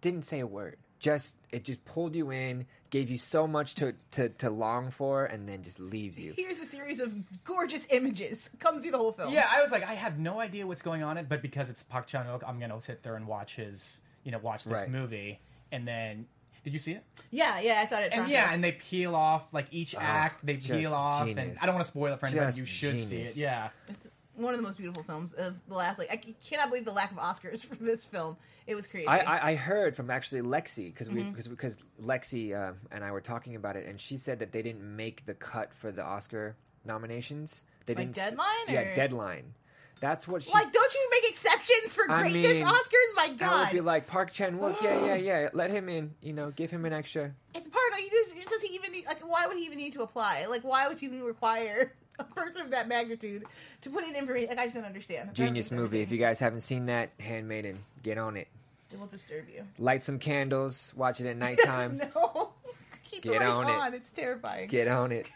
Didn't 0.00 0.22
say 0.24 0.40
a 0.40 0.46
word. 0.46 0.76
Just 1.00 1.34
it 1.50 1.64
just 1.64 1.84
pulled 1.84 2.14
you 2.14 2.30
in, 2.30 2.66
gave 2.90 3.10
you 3.10 3.16
so 3.18 3.46
much 3.46 3.74
to, 3.76 3.94
to, 4.12 4.28
to 4.28 4.50
long 4.50 4.90
for, 4.90 5.24
and 5.24 5.48
then 5.48 5.62
just 5.62 5.80
leaves 5.80 6.20
you. 6.20 6.34
Here's 6.36 6.60
a 6.60 6.64
series 6.66 7.00
of 7.00 7.12
gorgeous 7.42 7.86
images. 7.90 8.50
Come 8.58 8.78
see 8.80 8.90
the 8.90 8.98
whole 8.98 9.12
film. 9.12 9.32
Yeah, 9.32 9.48
I 9.50 9.60
was 9.62 9.72
like, 9.72 9.82
I 9.88 9.94
have 9.94 10.18
no 10.18 10.38
idea 10.40 10.66
what's 10.66 10.82
going 10.82 11.02
on, 11.02 11.16
it, 11.16 11.28
but 11.28 11.40
because 11.42 11.70
it's 11.70 11.82
Park 11.82 12.06
Chan 12.06 12.26
Wook, 12.26 12.42
I'm 12.46 12.60
gonna 12.60 12.80
sit 12.82 13.02
there 13.02 13.16
and 13.16 13.26
watch 13.26 13.56
his, 13.56 14.00
you 14.24 14.30
know, 14.30 14.38
watch 14.38 14.64
this 14.64 14.74
Right. 14.74 14.90
movie, 14.90 15.40
and 15.72 15.88
then. 15.88 16.26
Did 16.62 16.74
you 16.74 16.78
see 16.78 16.92
it? 16.92 17.04
yeah, 17.30 17.58
yeah. 17.60 17.80
I 17.82 17.86
saw 17.88 17.96
it. 17.96 17.98
At 17.98 18.02
And 18.04 18.12
Toronto. 18.12 18.32
yeah, 18.32 18.52
and 18.52 18.62
they 18.62 18.72
peel 18.72 19.16
off 19.16 19.44
like 19.50 19.68
each 19.70 19.94
oh, 19.94 19.98
act. 20.00 20.44
They 20.44 20.56
just 20.56 20.68
peel 20.68 20.92
off, 20.92 21.22
and 21.26 21.34
genius. 21.34 21.58
I 21.62 21.64
don't 21.64 21.74
want 21.74 21.86
to 21.86 21.90
spoil 21.90 22.12
it 22.12 22.20
for 22.20 22.26
anybody. 22.26 22.48
Just 22.48 22.58
You 22.58 22.66
should 22.66 23.00
see 23.00 23.06
genius. 23.08 23.36
it. 23.38 23.40
Yeah, 23.40 23.70
it's 23.88 24.08
one 24.42 24.54
of 24.54 24.58
the 24.58 24.66
most 24.66 24.78
beautiful 24.78 25.02
films 25.02 25.32
of 25.34 25.54
the 25.68 25.74
last. 25.74 25.98
Like, 25.98 26.10
I 26.12 26.16
cannot 26.16 26.68
believe 26.68 26.84
the 26.84 26.92
lack 26.92 27.10
of 27.10 27.18
Oscars 27.18 27.64
for 27.66 27.76
this 27.76 28.04
film. 28.04 28.36
It 28.66 28.74
was 28.74 28.86
crazy. 28.86 29.06
I, 29.08 29.18
I, 29.18 29.50
I 29.50 29.54
heard 29.56 29.96
from 29.96 30.10
actually 30.10 30.42
Lexi 30.42 30.86
because 30.86 31.08
we 31.10 31.20
Mm-hmm. 31.22 31.30
because 31.30 31.48
because 31.48 31.78
Lexi 32.02 32.54
uh, 32.54 32.74
and 32.90 33.02
I 33.04 33.10
were 33.12 33.20
talking 33.20 33.56
about 33.56 33.76
it, 33.76 33.86
and 33.86 34.00
she 34.00 34.16
said 34.16 34.38
that 34.40 34.52
they 34.52 34.62
didn't 34.62 34.82
make 34.96 35.26
the 35.26 35.34
cut 35.34 35.72
for 35.74 35.90
the 35.90 36.02
Oscar 36.04 36.56
nominations. 36.84 37.64
They 37.86 37.94
Like 37.94 38.12
didn't 38.12 38.16
deadline, 38.30 38.46
Yeah, 38.68 38.94
deadline. 38.94 39.54
That's 40.00 40.26
what 40.26 40.42
she. 40.42 40.50
like, 40.52 40.72
don't 40.72 40.94
you 40.94 41.08
make 41.10 41.30
exceptions 41.30 41.94
for 41.94 42.10
I 42.10 42.22
greatness 42.22 42.54
mean, 42.54 42.64
Oscars? 42.64 43.16
My 43.16 43.28
God. 43.36 43.50
I 43.52 43.62
would 43.64 43.72
be 43.72 43.80
like 43.82 44.06
Park 44.06 44.32
Chan 44.32 44.58
Wook. 44.58 44.80
Yeah, 44.82 45.04
yeah, 45.06 45.14
yeah. 45.42 45.48
Let 45.52 45.70
him 45.70 45.88
in. 45.90 46.14
You 46.22 46.32
know, 46.32 46.50
give 46.52 46.70
him 46.70 46.86
an 46.86 46.92
extra. 46.94 47.32
it's 47.54 47.68
part. 47.68 47.82
Like, 47.92 48.10
just, 48.10 48.48
does 48.48 48.62
he 48.62 48.74
even 48.76 48.92
need, 48.92 49.04
like? 49.06 49.20
Why 49.20 49.46
would 49.46 49.58
he 49.58 49.64
even 49.66 49.76
need 49.76 49.92
to 49.94 50.02
apply? 50.02 50.46
Like, 50.48 50.62
why 50.62 50.88
would 50.88 51.02
you 51.02 51.08
even 51.08 51.22
require 51.24 51.92
a 52.30 52.34
person 52.34 52.62
of 52.62 52.70
that 52.70 52.88
magnitude 52.88 53.44
to 53.82 53.90
put 53.90 54.04
it 54.04 54.10
in 54.10 54.16
information? 54.16 54.50
Like, 54.50 54.58
I 54.58 54.64
just 54.64 54.76
don't 54.76 54.84
understand. 54.84 55.28
That 55.30 55.34
Genius 55.34 55.70
makes 55.70 55.80
movie. 55.80 56.00
If 56.02 56.10
you 56.12 56.18
guys 56.18 56.38
haven't 56.40 56.60
seen 56.60 56.86
that, 56.86 57.10
Handmaiden, 57.18 57.78
get 58.02 58.18
on 58.18 58.36
it. 58.36 58.48
it 58.92 58.98
will 58.98 59.06
disturb 59.06 59.44
you. 59.54 59.64
Light 59.78 60.02
some 60.02 60.18
candles. 60.18 60.92
Watch 60.96 61.20
it 61.20 61.26
at 61.26 61.36
nighttime. 61.46 61.98
no, 62.14 62.50
keep 63.10 63.22
the 63.22 63.30
Get 63.30 63.40
lights 63.40 63.52
on 63.52 63.64
on. 63.66 63.94
it. 63.94 63.96
It's 63.96 64.12
terrifying. 64.12 64.68
Get 64.68 64.88
on 64.88 65.12
it. 65.12 65.28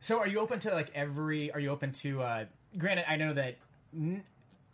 So, 0.00 0.18
are 0.18 0.26
you 0.28 0.38
open 0.40 0.58
to 0.60 0.70
like 0.70 0.90
every? 0.94 1.50
Are 1.52 1.60
you 1.60 1.70
open 1.70 1.92
to? 1.92 2.22
uh 2.22 2.44
Granted, 2.76 3.10
I 3.10 3.16
know 3.16 3.32
that 3.32 3.56
n- 3.94 4.22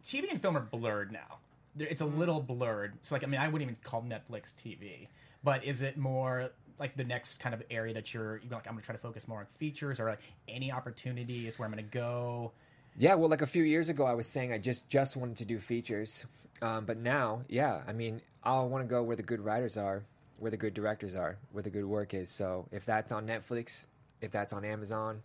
TV 0.05 0.31
and 0.31 0.41
film 0.43 0.57
are 0.57 0.61
blurred 0.61 1.13
now. 1.13 1.39
There- 1.77 1.89
It's 1.89 2.01
a 2.01 2.07
little 2.07 2.41
blurred. 2.41 2.95
So, 3.03 3.15
like, 3.15 3.25
I 3.25 3.27
mean, 3.27 3.41
I 3.41 3.49
wouldn't 3.49 3.63
even 3.71 3.77
call 3.83 4.03
Netflix 4.03 4.53
TV. 4.55 5.09
But 5.43 5.65
is 5.65 5.81
it 5.83 5.97
more 5.97 6.51
like 6.79 6.97
the 6.97 7.05
next 7.05 7.41
kind 7.41 7.55
of 7.55 7.63
area 7.71 7.95
that 7.95 8.13
you're, 8.13 8.39
you're 8.39 8.53
like? 8.53 8.67
I'm 8.69 8.77
to 8.77 8.83
try 8.83 8.95
to 8.95 9.01
focus 9.01 9.29
more 9.29 9.41
on 9.41 9.47
features 9.59 10.01
or 10.01 10.09
like 10.09 10.21
any 10.49 10.73
opportunity 10.73 11.47
is 11.47 11.59
where 11.59 11.69
I'm 11.69 11.75
to 11.77 11.83
go. 11.83 12.53
Yeah, 12.97 13.15
well, 13.15 13.29
like 13.29 13.43
a 13.43 13.47
few 13.47 13.65
years 13.65 13.89
ago, 13.89 14.05
I 14.05 14.15
was 14.15 14.27
saying 14.27 14.53
I 14.53 14.59
just 14.59 14.89
just 14.89 15.17
wanted 15.17 15.37
to 15.39 15.45
do 15.45 15.59
features, 15.59 16.25
um, 16.63 16.85
but 16.85 16.97
now, 16.97 17.43
yeah, 17.49 17.83
I 17.87 17.93
mean, 17.93 18.21
I 18.43 18.61
want 18.61 18.85
to 18.85 18.89
go 18.89 19.03
where 19.03 19.17
the 19.17 19.23
good 19.23 19.41
writers 19.41 19.77
are, 19.77 20.05
where 20.39 20.51
the 20.51 20.57
good 20.57 20.75
directors 20.75 21.17
are, 21.17 21.37
where 21.53 21.63
the 21.63 21.71
good 21.71 21.85
work 21.85 22.15
is. 22.15 22.29
So 22.29 22.67
if 22.71 22.85
that's 22.85 23.11
on 23.11 23.27
Netflix, 23.27 23.87
if 24.21 24.31
that's 24.31 24.53
on 24.53 24.65
Amazon, 24.65 25.23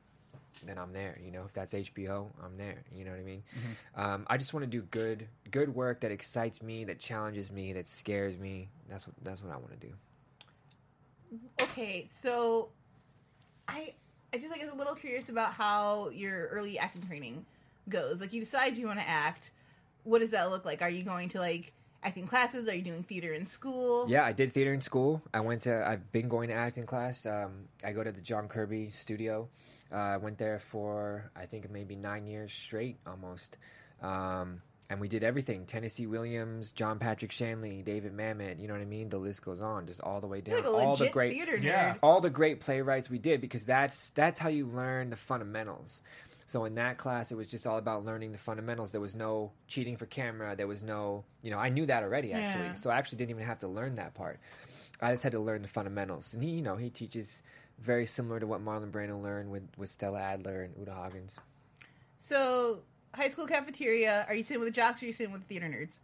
then 0.65 0.77
I'm 0.77 0.93
there. 0.93 1.19
You 1.23 1.31
know, 1.31 1.43
if 1.45 1.53
that's 1.53 1.73
HBO, 1.73 2.27
I'm 2.43 2.57
there. 2.57 2.83
You 2.93 3.05
know 3.05 3.11
what 3.11 3.19
I 3.19 3.23
mean? 3.23 3.43
Um, 3.95 4.25
I 4.27 4.37
just 4.37 4.53
want 4.53 4.63
to 4.63 4.69
do 4.69 4.81
good 4.81 5.27
good 5.51 5.73
work 5.73 6.01
that 6.01 6.11
excites 6.11 6.61
me, 6.61 6.85
that 6.85 6.99
challenges 6.99 7.51
me, 7.51 7.73
that 7.73 7.85
scares 7.85 8.37
me. 8.37 8.69
That's 8.89 9.07
what 9.07 9.15
that's 9.23 9.43
what 9.43 9.53
I 9.53 9.57
want 9.57 9.79
to 9.79 9.87
do. 9.87 9.93
Okay, 11.61 12.07
so 12.09 12.69
I 13.67 13.93
I 14.33 14.37
just 14.37 14.49
like 14.49 14.61
is 14.61 14.69
a 14.69 14.75
little 14.75 14.95
curious 14.95 15.29
about 15.29 15.53
how 15.53 16.09
your 16.09 16.47
early 16.47 16.77
acting 16.77 17.01
training 17.03 17.45
goes. 17.87 18.21
Like 18.21 18.33
you 18.33 18.39
decide 18.39 18.77
you 18.77 18.87
want 18.87 18.99
to 18.99 19.07
act. 19.07 19.51
What 20.03 20.19
does 20.19 20.29
that 20.31 20.49
look 20.49 20.65
like? 20.65 20.81
Are 20.81 20.89
you 20.89 21.03
going 21.03 21.29
to 21.29 21.39
like 21.39 21.73
acting 22.03 22.27
classes? 22.27 22.67
Are 22.67 22.75
you 22.75 22.81
doing 22.81 23.03
theater 23.03 23.33
in 23.33 23.45
school? 23.45 24.05
Yeah, 24.07 24.23
I 24.23 24.31
did 24.31 24.53
theater 24.53 24.73
in 24.73 24.81
school. 24.81 25.21
I 25.33 25.41
went 25.41 25.61
to. 25.61 25.87
I've 25.87 26.11
been 26.11 26.29
going 26.29 26.49
to 26.49 26.55
acting 26.55 26.85
class. 26.85 27.25
Um, 27.25 27.67
I 27.83 27.91
go 27.91 28.03
to 28.03 28.11
the 28.11 28.21
John 28.21 28.47
Kirby 28.47 28.89
studio. 28.89 29.47
Uh, 29.91 29.95
I 29.95 30.17
went 30.17 30.37
there 30.37 30.59
for 30.59 31.31
I 31.35 31.45
think 31.45 31.69
maybe 31.71 31.95
nine 31.95 32.25
years 32.25 32.53
straight, 32.53 32.97
almost. 33.07 33.57
Um, 34.01 34.61
and 34.89 34.99
we 34.99 35.07
did 35.07 35.23
everything: 35.23 35.65
Tennessee 35.65 36.07
Williams, 36.07 36.71
John 36.71 36.99
Patrick 36.99 37.31
Shanley, 37.31 37.81
David 37.83 38.13
Mamet. 38.15 38.59
You 38.59 38.67
know 38.67 38.73
what 38.73 38.81
I 38.81 38.85
mean? 38.85 39.09
The 39.09 39.17
list 39.17 39.43
goes 39.43 39.61
on, 39.61 39.85
just 39.87 40.01
all 40.01 40.19
the 40.19 40.27
way 40.27 40.41
down. 40.41 40.57
Like 40.57 40.65
a 40.65 40.69
all 40.69 40.95
the 40.95 41.09
great 41.09 41.33
theater 41.33 41.57
nerd. 41.57 41.63
Yeah. 41.63 41.95
all 42.01 42.21
the 42.21 42.29
great 42.29 42.59
playwrights 42.59 43.09
we 43.09 43.19
did 43.19 43.41
because 43.41 43.65
that's 43.65 44.09
that's 44.11 44.39
how 44.39 44.49
you 44.49 44.65
learn 44.65 45.09
the 45.09 45.15
fundamentals. 45.15 46.01
So 46.49 46.65
in 46.65 46.73
that 46.75 46.97
class, 46.97 47.31
it 47.31 47.35
was 47.35 47.47
just 47.47 47.67
all 47.67 47.77
about 47.77 48.05
learning 48.05 48.31
the 48.31 48.39
fundamentals. 48.39 48.91
There 48.91 48.99
was 48.99 49.15
no 49.15 49.51
cheating 49.67 49.97
for 49.97 50.07
camera. 50.07 50.55
There 50.55 50.65
was 50.65 50.81
no, 50.81 51.23
you 51.43 51.51
know, 51.51 51.59
I 51.59 51.69
knew 51.69 51.85
that 51.85 52.01
already 52.01 52.33
actually. 52.33 52.65
Yeah. 52.65 52.73
So 52.73 52.89
I 52.89 52.97
actually 52.97 53.19
didn't 53.19 53.29
even 53.29 53.43
have 53.43 53.59
to 53.59 53.67
learn 53.67 53.97
that 53.97 54.15
part. 54.15 54.39
I 54.99 55.11
just 55.11 55.21
had 55.21 55.33
to 55.33 55.39
learn 55.39 55.61
the 55.61 55.67
fundamentals. 55.67 56.33
And 56.33 56.41
he, 56.41 56.49
you 56.49 56.63
know, 56.63 56.75
he 56.75 56.89
teaches 56.89 57.43
very 57.79 58.07
similar 58.07 58.39
to 58.39 58.47
what 58.47 58.65
Marlon 58.65 58.89
Brando 58.89 59.21
learned 59.21 59.51
with, 59.51 59.67
with 59.77 59.91
Stella 59.91 60.19
Adler 60.19 60.63
and 60.63 60.75
Uta 60.75 60.89
Hagens. 60.89 61.35
So 62.17 62.79
high 63.13 63.29
school 63.29 63.47
cafeteria. 63.47 64.25
Are 64.27 64.33
you 64.35 64.43
sitting 64.43 64.59
with 64.59 64.67
the 64.69 64.75
jocks 64.75 65.01
or 65.01 65.05
are 65.05 65.07
you 65.07 65.13
sitting 65.13 65.31
with 65.31 65.41
the 65.41 65.47
theater 65.47 65.67
nerds? 65.67 65.99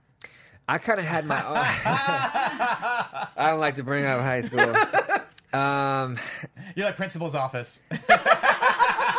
I 0.67 0.77
kind 0.79 0.99
of 0.99 1.05
had 1.05 1.25
my 1.25 1.37
own. 1.45 1.55
I 1.55 3.27
don't 3.49 3.59
like 3.59 3.75
to 3.75 3.83
bring 3.83 4.05
up 4.05 4.21
high 4.21 4.41
school. 4.41 4.75
Um, 5.53 6.17
You're 6.75 6.85
like 6.87 6.95
principal's 6.97 7.35
office. 7.35 7.81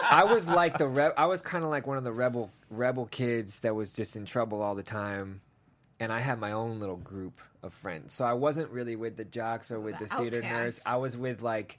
I 0.08 0.24
was 0.28 0.48
like 0.48 0.78
the 0.78 0.86
re- 0.88 1.12
I 1.16 1.26
was 1.26 1.42
kind 1.42 1.64
of 1.64 1.70
like 1.70 1.86
one 1.86 1.98
of 1.98 2.04
the 2.04 2.12
rebel 2.12 2.50
rebel 2.70 3.06
kids 3.06 3.60
that 3.60 3.74
was 3.74 3.92
just 3.92 4.16
in 4.16 4.24
trouble 4.26 4.60
all 4.62 4.74
the 4.74 4.82
time, 4.82 5.40
and 6.00 6.12
I 6.12 6.20
had 6.20 6.38
my 6.40 6.52
own 6.52 6.78
little 6.80 6.96
group 6.96 7.40
of 7.62 7.72
friends. 7.74 8.12
So 8.12 8.24
I 8.24 8.32
wasn't 8.34 8.70
really 8.70 8.96
with 8.96 9.16
the 9.16 9.24
jocks 9.24 9.70
or 9.72 9.80
with 9.80 9.98
the, 9.98 10.06
The 10.06 10.14
theater 10.16 10.42
nerds. 10.42 10.82
I 10.86 10.96
was 10.96 11.16
with 11.16 11.42
like, 11.42 11.78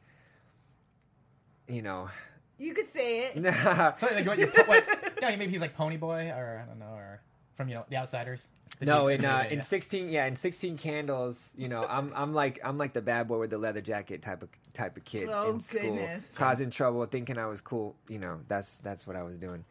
you 1.68 1.82
know, 1.82 2.10
You 2.58 2.74
could 2.74 2.90
say 2.92 3.28
it. 3.28 3.36
So, 4.00 4.08
like, 4.14 4.26
what, 4.26 4.38
you're, 4.40 4.50
what, 4.66 4.97
no, 5.22 5.30
maybe 5.38 5.52
he's 5.52 5.62
like 5.62 5.76
Pony 5.76 5.98
Boy, 5.98 6.30
or 6.36 6.62
I 6.64 6.68
don't 6.68 6.80
know, 6.80 6.94
or 6.94 7.22
from 7.56 7.70
you 7.70 7.76
know 7.76 7.86
the 7.90 7.98
Outsiders. 7.98 8.48
The 8.80 8.86
no, 8.86 9.08
in 9.08 9.26
uh, 9.26 9.46
in 9.50 9.62
sixteen, 9.62 10.10
yeah, 10.10 10.26
in 10.26 10.36
sixteen 10.36 10.78
candles, 10.78 11.54
you 11.58 11.68
know, 11.68 11.84
I'm 11.90 12.12
I'm 12.16 12.34
like 12.34 12.60
I'm 12.64 12.78
like 12.78 12.94
the 12.94 13.02
bad 13.02 13.28
boy 13.28 13.40
with 13.40 13.50
the 13.50 13.58
leather 13.58 13.82
jacket 13.82 14.22
type 14.22 14.44
of 14.44 14.50
type 14.74 14.98
of 14.98 15.04
kid 15.04 15.28
Oh, 15.32 15.52
in 15.54 15.60
school, 15.60 15.82
goodness. 15.82 16.34
causing 16.36 16.70
trouble, 16.70 17.04
thinking 17.08 17.38
I 17.40 17.48
was 17.48 17.60
cool. 17.62 17.96
You 18.08 18.20
know, 18.20 18.40
that's 18.48 18.78
that's 18.78 19.08
what 19.08 19.16
I 19.16 19.24
was 19.24 19.36
doing. 19.38 19.66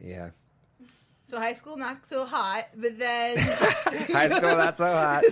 Yeah, 0.00 0.30
So 1.24 1.38
high 1.38 1.52
school 1.54 1.76
not 1.76 2.06
so 2.08 2.24
hot, 2.24 2.68
but 2.76 2.98
then 2.98 3.36
high 3.38 4.28
school 4.28 4.56
not 4.56 4.78
so 4.78 4.84
hot. 4.86 5.24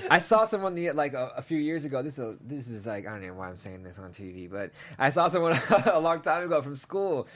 I 0.10 0.18
saw 0.18 0.46
someone 0.46 0.74
the 0.74 0.90
like 0.92 1.12
a, 1.12 1.32
a 1.36 1.42
few 1.42 1.58
years 1.58 1.84
ago. 1.84 2.02
This 2.02 2.18
is 2.18 2.36
this 2.40 2.66
is 2.66 2.86
like 2.86 3.06
I 3.06 3.10
don't 3.10 3.26
know 3.26 3.34
why 3.34 3.48
I'm 3.50 3.58
saying 3.58 3.82
this 3.84 3.98
on 4.00 4.10
TV, 4.10 4.50
but 4.50 4.72
I 4.98 5.10
saw 5.10 5.28
someone 5.28 5.56
a 5.86 6.00
long 6.00 6.22
time 6.22 6.42
ago 6.44 6.62
from 6.62 6.74
school, 6.76 7.28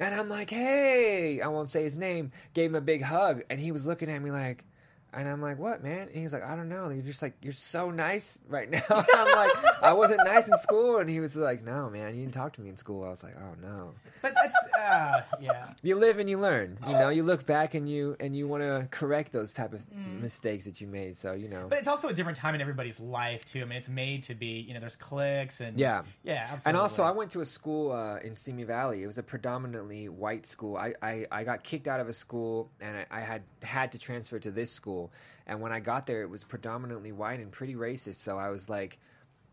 and 0.00 0.14
I'm 0.14 0.28
like, 0.28 0.50
hey, 0.50 1.40
I 1.40 1.48
won't 1.48 1.70
say 1.70 1.82
his 1.82 1.96
name. 1.96 2.32
Gave 2.54 2.70
him 2.70 2.76
a 2.76 2.80
big 2.80 3.02
hug, 3.02 3.42
and 3.50 3.60
he 3.60 3.72
was 3.72 3.86
looking 3.86 4.10
at 4.10 4.22
me 4.22 4.30
like, 4.30 4.64
And 5.12 5.26
I'm 5.28 5.40
like, 5.40 5.58
what, 5.58 5.82
man? 5.82 6.08
And 6.08 6.16
he's 6.16 6.32
like, 6.34 6.42
I 6.42 6.54
don't 6.56 6.68
know. 6.68 6.90
You're 6.90 7.02
just 7.02 7.22
like, 7.22 7.34
you're 7.40 7.52
so 7.54 7.90
nice 7.90 8.38
right 8.48 8.68
now. 8.70 8.82
I'm 8.90 9.36
like, 9.36 9.82
I 9.82 9.92
wasn't 9.94 10.20
nice 10.26 10.46
in 10.46 10.58
school. 10.58 10.98
And 10.98 11.08
he 11.08 11.20
was 11.20 11.36
like, 11.36 11.64
no, 11.64 11.88
man, 11.88 12.14
you 12.14 12.20
didn't 12.22 12.34
talk 12.34 12.52
to 12.54 12.60
me 12.60 12.68
in 12.68 12.76
school. 12.76 13.04
I 13.04 13.08
was 13.08 13.22
like, 13.22 13.34
oh 13.40 13.54
no. 13.62 13.92
But 14.20 14.34
that's 14.34 14.54
uh, 14.78 15.22
yeah. 15.40 15.70
You 15.82 15.96
live 15.96 16.18
and 16.18 16.28
you 16.28 16.38
learn. 16.38 16.76
You 16.86 16.92
know, 16.94 17.08
you 17.08 17.22
look 17.22 17.46
back 17.46 17.74
and 17.74 17.88
you 17.88 18.16
and 18.20 18.36
you 18.36 18.46
want 18.46 18.62
to 18.62 18.88
correct 18.90 19.32
those 19.32 19.50
type 19.52 19.72
of 19.72 19.84
mistakes 20.20 20.64
that 20.66 20.80
you 20.80 20.86
made. 20.86 21.16
So 21.16 21.32
you 21.32 21.48
know. 21.48 21.66
But 21.68 21.78
it's 21.78 21.88
also 21.88 22.08
a 22.08 22.12
different 22.12 22.36
time 22.36 22.54
in 22.54 22.60
everybody's 22.60 23.00
life 23.00 23.44
too. 23.44 23.62
I 23.62 23.64
mean, 23.64 23.78
it's 23.78 23.88
made 23.88 24.24
to 24.24 24.34
be. 24.34 24.64
You 24.66 24.74
know, 24.74 24.80
there's 24.80 24.96
cliques 24.96 25.60
and 25.60 25.78
Yeah. 25.78 26.02
yeah, 26.24 26.42
absolutely. 26.42 26.68
And 26.70 26.76
also, 26.76 27.04
I 27.04 27.10
went 27.12 27.30
to 27.32 27.40
a 27.40 27.46
school 27.46 27.92
uh, 27.92 28.18
in 28.18 28.36
Simi 28.36 28.64
Valley. 28.64 29.02
It 29.02 29.06
was 29.06 29.18
a 29.18 29.22
predominantly 29.22 30.08
white 30.08 30.46
school. 30.46 30.76
I, 30.76 30.94
I, 31.00 31.26
I 31.30 31.44
got 31.44 31.62
kicked 31.62 31.86
out 31.88 32.00
of 32.00 32.08
a 32.08 32.12
school, 32.12 32.70
and 32.80 32.96
I, 32.96 33.06
I 33.10 33.20
had 33.20 33.42
had 33.62 33.92
to 33.92 33.98
transfer 33.98 34.38
to 34.40 34.50
this 34.50 34.70
school. 34.70 34.95
And 35.46 35.60
when 35.60 35.72
I 35.72 35.80
got 35.80 36.06
there, 36.06 36.22
it 36.22 36.30
was 36.30 36.44
predominantly 36.44 37.12
white 37.12 37.40
and 37.40 37.50
pretty 37.52 37.74
racist. 37.74 38.16
So 38.16 38.38
I 38.38 38.48
was 38.50 38.68
like, 38.68 38.98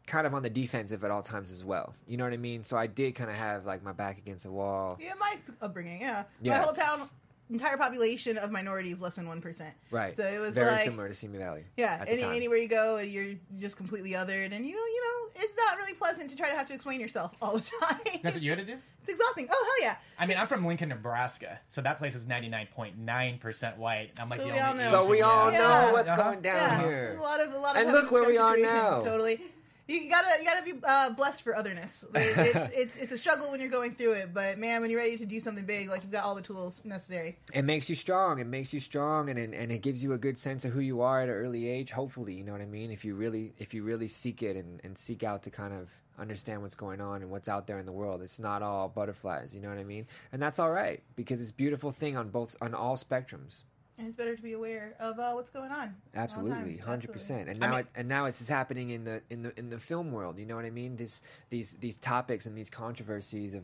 kind 0.05 0.27
of 0.27 0.33
on 0.33 0.41
the 0.43 0.49
defensive 0.49 1.03
at 1.03 1.11
all 1.11 1.21
times 1.21 1.51
as 1.51 1.63
well. 1.63 1.93
You 2.07 2.17
know 2.17 2.25
what 2.25 2.33
I 2.33 2.37
mean? 2.37 2.63
So 2.63 2.75
I 2.77 2.87
did 2.87 3.15
kind 3.15 3.29
of 3.29 3.35
have 3.37 3.65
like 3.65 3.83
my 3.83 3.93
back 3.93 4.17
against 4.17 4.43
the 4.43 4.51
wall. 4.51 4.97
Yeah, 4.99 5.13
my 5.19 5.35
upbringing. 5.61 6.01
Yeah, 6.01 6.23
Yeah. 6.41 6.57
my 6.57 6.63
whole 6.63 6.73
town, 6.73 7.09
entire 7.49 7.77
population 7.77 8.37
of 8.37 8.51
minorities 8.51 9.01
less 9.01 9.15
than 9.15 9.27
one 9.27 9.41
percent. 9.41 9.73
Right. 9.91 10.15
So 10.15 10.23
it 10.23 10.39
was 10.39 10.51
very 10.51 10.71
like 10.71 10.83
similar 10.85 11.07
to 11.09 11.13
Simi 11.15 11.37
Valley. 11.37 11.63
Yeah, 11.77 12.03
any, 12.07 12.23
anywhere 12.23 12.57
you 12.57 12.67
go, 12.67 12.97
you're 12.99 13.35
just 13.59 13.77
completely 13.77 14.11
othered, 14.11 14.51
and 14.53 14.65
you 14.65 14.73
know, 14.75 14.81
you 14.85 15.01
know, 15.01 15.41
it's 15.43 15.55
not 15.57 15.77
really 15.77 15.93
pleasant 15.93 16.29
to 16.29 16.35
try 16.37 16.49
to 16.49 16.55
have 16.55 16.67
to 16.67 16.73
explain 16.73 16.99
yourself 16.99 17.31
all 17.41 17.57
the 17.57 17.69
time. 17.81 17.99
that's 18.23 18.35
what 18.35 18.41
you 18.43 18.49
had 18.51 18.59
to 18.59 18.65
do. 18.65 18.77
it's 19.01 19.09
exhausting. 19.09 19.47
Oh 19.51 19.65
hell 19.79 19.87
yeah! 19.89 19.97
I 20.17 20.25
mean, 20.25 20.37
I'm 20.37 20.47
from 20.47 20.65
Lincoln, 20.65 20.89
Nebraska, 20.89 21.59
so 21.67 21.81
that 21.81 21.97
place 21.99 22.15
is 22.15 22.25
99.9 22.25 23.39
percent 23.39 23.77
white. 23.77 24.11
I'm 24.19 24.29
like 24.29 24.39
So 24.39 24.47
the 24.47 24.53
we 24.53 24.59
all 24.59 24.71
only 24.71 24.83
know. 24.83 24.89
So 24.91 25.09
we 25.09 25.21
all 25.21 25.51
yeah. 25.51 25.57
know 25.57 25.63
Yeah. 25.67 25.91
what's 25.91 26.09
Uh-huh. 26.09 26.23
going 26.23 26.41
down 26.41 26.55
yeah, 26.57 26.81
here. 26.81 27.17
a 27.19 27.21
lot 27.21 27.39
of 27.39 27.53
a 27.53 27.57
lot 27.57 27.75
of 27.75 27.81
And 27.81 27.89
heavy 27.89 28.01
look 28.01 28.11
where 28.11 28.25
we 28.27 28.37
are 28.37 28.55
situations, 28.55 28.73
now. 28.73 29.01
Totally. 29.01 29.41
You 29.88 30.09
gotta 30.09 30.39
you 30.39 30.45
gotta 30.45 30.63
be 30.63 30.73
uh, 30.84 31.09
blessed 31.11 31.41
for 31.41 31.55
otherness. 31.55 32.05
Like, 32.13 32.25
It's, 32.38 32.71
it's 32.75 32.97
it's 32.97 33.11
a 33.11 33.17
struggle 33.17 33.51
when 33.51 33.59
you're 33.59 33.69
going 33.69 33.95
through 33.95 34.13
it, 34.13 34.34
but 34.34 34.57
man, 34.57 34.81
when 34.81 34.89
you're 34.89 34.99
ready 34.99 35.17
to 35.17 35.25
do 35.25 35.39
something 35.39 35.65
big, 35.65 35.89
like 35.89 36.03
you've 36.03 36.11
got 36.11 36.23
all 36.23 36.36
the 36.36 36.41
tools 36.41 36.84
necessary. 36.86 37.38
it 37.53 37.63
makes 37.63 37.89
you 37.89 37.95
strong. 37.95 38.39
It 38.39 38.47
makes 38.47 38.73
you 38.73 38.79
strong, 38.79 39.29
and, 39.29 39.38
and 39.39 39.71
it 39.71 39.81
gives 39.81 40.03
you 40.03 40.13
a 40.13 40.17
good 40.17 40.38
sense 40.38 40.63
of 40.63 40.71
who 40.71 40.79
you 40.79 41.01
are 41.01 41.21
at 41.21 41.27
an 41.29 41.36
early 41.36 41.67
age. 41.67 41.91
Hopefully, 41.91 42.34
you 42.34 42.43
know 42.43 42.51
what 42.51 42.61
I 42.61 42.65
mean. 42.65 42.91
If 42.91 43.03
you 43.03 43.15
really 43.15 43.53
if 43.57 43.73
you 43.73 43.84
really 43.84 44.07
seek 44.07 44.41
it 44.41 44.55
and, 44.55 44.79
and 44.84 44.97
seek 44.97 45.23
out 45.23 45.43
to 45.43 45.49
kind 45.49 45.73
of 45.73 45.89
understand 46.17 46.61
what's 46.61 46.75
going 46.75 47.01
on 47.01 47.21
and 47.21 47.31
what's 47.31 47.49
out 47.49 47.65
there 47.67 47.79
in 47.79 47.86
the 47.86 47.91
world, 47.91 48.21
it's 48.21 48.39
not 48.39 48.61
all 48.61 48.88
butterflies. 48.88 49.53
You 49.55 49.61
know 49.61 49.69
what 49.69 49.79
I 49.79 49.84
mean, 49.84 50.07
and 50.31 50.41
that's 50.41 50.59
all 50.59 50.71
right 50.71 51.01
because 51.15 51.41
it's 51.41 51.51
a 51.51 51.55
beautiful 51.55 51.91
thing 51.91 52.15
on 52.15 52.29
both 52.29 52.55
on 52.61 52.73
all 52.73 52.95
spectrums. 52.95 53.63
And 53.97 54.07
it's 54.07 54.15
better 54.15 54.35
to 54.35 54.41
be 54.41 54.53
aware 54.53 54.95
of 54.99 55.19
uh, 55.19 55.33
what's 55.33 55.51
going 55.51 55.71
on. 55.71 55.95
Absolutely, 56.15 56.77
hundred 56.77 57.13
percent. 57.13 57.47
And 57.47 57.63
I 57.63 57.67
now, 57.67 57.75
mean- 57.75 57.79
it, 57.81 57.87
and 57.95 58.07
now 58.07 58.25
it's 58.25 58.39
just 58.39 58.49
happening 58.49 58.89
in 58.89 59.03
the 59.03 59.21
in 59.29 59.43
the 59.43 59.57
in 59.57 59.69
the 59.69 59.77
film 59.77 60.11
world. 60.11 60.39
You 60.39 60.45
know 60.47 60.55
what 60.55 60.65
I 60.65 60.71
mean? 60.71 60.95
This 60.95 61.21
these 61.49 61.73
these 61.79 61.97
topics 61.97 62.47
and 62.47 62.57
these 62.57 62.71
controversies 62.71 63.53
of 63.53 63.63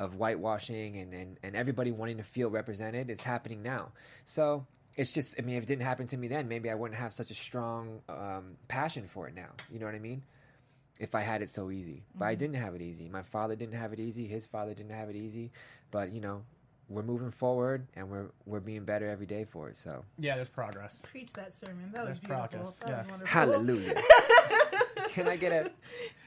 of 0.00 0.14
whitewashing 0.14 0.96
and 0.96 1.14
and 1.14 1.38
and 1.44 1.54
everybody 1.54 1.92
wanting 1.92 2.16
to 2.16 2.24
feel 2.24 2.50
represented. 2.50 3.08
It's 3.08 3.22
happening 3.22 3.62
now. 3.62 3.92
So 4.24 4.66
it's 4.96 5.12
just. 5.12 5.36
I 5.38 5.42
mean, 5.42 5.56
if 5.56 5.62
it 5.62 5.66
didn't 5.66 5.82
happen 5.82 6.08
to 6.08 6.16
me 6.16 6.26
then, 6.26 6.48
maybe 6.48 6.70
I 6.70 6.74
wouldn't 6.74 6.98
have 6.98 7.12
such 7.12 7.30
a 7.30 7.34
strong 7.34 8.00
um, 8.08 8.56
passion 8.66 9.06
for 9.06 9.28
it 9.28 9.34
now. 9.36 9.50
You 9.70 9.78
know 9.78 9.86
what 9.86 9.94
I 9.94 10.00
mean? 10.00 10.22
If 10.98 11.14
I 11.14 11.20
had 11.20 11.42
it 11.42 11.48
so 11.50 11.70
easy, 11.70 12.02
but 12.16 12.24
I 12.24 12.34
didn't 12.34 12.56
have 12.56 12.74
it 12.74 12.82
easy. 12.82 13.08
My 13.08 13.22
father 13.22 13.54
didn't 13.54 13.76
have 13.76 13.92
it 13.92 14.00
easy. 14.00 14.26
His 14.26 14.44
father 14.46 14.74
didn't 14.74 14.90
have 14.90 15.08
it 15.08 15.14
easy. 15.14 15.52
But 15.92 16.12
you 16.12 16.20
know, 16.20 16.42
we're 16.88 17.02
moving 17.02 17.30
forward 17.30 17.86
and 17.96 18.08
we're 18.10 18.26
we're 18.46 18.60
being 18.60 18.84
better 18.84 19.08
every 19.08 19.26
day 19.26 19.44
for 19.44 19.68
it. 19.68 19.76
So 19.76 20.04
Yeah, 20.18 20.36
there's 20.36 20.48
progress. 20.48 21.02
Preach 21.10 21.32
that 21.34 21.54
sermon. 21.54 21.90
That 21.92 22.08
was 22.08 22.18
There's 22.18 22.20
beautiful. 22.20 22.48
progress, 22.48 22.78
That 22.78 22.88
yes. 22.88 23.10
wonderful. 23.10 23.26
hallelujah. 23.26 23.94
Can 25.10 25.28
I 25.28 25.36
get 25.36 25.52
a? 25.52 25.70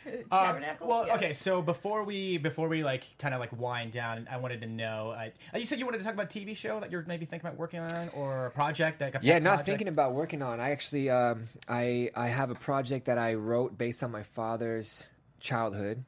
Um, 0.04 0.20
Tabernacle? 0.32 0.88
well, 0.88 1.06
Yes. 1.06 1.16
okay. 1.18 1.34
So 1.34 1.62
before 1.62 2.04
we 2.04 2.40
before 2.40 2.68
we 2.68 2.84
like 2.84 3.04
kind 3.20 3.36
of 3.36 3.40
like 3.40 3.52
wind 3.58 3.92
down, 3.92 4.28
I 4.32 4.38
wanted 4.38 4.62
to 4.62 4.68
know. 4.68 5.12
Uh, 5.12 5.30
you 5.56 5.68
said 5.68 5.78
you 5.78 5.86
wanted 5.86 6.00
to 6.00 6.04
talk 6.04 6.16
about 6.16 6.36
a 6.36 6.40
TV 6.40 6.58
show 6.58 6.80
that 6.80 6.90
you're 6.92 7.04
maybe 7.08 7.28
thinking 7.28 7.46
about 7.48 7.60
working 7.60 7.82
on, 7.82 8.10
or 8.16 8.48
a 8.48 8.52
project 8.52 8.98
that. 9.00 9.14
Like 9.14 9.24
Yeah, 9.24 9.38
not 9.38 9.50
project? 9.50 9.66
thinking 9.68 9.88
about 9.90 10.14
working 10.14 10.42
on. 10.42 10.60
I 10.60 10.72
actually, 10.72 11.12
um, 11.12 11.44
I 11.70 12.10
I 12.16 12.30
have 12.30 12.50
a 12.50 12.56
project 12.56 13.06
that 13.06 13.20
I 13.20 13.36
wrote 13.36 13.78
based 13.78 14.02
on 14.02 14.10
my 14.12 14.24
father's 14.24 15.06
childhood. 15.40 16.04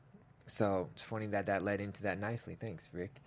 So 0.47 0.89
it's 0.93 1.03
funny 1.03 1.27
that 1.27 1.45
that 1.45 1.63
led 1.63 1.79
into 1.79 2.03
that 2.03 2.19
nicely. 2.19 2.55
Thanks, 2.55 2.89
Rick. 2.91 3.21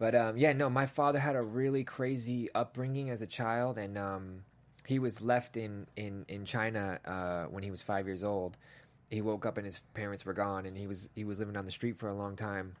But 0.00 0.14
um, 0.14 0.38
yeah, 0.38 0.54
no, 0.54 0.70
my 0.70 0.86
father 0.86 1.18
had 1.18 1.36
a 1.36 1.42
really 1.42 1.84
crazy 1.84 2.48
upbringing 2.54 3.10
as 3.10 3.20
a 3.20 3.26
child, 3.26 3.76
and 3.76 3.98
um, 3.98 4.44
he 4.86 4.98
was 4.98 5.20
left 5.20 5.58
in 5.58 5.86
in 5.94 6.24
in 6.26 6.46
China 6.46 6.98
uh, 7.04 7.44
when 7.50 7.62
he 7.62 7.70
was 7.70 7.82
five 7.82 8.06
years 8.06 8.24
old. 8.24 8.56
He 9.10 9.20
woke 9.20 9.44
up 9.44 9.58
and 9.58 9.66
his 9.66 9.80
parents 9.92 10.24
were 10.24 10.32
gone, 10.32 10.64
and 10.64 10.74
he 10.74 10.86
was 10.86 11.10
he 11.14 11.24
was 11.24 11.38
living 11.38 11.54
on 11.54 11.66
the 11.66 11.70
street 11.70 11.98
for 11.98 12.08
a 12.08 12.14
long 12.14 12.34
time. 12.34 12.76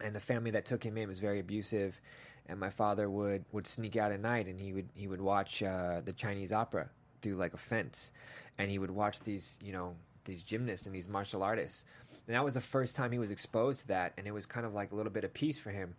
And 0.00 0.14
the 0.14 0.20
family 0.20 0.52
that 0.52 0.64
took 0.64 0.84
him 0.84 0.96
in 0.96 1.08
was 1.08 1.18
very 1.18 1.40
abusive 1.40 2.00
and 2.46 2.58
my 2.58 2.70
father 2.70 3.08
would 3.08 3.44
would 3.52 3.66
sneak 3.66 3.96
out 3.96 4.12
at 4.12 4.20
night 4.20 4.46
and 4.46 4.60
he 4.60 4.72
would 4.72 4.88
he 4.94 5.06
would 5.06 5.20
watch 5.20 5.62
uh, 5.62 6.00
the 6.04 6.12
chinese 6.12 6.52
opera 6.52 6.90
through 7.22 7.34
like 7.34 7.54
a 7.54 7.58
fence. 7.58 8.12
And 8.58 8.70
he 8.70 8.78
would 8.78 8.90
watch 8.90 9.20
these 9.20 9.58
you 9.62 9.72
know 9.72 9.96
these 10.24 10.42
gymnasts 10.42 10.86
and 10.86 10.94
these 10.94 11.08
martial 11.08 11.42
artists. 11.42 11.84
And 12.26 12.34
that 12.34 12.44
was 12.44 12.54
the 12.54 12.60
first 12.60 12.96
time 12.96 13.12
he 13.12 13.18
was 13.18 13.30
exposed 13.30 13.80
to 13.82 13.88
that 13.88 14.14
and 14.16 14.26
it 14.26 14.32
was 14.32 14.46
kind 14.46 14.66
of 14.66 14.74
like 14.74 14.92
a 14.92 14.94
little 14.94 15.12
bit 15.12 15.24
of 15.24 15.32
peace 15.32 15.58
for 15.58 15.70
him 15.70 15.94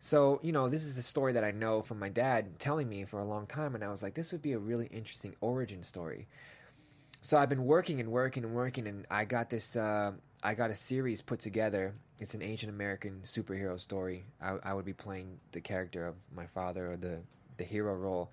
so 0.00 0.40
you 0.42 0.50
know 0.50 0.68
this 0.68 0.84
is 0.84 0.98
a 0.98 1.02
story 1.02 1.32
that 1.32 1.44
i 1.44 1.52
know 1.52 1.80
from 1.82 2.00
my 2.00 2.08
dad 2.08 2.58
telling 2.58 2.88
me 2.88 3.04
for 3.04 3.20
a 3.20 3.24
long 3.24 3.46
time 3.46 3.76
and 3.76 3.84
i 3.84 3.88
was 3.88 4.02
like 4.02 4.14
this 4.14 4.32
would 4.32 4.42
be 4.42 4.52
a 4.52 4.58
really 4.58 4.86
interesting 4.86 5.34
origin 5.40 5.82
story 5.84 6.26
so 7.22 7.36
I've 7.36 7.50
been 7.50 7.64
working 7.64 8.00
and 8.00 8.10
working 8.10 8.44
and 8.44 8.54
working, 8.54 8.86
and 8.86 9.06
I 9.10 9.24
got 9.24 9.50
this. 9.50 9.76
Uh, 9.76 10.12
I 10.42 10.54
got 10.54 10.70
a 10.70 10.74
series 10.74 11.20
put 11.20 11.38
together. 11.40 11.94
It's 12.18 12.34
an 12.34 12.42
ancient 12.42 12.72
American 12.72 13.20
superhero 13.24 13.78
story. 13.78 14.24
I, 14.40 14.56
I 14.64 14.72
would 14.72 14.86
be 14.86 14.94
playing 14.94 15.38
the 15.52 15.60
character 15.60 16.06
of 16.06 16.14
my 16.34 16.46
father 16.46 16.92
or 16.92 16.96
the 16.96 17.18
the 17.58 17.64
hero 17.64 17.94
role, 17.94 18.30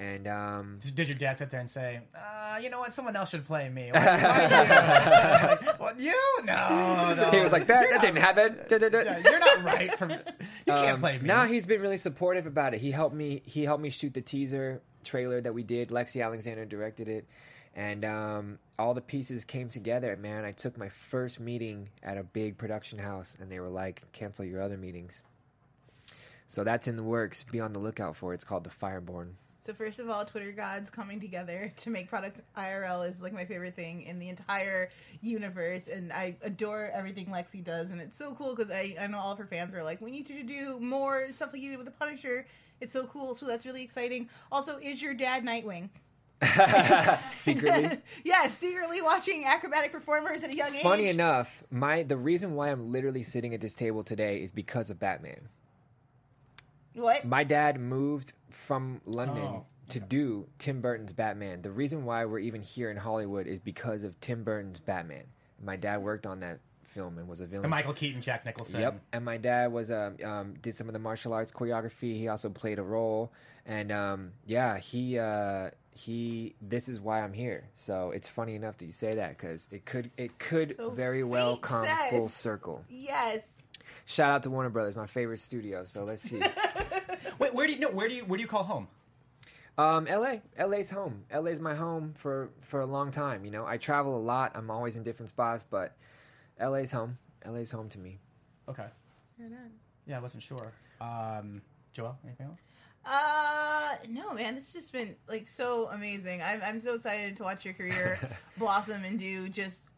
and 0.00 0.26
um, 0.26 0.80
Did 0.94 1.08
your 1.08 1.18
dad 1.18 1.36
sit 1.38 1.50
there 1.50 1.60
and 1.60 1.68
say, 1.68 2.00
uh, 2.16 2.58
"You 2.60 2.70
know 2.70 2.78
what? 2.80 2.92
Someone 2.94 3.14
else 3.14 3.30
should 3.30 3.46
play 3.46 3.68
me"? 3.68 3.88
You? 3.92 3.92
Like, 3.92 5.78
what 5.78 6.00
you? 6.00 6.14
No, 6.44 7.14
no. 7.14 7.30
he 7.30 7.40
was 7.40 7.52
like, 7.52 7.66
"That 7.66 7.90
that 7.90 7.96
not- 7.96 8.00
didn't 8.00 8.18
happen." 8.18 8.56
Yeah, 8.70 9.20
you're 9.30 9.38
not 9.38 9.62
right. 9.64 9.96
From 9.98 10.10
you 10.10 10.16
can't 10.66 10.94
Um, 10.94 11.00
play 11.00 11.18
me. 11.18 11.26
Now 11.26 11.44
he's 11.46 11.66
been 11.66 11.80
really 11.82 11.98
supportive 11.98 12.46
about 12.46 12.72
it. 12.74 12.80
He 12.80 12.90
helped 12.90 13.14
me. 13.14 13.42
He 13.44 13.64
helped 13.64 13.82
me 13.82 13.90
shoot 13.90 14.14
the 14.14 14.22
teaser 14.22 14.80
trailer 15.04 15.40
that 15.40 15.52
we 15.54 15.62
did. 15.62 15.90
Lexi 15.90 16.24
Alexander 16.24 16.64
directed 16.64 17.08
it, 17.08 17.26
and 17.76 18.04
um, 18.04 18.58
all 18.78 18.94
the 18.94 19.00
pieces 19.02 19.44
came 19.44 19.68
together. 19.68 20.16
Man, 20.16 20.44
I 20.46 20.52
took 20.52 20.78
my 20.78 20.88
first 20.88 21.40
meeting 21.40 21.88
at 22.02 22.16
a 22.16 22.22
big 22.22 22.56
production 22.56 22.98
house, 22.98 23.36
and 23.38 23.52
they 23.52 23.60
were 23.60 23.68
like, 23.68 24.02
"Cancel 24.12 24.46
your 24.46 24.62
other 24.62 24.78
meetings." 24.78 25.22
So 26.46 26.64
that's 26.64 26.88
in 26.88 26.96
the 26.96 27.02
works. 27.04 27.44
Be 27.44 27.60
on 27.60 27.72
the 27.74 27.78
lookout 27.78 28.16
for 28.16 28.32
it. 28.32 28.36
It's 28.36 28.44
called 28.44 28.64
the 28.64 28.70
Fireborn. 28.70 29.32
So 29.62 29.74
first 29.74 29.98
of 29.98 30.08
all, 30.08 30.24
Twitter 30.24 30.52
gods 30.52 30.88
coming 30.88 31.20
together 31.20 31.72
to 31.78 31.90
make 31.90 32.08
products 32.08 32.40
IRL 32.56 33.08
is 33.08 33.20
like 33.20 33.34
my 33.34 33.44
favorite 33.44 33.76
thing 33.76 34.02
in 34.02 34.18
the 34.18 34.28
entire 34.30 34.90
universe, 35.20 35.86
and 35.88 36.12
I 36.12 36.36
adore 36.42 36.90
everything 36.94 37.26
Lexi 37.26 37.62
does, 37.62 37.90
and 37.90 38.00
it's 38.00 38.16
so 38.16 38.34
cool 38.34 38.54
because 38.54 38.72
I, 38.72 38.96
I 38.98 39.06
know 39.06 39.18
all 39.18 39.32
of 39.32 39.38
her 39.38 39.46
fans 39.46 39.74
are 39.74 39.82
like, 39.82 40.00
we 40.00 40.10
need 40.10 40.30
you 40.30 40.36
to 40.36 40.42
do 40.42 40.80
more 40.80 41.26
stuff 41.32 41.52
like 41.52 41.60
you 41.60 41.70
did 41.70 41.76
with 41.76 41.86
the 41.86 41.92
Punisher. 41.92 42.46
It's 42.80 42.92
so 42.92 43.04
cool, 43.04 43.34
so 43.34 43.46
that's 43.46 43.66
really 43.66 43.82
exciting. 43.82 44.30
Also, 44.50 44.78
is 44.78 45.02
your 45.02 45.12
dad 45.12 45.44
Nightwing? 45.44 45.90
Secretly. 47.32 47.98
yeah, 48.24 48.48
secretly 48.48 49.02
watching 49.02 49.44
acrobatic 49.44 49.92
performers 49.92 50.42
at 50.42 50.50
a 50.50 50.56
young 50.56 50.74
age. 50.74 50.82
Funny 50.82 51.08
enough, 51.08 51.62
my 51.70 52.02
the 52.02 52.16
reason 52.16 52.54
why 52.54 52.70
I'm 52.70 52.90
literally 52.90 53.22
sitting 53.22 53.52
at 53.52 53.60
this 53.60 53.74
table 53.74 54.02
today 54.02 54.42
is 54.42 54.50
because 54.50 54.88
of 54.88 54.98
Batman. 54.98 55.50
what? 56.94 57.26
My 57.26 57.44
dad 57.44 57.78
moved 57.78 58.32
from 58.50 59.00
London 59.04 59.38
Oh, 59.42 59.66
to 59.88 60.00
do 60.00 60.46
Tim 60.58 60.80
Burton's 60.80 61.12
Batman. 61.12 61.62
The 61.62 61.70
reason 61.70 62.04
why 62.04 62.24
we're 62.24 62.38
even 62.38 62.62
here 62.62 62.90
in 62.90 62.96
Hollywood 62.96 63.46
is 63.46 63.58
because 63.60 64.04
of 64.04 64.18
Tim 64.20 64.44
Burton's 64.44 64.80
Batman. 64.80 65.24
My 65.62 65.76
dad 65.76 66.02
worked 66.02 66.26
on 66.26 66.40
that 66.40 66.60
film 66.84 67.18
and 67.18 67.28
was 67.28 67.40
a 67.40 67.46
villain. 67.46 67.64
And 67.64 67.70
Michael 67.70 67.92
Keaton, 67.94 68.20
Jack 68.22 68.44
Nicholson. 68.44 68.80
Yep, 68.80 69.00
and 69.12 69.24
my 69.24 69.36
dad 69.36 69.72
was 69.72 69.90
um, 69.90 70.16
um 70.24 70.54
did 70.62 70.74
some 70.74 70.88
of 70.88 70.92
the 70.92 70.98
martial 70.98 71.32
arts 71.32 71.52
choreography. 71.52 72.16
He 72.16 72.28
also 72.28 72.48
played 72.50 72.78
a 72.78 72.82
role, 72.82 73.32
and 73.66 73.90
um 73.92 74.32
yeah, 74.46 74.78
he 74.78 75.18
uh 75.18 75.70
he. 75.92 76.54
This 76.62 76.88
is 76.88 77.00
why 77.00 77.20
I'm 77.22 77.32
here. 77.32 77.68
So 77.74 78.10
it's 78.12 78.28
funny 78.28 78.54
enough 78.54 78.76
that 78.78 78.86
you 78.86 78.92
say 78.92 79.12
that 79.14 79.36
because 79.36 79.68
it 79.70 79.84
could 79.84 80.08
it 80.16 80.36
could 80.38 80.76
So 80.76 80.90
very 80.90 81.24
well 81.24 81.56
come 81.56 81.84
says. 81.84 82.10
full 82.10 82.28
circle. 82.28 82.84
Yes. 82.88 83.46
Shout 84.06 84.32
out 84.32 84.42
to 84.44 84.50
Warner 84.50 84.70
Brothers, 84.70 84.96
my 84.96 85.06
favorite 85.06 85.40
studio. 85.40 85.84
So 85.84 86.04
let's 86.04 86.22
see. 86.22 86.40
Wait, 87.40 87.54
where 87.54 87.66
do 87.66 87.72
you 87.72 87.80
know? 87.80 87.90
Where 87.90 88.06
do 88.06 88.14
you 88.14 88.24
where 88.26 88.36
do 88.36 88.42
you 88.42 88.48
call 88.48 88.64
home? 88.64 88.86
Um, 89.78 90.04
LA, 90.04 90.36
LA's 90.58 90.90
home. 90.90 91.24
LA's 91.34 91.58
my 91.58 91.74
home 91.74 92.12
for 92.14 92.50
for 92.60 92.80
a 92.80 92.86
long 92.86 93.10
time. 93.10 93.46
You 93.46 93.50
know, 93.50 93.66
I 93.66 93.78
travel 93.78 94.14
a 94.16 94.20
lot. 94.20 94.52
I'm 94.54 94.70
always 94.70 94.96
in 94.96 95.02
different 95.02 95.30
spots, 95.30 95.64
but 95.68 95.96
LA's 96.60 96.92
home. 96.92 97.16
LA's 97.46 97.70
home 97.70 97.88
to 97.88 97.98
me. 97.98 98.18
Okay. 98.68 98.86
Yeah, 100.06 100.18
I 100.18 100.20
wasn't 100.20 100.42
sure. 100.42 100.72
Um, 101.00 101.62
Joelle, 101.96 102.16
anything 102.26 102.46
else? 102.46 102.58
Uh, 103.06 103.96
no, 104.10 104.34
man, 104.34 104.56
it's 104.58 104.74
just 104.74 104.92
been 104.92 105.16
like 105.26 105.48
so 105.48 105.88
amazing. 105.88 106.42
I'm 106.42 106.60
I'm 106.62 106.78
so 106.78 106.96
excited 106.96 107.38
to 107.38 107.42
watch 107.42 107.64
your 107.64 107.72
career 107.72 108.18
blossom 108.58 109.02
and 109.04 109.18
do 109.18 109.48
just 109.48 109.92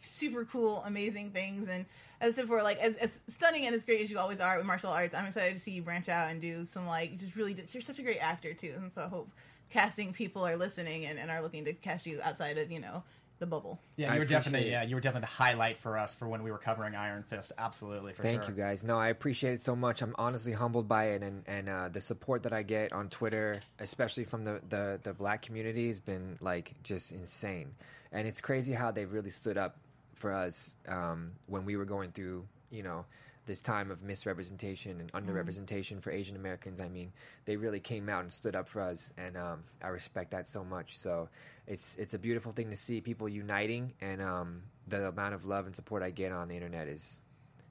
super 0.00 0.44
cool, 0.46 0.82
amazing 0.84 1.30
things. 1.30 1.68
And 1.68 1.86
as 2.20 2.32
I 2.32 2.36
said 2.36 2.42
before, 2.42 2.62
like 2.62 2.78
as, 2.78 2.96
as 2.96 3.20
stunning 3.28 3.66
and 3.66 3.74
as 3.74 3.84
great 3.84 4.00
as 4.00 4.10
you 4.10 4.18
always 4.18 4.40
are 4.40 4.56
with 4.56 4.66
martial 4.66 4.90
arts, 4.90 5.14
I'm 5.14 5.26
excited 5.26 5.54
to 5.54 5.60
see 5.60 5.72
you 5.72 5.82
branch 5.82 6.08
out 6.08 6.30
and 6.30 6.40
do 6.40 6.64
some 6.64 6.86
like 6.86 7.12
just 7.12 7.36
really. 7.36 7.56
You're 7.72 7.80
such 7.80 7.98
a 7.98 8.02
great 8.02 8.18
actor 8.18 8.54
too, 8.54 8.72
and 8.76 8.92
so 8.92 9.02
I 9.02 9.08
hope 9.08 9.30
casting 9.70 10.12
people 10.12 10.46
are 10.46 10.56
listening 10.56 11.04
and, 11.04 11.18
and 11.18 11.30
are 11.30 11.42
looking 11.42 11.64
to 11.66 11.72
cast 11.72 12.06
you 12.06 12.20
outside 12.22 12.58
of 12.58 12.72
you 12.72 12.80
know 12.80 13.02
the 13.38 13.46
bubble. 13.46 13.80
Yeah, 13.96 14.12
you 14.12 14.18
were 14.18 14.24
definitely 14.24 14.68
it. 14.68 14.72
yeah, 14.72 14.82
you 14.82 14.96
were 14.96 15.00
definitely 15.00 15.26
the 15.26 15.32
highlight 15.32 15.78
for 15.78 15.96
us 15.96 16.14
for 16.14 16.26
when 16.28 16.42
we 16.42 16.50
were 16.50 16.58
covering 16.58 16.94
Iron 16.94 17.22
Fist. 17.22 17.52
Absolutely, 17.56 18.12
for 18.12 18.22
Thank 18.22 18.44
sure. 18.44 18.50
you 18.50 18.56
guys. 18.56 18.82
No, 18.82 18.96
I 18.98 19.08
appreciate 19.08 19.52
it 19.52 19.60
so 19.60 19.76
much. 19.76 20.02
I'm 20.02 20.14
honestly 20.18 20.52
humbled 20.52 20.88
by 20.88 21.10
it, 21.10 21.22
and 21.22 21.44
and 21.46 21.68
uh, 21.68 21.88
the 21.88 22.00
support 22.00 22.42
that 22.42 22.52
I 22.52 22.62
get 22.62 22.92
on 22.92 23.08
Twitter, 23.08 23.60
especially 23.78 24.24
from 24.24 24.44
the, 24.44 24.60
the 24.68 24.98
the 25.02 25.12
black 25.12 25.42
community, 25.42 25.88
has 25.88 26.00
been 26.00 26.36
like 26.40 26.74
just 26.82 27.12
insane. 27.12 27.74
And 28.10 28.26
it's 28.26 28.40
crazy 28.40 28.72
how 28.72 28.90
they've 28.90 29.12
really 29.12 29.30
stood 29.30 29.58
up 29.58 29.76
for 30.18 30.32
us 30.32 30.74
um, 30.86 31.32
when 31.46 31.64
we 31.64 31.76
were 31.76 31.84
going 31.84 32.10
through, 32.12 32.44
you 32.70 32.82
know, 32.82 33.04
this 33.46 33.60
time 33.60 33.90
of 33.90 34.02
misrepresentation 34.02 35.00
and 35.00 35.10
underrepresentation 35.12 36.02
for 36.02 36.10
Asian 36.10 36.36
Americans. 36.36 36.80
I 36.82 36.88
mean, 36.88 37.12
they 37.46 37.56
really 37.56 37.80
came 37.80 38.10
out 38.10 38.20
and 38.20 38.30
stood 38.30 38.54
up 38.54 38.68
for 38.68 38.82
us, 38.82 39.10
and 39.16 39.38
um, 39.38 39.64
I 39.82 39.88
respect 39.88 40.32
that 40.32 40.46
so 40.46 40.62
much. 40.62 40.98
So 40.98 41.28
it's 41.66 41.96
it's 41.96 42.12
a 42.12 42.18
beautiful 42.18 42.52
thing 42.52 42.68
to 42.70 42.76
see 42.76 43.00
people 43.00 43.26
uniting, 43.28 43.94
and 44.02 44.20
um, 44.20 44.62
the 44.86 45.08
amount 45.08 45.32
of 45.34 45.46
love 45.46 45.64
and 45.66 45.74
support 45.74 46.02
I 46.02 46.10
get 46.10 46.30
on 46.30 46.48
the 46.48 46.54
internet 46.56 46.88
is 46.88 47.20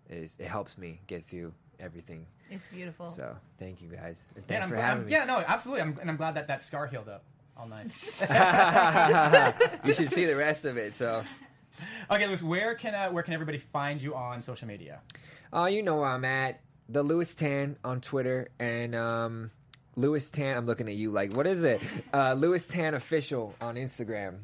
is 0.09 0.35
it 0.39 0.47
helps 0.47 0.77
me 0.79 0.99
get 1.05 1.27
through 1.27 1.53
everything. 1.79 2.25
It's 2.49 2.63
beautiful. 2.73 3.05
So 3.07 3.35
thank 3.59 3.81
you 3.81 3.89
guys. 3.89 4.23
And 4.35 4.43
Yeah, 4.43 4.47
thanks 4.47 4.63
I'm 4.65 4.69
for 4.69 4.75
glad- 4.77 4.85
having 4.85 5.05
me. 5.05 5.11
Yeah, 5.11 5.25
no, 5.25 5.43
absolutely. 5.45 5.81
I'm, 5.83 5.97
and 6.01 6.09
I'm 6.09 6.15
glad 6.17 6.35
that 6.35 6.47
that 6.47 6.63
scar 6.63 6.87
healed 6.87 7.09
up 7.09 7.23
all 7.55 7.67
night. 7.67 7.87
you 9.85 9.93
should 9.93 10.09
see 10.09 10.25
the 10.25 10.35
rest 10.35 10.65
of 10.65 10.77
it. 10.77 10.95
So, 10.95 11.23
okay, 12.11 12.27
Lewis, 12.27 12.43
where 12.43 12.75
can 12.75 12.93
uh, 12.95 13.09
where 13.09 13.23
can 13.23 13.33
everybody 13.33 13.57
find 13.57 14.01
you 14.01 14.15
on 14.15 14.41
social 14.41 14.67
media? 14.67 15.01
uh, 15.53 15.65
you 15.65 15.81
know 15.83 15.97
where 15.97 16.07
I'm 16.09 16.25
at. 16.25 16.61
The 16.89 17.03
Lewis 17.03 17.35
Tan 17.35 17.75
on 17.83 17.99
Twitter 18.01 18.47
and 18.59 18.95
um, 18.95 19.51
Lewis 19.95 20.29
Tan. 20.31 20.55
I'm 20.57 20.65
looking 20.65 20.87
at 20.87 20.95
you 20.95 21.11
like, 21.11 21.33
what 21.35 21.45
is 21.47 21.63
it? 21.63 21.81
Uh, 22.13 22.33
Lewis 22.33 22.67
Tan 22.67 22.93
official 22.93 23.53
on 23.61 23.75
Instagram. 23.75 24.37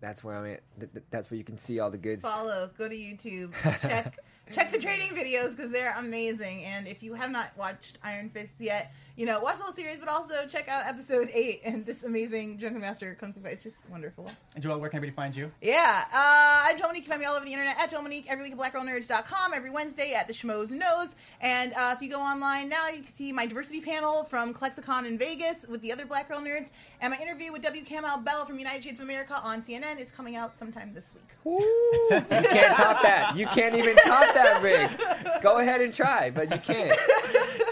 That's 0.00 0.22
where 0.24 0.36
I'm 0.36 0.46
at. 0.52 0.62
Th- 0.78 0.92
th- 0.92 1.04
That's 1.10 1.30
where 1.30 1.38
you 1.38 1.44
can 1.44 1.58
see 1.58 1.80
all 1.80 1.90
the 1.90 1.98
goods. 1.98 2.22
follow, 2.22 2.70
go 2.78 2.88
to 2.88 2.94
YouTube, 2.94 3.52
check 3.82 4.18
check 4.52 4.70
the 4.72 4.78
training 4.78 5.08
videos 5.08 5.56
because 5.56 5.72
they're 5.72 5.94
amazing. 5.98 6.64
And 6.64 6.86
if 6.86 7.02
you 7.02 7.14
have 7.14 7.30
not 7.30 7.50
watched 7.58 7.98
Iron 8.04 8.30
Fist 8.30 8.54
yet, 8.58 8.92
you 9.16 9.24
know 9.26 9.40
watch 9.40 9.56
the 9.56 9.62
whole 9.62 9.72
series, 9.72 9.98
but 9.98 10.08
also 10.08 10.46
check 10.46 10.68
out 10.68 10.86
episode 10.86 11.30
eight 11.32 11.60
and 11.64 11.84
this 11.86 12.02
amazing 12.04 12.56
Drunken 12.58 12.80
Master 12.80 13.16
Kung 13.18 13.32
Fu 13.32 13.40
fight. 13.40 13.52
It's 13.54 13.62
just 13.62 13.76
wonderful. 13.90 14.30
And 14.54 14.62
Joelle, 14.62 14.78
where 14.80 14.90
can 14.90 14.98
everybody 14.98 15.14
find 15.16 15.34
you? 15.34 15.50
Yeah, 15.60 16.04
uh, 16.12 16.64
I'm 16.68 16.76
Joelle 16.76 16.88
Monique. 16.88 16.96
You 16.96 17.02
can 17.02 17.10
find 17.10 17.20
me 17.20 17.26
all 17.26 17.36
over 17.36 17.44
the 17.44 17.52
internet 17.52 17.78
at 17.78 17.90
Joelle 17.90 18.02
Monique 18.02 18.26
every 18.28 18.44
week 18.44 18.52
at 18.52 18.72
blackgirlnerds.com, 18.72 19.54
every 19.54 19.70
Wednesday 19.70 20.12
at 20.12 20.28
the 20.28 20.34
Schmoes 20.34 20.70
Know. 20.70 21.06
And 21.40 21.72
uh, 21.74 21.94
if 21.94 22.02
you 22.02 22.08
go 22.10 22.20
online 22.20 22.68
now, 22.68 22.88
you 22.88 23.02
can 23.02 23.12
see 23.12 23.32
my 23.32 23.46
diversity 23.46 23.80
panel 23.80 24.24
from 24.24 24.54
ClexaCon 24.54 25.06
in 25.06 25.18
Vegas 25.18 25.66
with 25.68 25.82
the 25.82 25.92
other 25.92 26.06
Black 26.06 26.28
Girl 26.28 26.40
Nerds, 26.40 26.70
and 27.00 27.12
my 27.12 27.18
interview 27.20 27.52
with 27.52 27.62
W. 27.62 27.84
Kamau 27.84 28.24
Bell 28.24 28.44
from 28.46 28.58
United 28.58 28.84
Shades 28.84 28.98
of 28.98 29.04
America 29.04 29.38
on 29.42 29.62
CNN 29.62 30.00
is 30.00 30.10
coming 30.10 30.36
out 30.36 30.58
sometime 30.58 30.92
this 30.94 31.14
week. 31.14 31.24
Ooh, 31.46 32.08
you 32.10 32.20
can't 32.48 32.74
top 32.76 33.02
that. 33.02 33.34
You 33.36 33.46
can't 33.48 33.74
even 33.74 33.96
top 33.96 34.32
that, 34.34 34.62
Rick. 34.62 35.42
Go 35.42 35.58
ahead 35.58 35.80
and 35.80 35.92
try, 35.92 36.30
but 36.30 36.50
you 36.52 36.58
can't. 36.58 36.98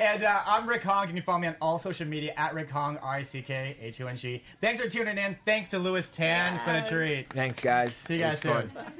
and 0.00 0.22
uh, 0.22 0.42
I'm 0.46 0.68
Rick 0.68 0.82
Hong. 0.82 1.08
You 1.08 1.14
can 1.14 1.22
follow 1.34 1.40
me 1.40 1.48
on 1.48 1.56
all 1.60 1.78
social 1.80 2.06
media 2.06 2.32
at 2.36 2.54
Rick 2.54 2.70
Hong, 2.70 2.96
R 2.98 3.14
I 3.16 3.22
C 3.22 3.42
K 3.42 3.76
H 3.80 4.00
O 4.00 4.06
N 4.06 4.16
G. 4.16 4.42
Thanks 4.60 4.80
for 4.80 4.88
tuning 4.88 5.18
in. 5.18 5.36
Thanks 5.44 5.70
to 5.70 5.78
Lewis 5.78 6.08
Tan. 6.10 6.54
It's 6.54 6.64
been 6.64 6.76
a 6.76 6.86
treat. 6.86 7.26
Thanks, 7.26 7.58
guys. 7.58 7.94
See 7.94 8.14
you 8.14 8.20
guys 8.20 8.40
soon. 8.40 8.70
fun. 8.70 8.92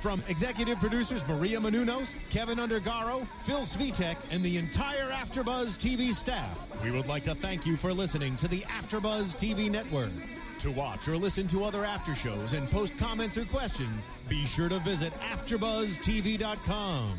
From 0.00 0.20
executive 0.26 0.80
producers 0.80 1.22
Maria 1.28 1.60
Menounos, 1.60 2.16
Kevin 2.28 2.58
Undergaro, 2.58 3.24
Phil 3.44 3.60
Svitek, 3.60 4.16
and 4.32 4.42
the 4.42 4.56
entire 4.56 5.10
AfterBuzz 5.10 5.76
TV 5.78 6.12
staff, 6.12 6.58
we 6.82 6.90
would 6.90 7.06
like 7.06 7.22
to 7.22 7.36
thank 7.36 7.64
you 7.64 7.76
for 7.76 7.92
listening 7.94 8.34
to 8.36 8.48
the 8.48 8.62
AfterBuzz 8.62 9.36
TV 9.36 9.70
network. 9.70 10.10
To 10.58 10.72
watch 10.72 11.06
or 11.06 11.16
listen 11.16 11.46
to 11.48 11.62
other 11.62 11.84
after 11.84 12.16
shows 12.16 12.54
and 12.54 12.68
post 12.68 12.98
comments 12.98 13.38
or 13.38 13.44
questions, 13.44 14.08
be 14.28 14.44
sure 14.44 14.68
to 14.68 14.80
visit 14.80 15.12
AfterBuzzTV.com. 15.20 17.18